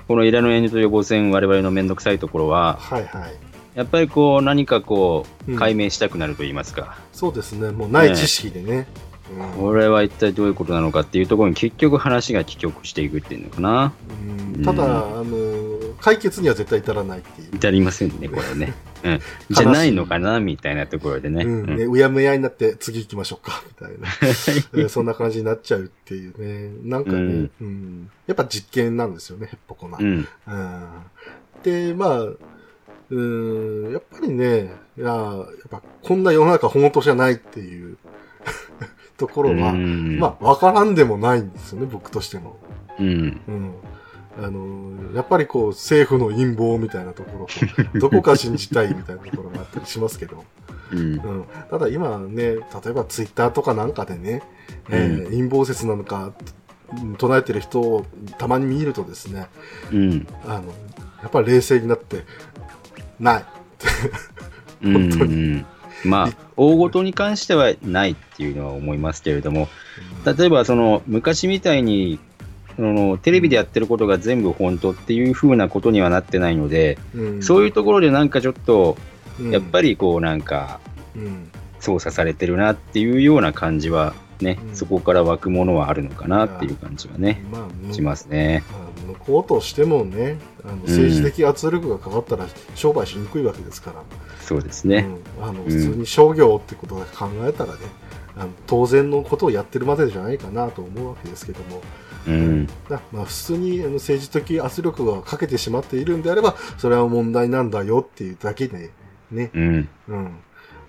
[0.09, 3.35] このイラの炎上と予防線、我々のめんどくさいところは、はいはい。
[3.74, 6.98] やっぱりこう、何かこう、うん解明したくなると言いますか。
[7.12, 8.89] そうですね、もうない知識でね。
[8.90, 9.09] うん
[9.59, 13.93] これは一体どういうことなのかっていうところに結局話が帰局していくっていうのかな。
[14.56, 17.56] うんただ、あの解決には絶対至らないっていう。
[17.56, 18.74] 至りませんね、これね。
[19.04, 19.20] うん。
[19.50, 21.44] じゃないのかな、みたいなところでね。
[21.44, 24.08] うん、ね、うんうやむやになって次行きましょうか、みたいな。
[24.22, 26.72] え ーそんな感じになっちゃうっていうね。
[26.84, 29.98] なんかね、うんやっぱ実験なんですよね、ヘッポコな。
[30.00, 30.28] うん。
[30.46, 30.84] うん
[31.62, 32.26] で、まあ、
[33.10, 37.96] うん、やっぱりね、いや、やっぱこんな世の中本当じゃないっていう
[39.16, 42.58] ところは、うんまあ、わからんでもないんですよね、僕としても。
[42.98, 43.40] うん。
[43.48, 43.74] うん。
[44.40, 47.47] あの、やっぱりこう、政府の陰謀みたいなところ
[47.93, 50.44] と、 どこか信じたいみたいなところがあったりしますけど。
[50.93, 50.98] うん。
[50.98, 51.44] うん。
[51.70, 54.43] ただ今ね、例えばツイッターとかなんかでね、
[54.90, 56.35] えー陰謀説なのか、うん
[57.19, 58.06] 唱えてる人を
[58.39, 59.48] たまに見るとですね、
[59.93, 60.27] うん。
[60.47, 60.73] あの、
[61.23, 62.24] やっぱり冷静になって、
[63.20, 63.44] ない。
[64.85, 65.66] うん本当うん
[66.05, 69.69] まあ、大事に関してはないっていうのは思いますけれども、
[70.24, 72.19] 例えばその昔みたいに
[72.78, 77.42] そのテレビでやってることが全部本当っていう風なことにはなってないので、うん。
[77.42, 78.96] そういうところでなんかちょっと
[79.50, 80.78] やっぱり、りこうなんか
[81.16, 81.50] うん。
[81.80, 84.76] 操作されてるなっていうような感じはね、うん。
[84.76, 88.62] そこから湧くものはあるのかなっていう感じはね、まあ、しますね。
[88.70, 94.02] まあ向こうとしてもね、あの政治的圧力がかかったら商売しにくいわけですから、
[94.40, 95.09] そうですね。
[95.38, 95.44] うん。
[95.44, 97.78] あの普通に商業ってことを考えたらね、
[98.36, 101.82] あの当然のことをやってるまでじゃないかなと思うわけですけども、
[102.28, 102.66] うん。
[102.88, 108.90] だまあ、普通にあの政治的圧力がかけてしまっているんであれば、それは問題なんだよっていうだけで、
[109.30, 109.88] ね、うん。
[110.09, 110.36] うん。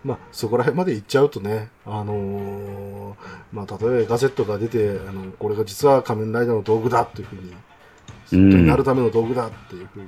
[0.03, 3.13] まあ、そこら辺まで行っちゃうとね、あのー
[3.51, 10.07] まあ、例えばガゼットが出て、あの、これが実は仮面ライダーの道具だっていうふうに、になるための道具だっていうふうに、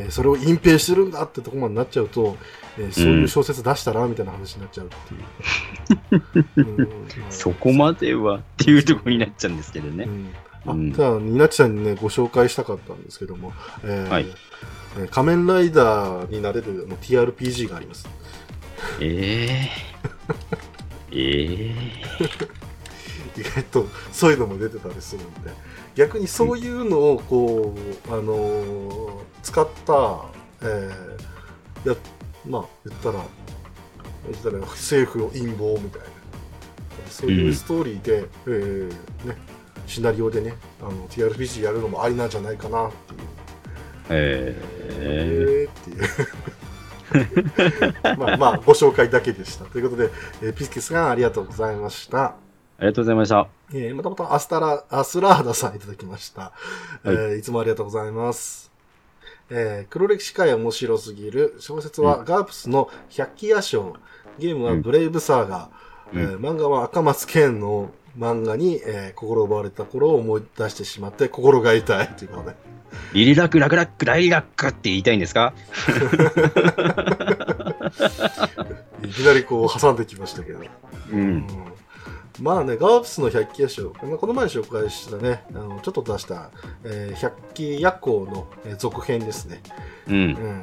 [0.00, 2.36] えーそれを隠蔽してるんだってところまでなっちゃうと、
[2.78, 4.90] えーそういう小説出したらみたいな話になっちゃうっ
[6.10, 6.22] ていう。
[6.78, 6.98] うん。
[7.30, 10.04] そこまではっていうところになっちゃうんですけどね。
[10.04, 10.34] うん。
[10.66, 10.92] あうん。
[10.92, 13.52] じゃあ、ニナッチさんにね、ご紹介したかったんですけども、
[13.84, 14.26] えーはい。
[14.98, 18.08] えー仮面ライダーになれるあの TRPG があります。
[19.00, 19.68] え
[21.12, 21.74] ええ
[23.36, 25.50] え意外とそういうのも出てたりするんで
[25.94, 27.74] 逆にそういうのをこ
[28.08, 30.26] う、あのー使った、
[30.62, 31.96] えーや
[32.46, 33.14] まあ言ったら
[34.30, 36.06] 言ったら政府の陰謀みたいな
[37.08, 38.88] そういうストーリーで、えー
[39.26, 39.36] ね、
[39.86, 43.20] シナリオでねあの TRPG やるのもありなんじゃないかなっていう、
[44.10, 44.56] え
[44.90, 46.08] ええーっていう
[48.18, 49.64] まあまあ、ご紹介だけでした。
[49.64, 50.10] ということで、
[50.42, 52.36] えーピスケさんありがとうございました。
[52.80, 53.46] ありがとうございました。
[53.74, 56.52] えーまたまたアスタラ、アスラーダさんいただきました。
[57.04, 58.70] えーいつもありがとうございます。
[59.50, 61.56] えー黒歴史界面白すぎる。
[61.60, 63.96] 小説はガープスの百鬼夜章。
[64.38, 66.16] ゲームはブレイブサーガー。
[66.16, 72.56] うんえー漫画は赤松健の漫画に、えー心奪われた頃を思い出してしまって心が痛いということで。
[73.12, 75.52] リリラクラクラックライラックって言いたいんですか？
[79.04, 80.58] いきなりこう挟んできましたけど。
[80.58, 80.62] う。
[81.12, 81.46] うん
[82.40, 86.50] まあね、ガープスの百鬼夜章、まあ、この前紹介したね、あのちょっと出した、
[86.84, 89.62] えー百鬼夜行の、えー続編ですね。
[90.08, 90.14] うん。
[90.14, 90.62] うん。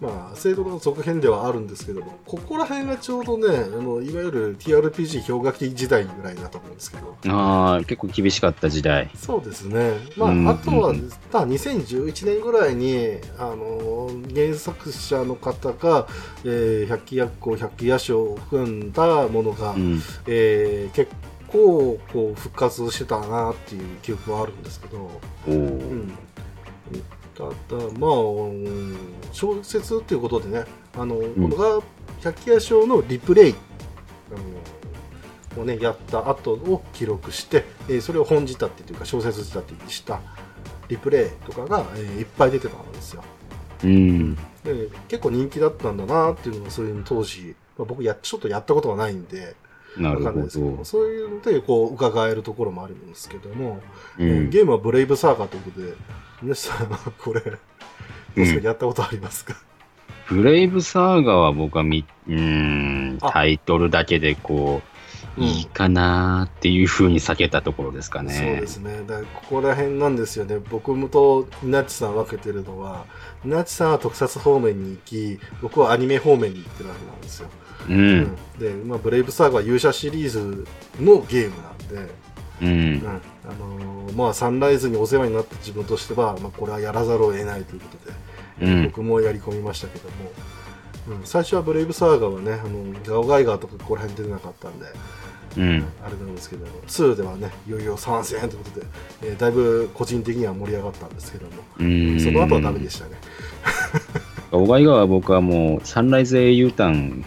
[0.00, 9.10] まあ、正当の続編ではあるんですけども、ここら辺がちょうどね、あのいわゆる TRPG 氷河期時代ぐらいだと思うんですけど、ああ、結構厳しかった時代。
[9.16, 9.94] そうですね。
[10.16, 16.06] まあ、うんあとは、うんまあ2011年ぐらいに、あの、原作者の方が、
[16.44, 20.00] えー百鬼夜行、百鬼夜章を組んだものが、うん。
[20.26, 21.10] えー結
[21.48, 24.98] 構こう復活してたなっていう記憶はあるんですけど、
[25.48, 25.54] おうお。
[25.54, 26.12] ん、
[27.38, 27.52] ただ
[27.98, 28.96] まあ、うん
[29.32, 30.64] 小説っていうことでね
[30.96, 31.80] あの、このが
[32.20, 33.54] 百鬼夜章のリプレイ
[35.54, 40.20] あのをねやった後を記録して、えーそれを本仕立てというか小説仕立てにした
[40.88, 43.22] リプレイとかが、えーいっぱい出てたんですよ
[43.84, 44.34] うん。
[44.34, 44.40] で
[45.06, 49.54] 結構人気だったんだなっていうのがそういうの当時、まあ、僕やちょっとやったことはないんで
[49.96, 50.84] なるほわかんないですけどど。
[50.84, 53.80] そういうのでこう伺えるところもあるんですけども、
[54.18, 54.28] うん。
[54.28, 55.94] えーゲームはブレイブサーガーということで
[56.42, 56.88] 皆さん
[57.18, 57.42] これ
[58.62, 59.54] やったことありますか？
[60.28, 63.32] ブレイブサーガーは僕はみ、うーん、あ。
[63.32, 64.98] タイトルだけでこう、うん
[65.40, 68.34] いいかなーっていうふうに避けたところですかね。
[68.34, 69.04] そうですね。
[69.06, 70.58] だここら辺なんですよね。
[70.58, 73.06] 僕もとナッチさん分けてるのは
[73.44, 77.48] ナッチさんは特撮方面に行き僕はアニメ方面に行ってるわけなんですよ、
[77.88, 77.92] う。
[77.92, 78.36] うん。
[78.58, 80.66] で、まあ、ブレイブサーガーは勇者シリーズ
[81.00, 82.12] のゲームなんで、
[82.62, 83.20] うんうん。
[83.44, 88.16] あのーまあ、サンライズにお世話になった自分としては、まあ、これはやらざるを得ないということで、
[88.60, 94.86] うん僕もやり込みましたけども、うん、最初はブレイブサーガーはねあのガオガイガーとかここら辺出てなかったんで
[95.58, 95.84] うん。
[96.04, 98.86] あれなんですけど2ではねいよいよ参戦ということで、
[99.22, 102.20] えーだいぶ個人的には盛り上がったんですけども、うん。
[102.20, 103.12] その後はダメでしたね
[104.50, 107.22] おがいがは僕はもう、サンライズ英雄譚、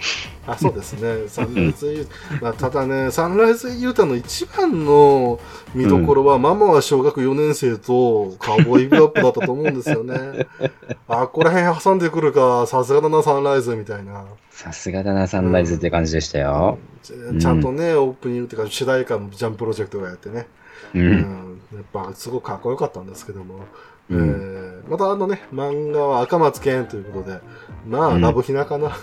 [0.47, 1.27] あそうですね。
[1.27, 2.07] サンライズユー
[2.39, 5.39] タ、まあ、ただねサンライズユータの一番の
[5.75, 10.47] 見どころは、ママは小学4年生とカウボーイビアップだったと思うんですよね。
[11.07, 14.25] あここら辺挟んでくるかさすがだなサンライズみたいな。
[14.49, 16.79] さすがだな、サンライズって感じでしたよ。
[17.03, 20.47] ちちゃんとね、オープニングっていうか主題歌もジャンプロジェクトがやってね、
[20.95, 20.99] う。
[20.99, 21.61] うんん。
[21.73, 23.65] やっぱすごくかっこよかったんですけども、
[24.09, 24.19] うん。
[24.19, 27.39] えーまたあのね漫画は赤松健ということで
[27.87, 28.21] まあ、うん。
[28.21, 28.97] ラブヒナかな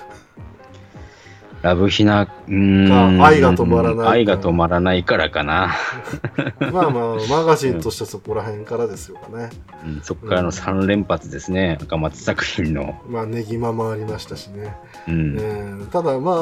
[1.62, 5.74] ラブヒナ、愛が止まらない愛が止まらないからかな。
[6.72, 9.50] まあまあマガジンとしてはそこら辺からですよかね
[9.84, 13.00] うんそこからの3連発ですね、赤松作品の。
[13.08, 14.76] まあネギマもありましたしね、
[15.08, 15.36] うん。
[15.38, 16.36] えーただまあ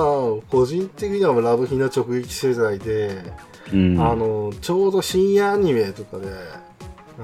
[0.50, 3.22] 個人的にはラブヒナ直撃世代で、
[3.72, 3.98] うん。
[3.98, 6.26] あのちょうど深夜アニメとかで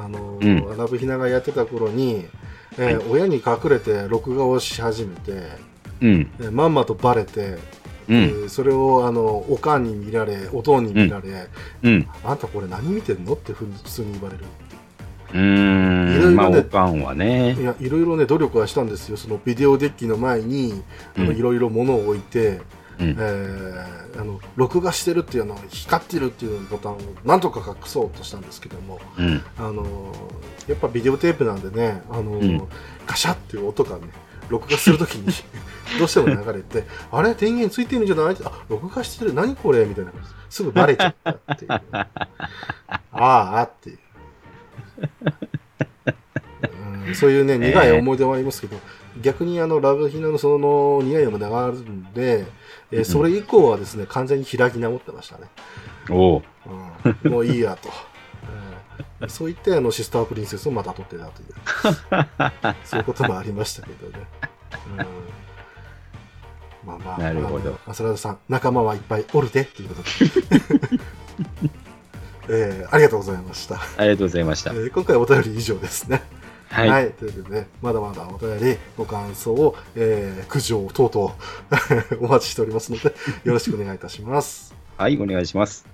[0.02, 2.24] あの、うんラブヒナがやってた頃に、
[2.78, 5.32] えー親に隠れて録画をし始めて、
[6.01, 6.31] うん。
[6.40, 7.59] えーまんまとバレて、
[8.12, 8.30] うえん。
[8.44, 11.48] ーそれをあのおかんに見られおとんに見られ、
[11.82, 12.09] うん。
[12.24, 14.44] あんたこれ何見てんのって普通に言われる
[15.32, 16.14] うーん。
[16.14, 17.64] いろいろねまあ、おかんはねい。
[17.64, 20.82] やいろいろね努力はしたんですよそのビデオデッキの前に
[21.16, 22.60] いろいろ物を置いて、
[22.98, 23.14] うんえ。
[23.14, 29.43] ーあの録画してるっていうの光ってるっていうボタンをなんとか隠そうとしたんですけどもうん。
[29.56, 29.86] あの
[30.68, 32.62] やっぱビデオテープなんでねあの、うん
[33.06, 34.02] ガシャっていう音がね
[34.53, 35.27] 録画するときに
[35.99, 37.35] どうしても流れてあれ？
[37.35, 38.37] 電源ついてるんじゃない？
[38.45, 39.35] あ録画してる。
[39.35, 39.85] 何これ？
[39.85, 40.12] みたいな。
[40.49, 41.70] すぐバレちゃったっていう。
[41.95, 42.19] あ
[43.12, 43.99] あっていう、
[47.07, 48.77] うん、そういうね苦い思い出はありますけど、
[49.20, 52.45] 逆にあのラブヒナのその苦い思い出があるんで、
[52.91, 55.45] えーそれ以降はですね完全に開き直ってましたね。
[56.11, 56.43] おう。
[57.24, 57.31] うん。
[57.31, 57.89] もういいやと。
[59.23, 64.27] うんそう言ってあのシスタープリンセスをまた取ってたという そういうこともありましたけどね。
[64.99, 65.43] うん
[66.85, 67.40] まあまあ、なる
[67.86, 70.09] 浅田さん、仲間はいっぱいおるでっていうことで、
[72.51, 73.77] えーありがとうございました。
[73.77, 74.74] ありがとうございましたえ。
[74.74, 76.23] ー今回お便り以上ですね。
[76.70, 77.12] はい。
[77.12, 81.36] ということで、まだまだお便り、ご感想を、えー苦情等々
[82.20, 84.74] お待ちしておりますので、よろしくお願いいたします。
[84.97, 85.91] はい、お願いします。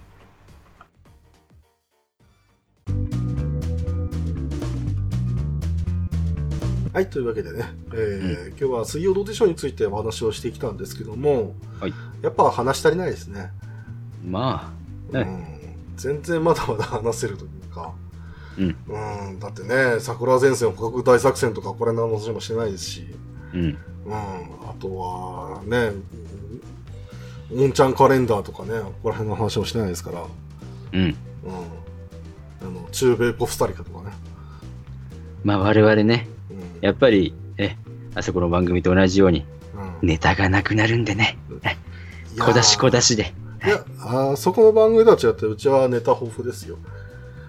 [6.93, 11.95] ははい、というわけでね、えー今日は水曜どうでしょうについてお話をしてきたんですけども、はい。
[12.23, 13.51] やっぱ話足りないですね。
[14.27, 14.73] ま
[15.13, 15.21] あ、ね。
[15.21, 17.93] うん、全然まだまだ話せるというか、
[18.59, 18.77] うん、
[19.29, 23.07] うん、だってね、桜前線捕獲大作戦とかこれの話もしてないですし、
[23.55, 23.77] うん、うん、
[24.69, 26.05] あとはね、うん
[27.51, 30.23] オンちゃんカレンダーとかね、ここら辺の話もしてないですから、
[30.93, 31.01] うん。
[31.01, 31.15] うん、
[32.63, 34.13] あの中米コスタリカとかね。
[35.45, 37.77] まあ我々ね、うんやっぱり、え、
[38.15, 39.45] あそこの番組と同じように、
[39.75, 41.39] うんネタがなくなるんでね。
[42.39, 43.35] 小出し小出しで。
[43.65, 46.77] いや、あーそこの番組とは違って、うちはネタ豊富ですよ。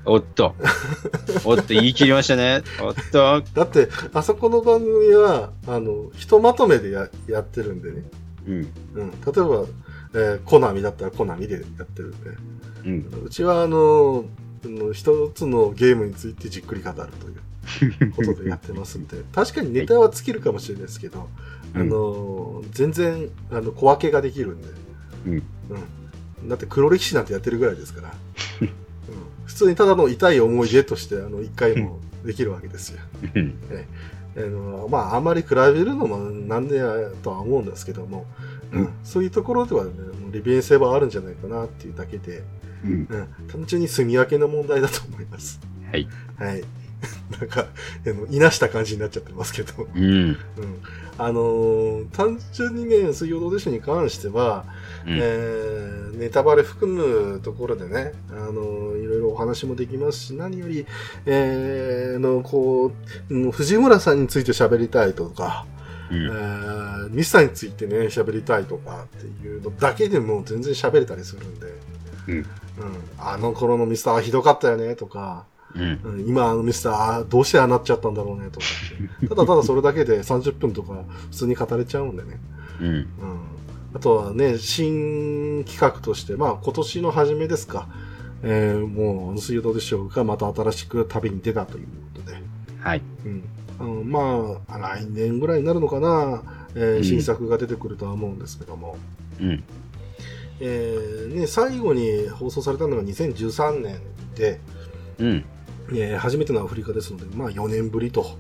[0.06, 0.56] おっと。
[1.46, 2.64] おっと、言い切りましたね。
[2.82, 3.44] おっと。
[3.54, 8.04] だって、あそこの番組は、あの、ひとまとめでややってるんでね。
[8.48, 8.54] うん。
[8.54, 8.64] うん。
[9.12, 9.66] 例えば、
[10.14, 12.30] えーコナミだったらコナミでやってるんで。
[12.86, 13.24] うん。
[13.26, 19.24] うちは、あの、あの一つのゲームについてじっくり語るという ことでやってますんで。
[19.34, 21.30] 確かにネタは尽きるかもしれないですけど、
[21.74, 24.68] あの、全然、あの、小分けができるんで。
[25.28, 25.34] うん。
[26.42, 26.50] うん。
[26.50, 28.14] だって黒歴史なんてやってるぐらいですから。
[28.62, 28.70] うん、
[29.46, 33.00] 普通にただの痛い思い出として、あの、一回もできるわけですよ。
[33.36, 33.56] うん。
[34.38, 38.26] あのまあ、あまり比べるのもなんでやとは思うんですけども、
[38.72, 39.92] うんうんそういうところではね、
[40.32, 42.44] 利便性はあるんじゃないかなっていうだけで、
[42.84, 42.92] うん。
[42.92, 43.08] うん、
[43.48, 45.60] 単純に住み分けの問題だと思います。
[45.92, 46.08] はい。
[46.38, 46.64] はい。
[47.40, 47.68] なんか、
[48.06, 49.88] あの、いなした感じになっちゃってますけど。
[49.96, 50.04] うん。
[50.04, 50.38] うん。
[51.18, 54.66] あのー単純にね、水曜どうでしょうに関しては、
[55.06, 60.86] うんえーネタバレ含むところでね、あのーいろいろお話もできますし、何より、
[61.26, 62.92] えーの、こ
[63.30, 65.66] う、うん藤村さんについて喋りたいとか、
[66.12, 66.30] えうん。
[67.08, 71.68] ーミスターについてね、喋りたいとかっていうのだけでも全然喋れたりするんで、
[72.30, 72.46] うん
[72.80, 75.46] うんあの頃のミスターはひどかったよね、とか、
[75.76, 76.00] うん。
[76.04, 78.66] うん今あのミスター、どうしてああなっちゃったんだろうね、とか。
[79.30, 82.40] ただただそれだけで30分とか普通に語れちゃうんでね。
[82.82, 82.88] うん。
[82.88, 83.06] うん
[83.94, 87.88] あとはね、新企画として、まあ今年の初めですか、
[88.44, 92.38] えー、もう、水曜どうでしょうがまた新しく旅に出たということで、
[92.80, 93.02] はい。
[93.26, 93.44] うん。
[93.80, 96.44] あのまあ、来年ぐらいになるのかな、
[96.76, 98.98] えーうん新作が出てくるとは思うんですけども、
[99.42, 99.64] うん。
[100.62, 104.00] えーね、最後に放送されたのが2013年
[104.36, 104.60] で、
[105.20, 105.46] うん。
[105.92, 108.38] えー初めてのアフリカですので、まあ4年ぶりと。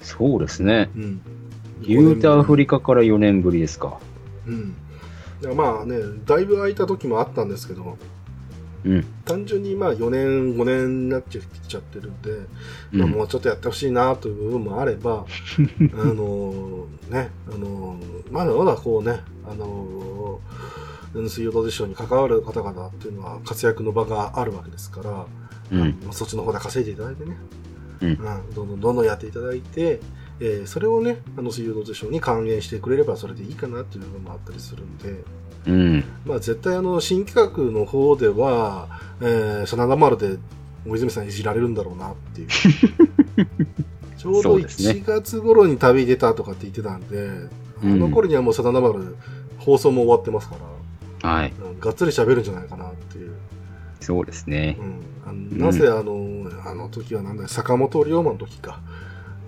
[0.00, 0.90] そうですね。
[0.96, 1.20] うん。
[1.80, 3.98] 言うてアフリリカから4年ぶりですか。
[4.46, 4.76] うん。
[5.56, 7.98] まあね、だいぶ空いた時もあったんですけども、
[8.84, 9.04] うん。
[9.24, 12.30] 単純にまあ4年、5年になっちゃちゃってるんで、
[12.92, 13.12] まあ、うん。
[13.12, 15.24] もうちょっとやってほしいなという部分もあれば、
[15.94, 17.96] あのね、あの
[18.30, 20.40] まだまだこうね、あの
[21.14, 25.26] 水曜どうでしょうに関わる方々っていうのは活躍の場があるわけですから、
[25.70, 25.80] うん。
[26.04, 27.36] まあそっちの方で稼いでいただいてね、
[28.00, 28.16] うん
[28.54, 30.00] どんどんどんどんやっていただいて、
[30.40, 35.22] えーそれをね、あの水曜どうでしょうに還元してくれればそれでいいかなっていう部分もあったりするんで、
[35.66, 36.04] うん。
[36.24, 38.88] まあ絶対あの新企画の方では、
[39.20, 40.38] えー、真田丸で
[40.86, 42.48] 大泉さんいじられるんだろうなっていう。
[44.18, 47.28] ちょうそどうですね1月頃に旅出たとかって言ってたんで、
[47.82, 49.16] あの頃にはもう真田丸
[49.58, 50.56] 放送も終わってますか
[51.22, 51.52] ら、はい。
[51.64, 53.32] うんがっつり喋るんじゃないかなっていう。
[54.00, 54.82] そうですねう。
[54.82, 58.80] ん、あのなぜあの、あの時はなんだ坂本龍馬の時か。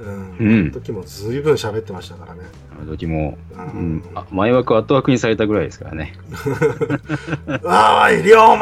[0.04, 0.36] うん。
[0.38, 0.60] うん。
[0.60, 2.42] あの時も随分喋ってましたからね。
[2.78, 3.96] あの時も、ううん。
[3.96, 6.14] ん、あ前枠後枠にされたぐらいですからね。
[7.64, 8.56] おい、龍馬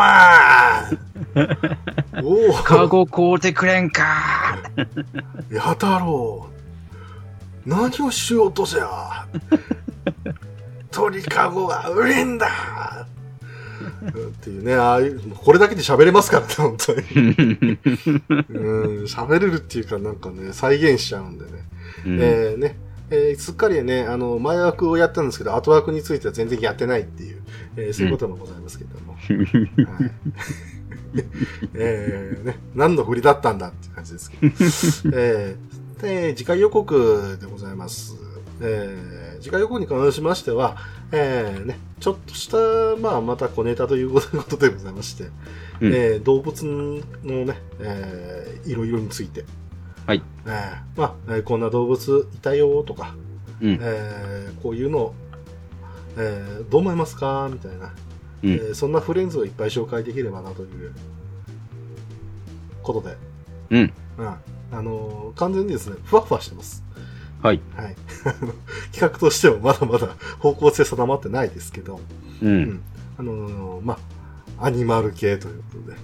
[2.23, 4.05] おおカゴ買うてくれんか。
[5.51, 6.47] や太郎
[7.66, 9.27] 何をしようとじゃ
[10.90, 13.06] 鳥かごが売れんだ
[13.83, 17.01] っていうね、ああいう、これだけで喋れますからね、本当に。
[17.01, 17.07] うん、
[19.05, 21.51] 喋れるっていうかなんかね、再現しちゃうんでね。
[22.07, 22.77] うんえーね、
[23.11, 27.43] えーすっかりね、あの、前枠をやったんですけど、後枠については全然やってないっていう、
[27.77, 29.13] えーそういうこともございますけども。
[29.13, 29.23] はい
[31.75, 34.55] えーね、何の振りだったんだっていう感じですけど。
[35.17, 38.17] えーで、次回予告でございます。
[38.61, 40.77] えー次回予告に関しましては、
[41.15, 42.57] えーね、ちょっとした、
[43.01, 45.25] まあ、また小ネタということでございまして、
[45.81, 49.45] うんえー動物のね、えーいろいろについて、
[50.07, 50.23] はい。
[50.47, 50.53] えー
[50.97, 53.15] まあ、えーこんな動物いたよとか、
[53.61, 53.79] うん。
[53.81, 55.15] えーこういうの、
[56.17, 57.93] えーどう思いますかみたいな、
[58.43, 60.95] うんえーそんなフレンズをいっぱい紹介できればなという
[62.83, 63.17] ことで、
[63.71, 63.93] うん。
[64.19, 64.39] うんあ
[64.81, 66.83] のー完全にですね、ふわふわしてます。
[67.43, 67.60] はい。
[67.77, 67.97] はい。
[68.93, 72.01] 企画としてもまだまだ方向性定まってないですけど、
[72.40, 72.47] う。
[72.47, 72.81] うんん
[73.19, 73.98] あのーま
[74.59, 75.97] あ、アニマル系ということで、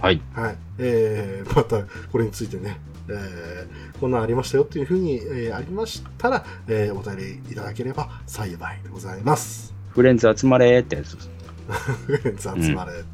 [0.00, 0.20] はい。
[0.34, 0.56] はい。
[0.78, 9.74] えー、またこれについてね、えー、こんなんありましたよっていうふうに、えー、ありましたら、えー、お便りいただければ幸いでございます。
[9.90, 11.30] フレンズ集まれってやつです。
[12.06, 12.92] フレンズ集まれ。
[12.94, 13.04] うん、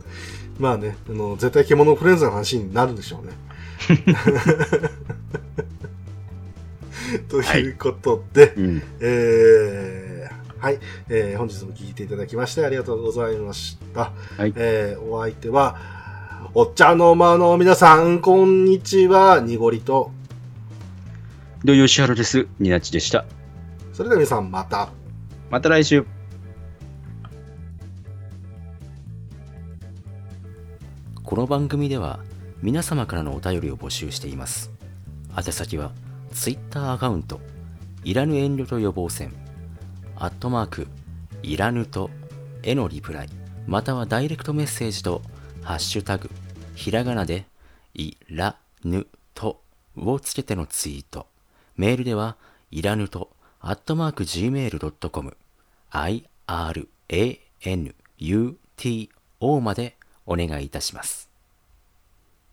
[0.59, 3.33] まあね、あの、絶対獣フレンズの話になるんでしょうね。
[7.29, 10.79] ということで、はいうん、えー、はい、
[11.09, 14.13] えー、本日も聞いていただきましてありがとうございました。
[14.37, 15.77] はい、えー、お相手は、
[16.55, 20.11] お茶の間の皆さん、こんにちは、にごりと。
[21.65, 22.47] 土曜しはるです。
[22.59, 23.25] ニナチでした。
[23.93, 24.89] それでは皆さん、また。
[25.51, 26.05] また来週。
[31.23, 32.21] この番組では、
[32.63, 34.71] 皆様からのお便りを募集しています。
[35.37, 35.93] 宛先は、
[36.37, 37.41] Twitter アカウント、
[38.05, 39.33] いらぬ遠慮と予防線、
[40.17, 40.87] アットマーク、
[41.43, 42.11] いらぬと、
[42.63, 43.29] へのリプライ、
[43.67, 45.23] またはダイレクトメッセージと、
[45.63, 46.31] ハッシュタグ、
[46.75, 47.47] ひらがなで、
[47.95, 49.63] いらぬと
[49.97, 51.27] をつけてのツイート。
[51.75, 52.37] メールでは、
[52.71, 53.31] いらぬと、
[53.61, 55.37] アットマーク gmail.com、
[55.91, 59.11] i, r, a, n, u, t,
[59.41, 59.97] o まで
[60.27, 61.26] お願いいたします。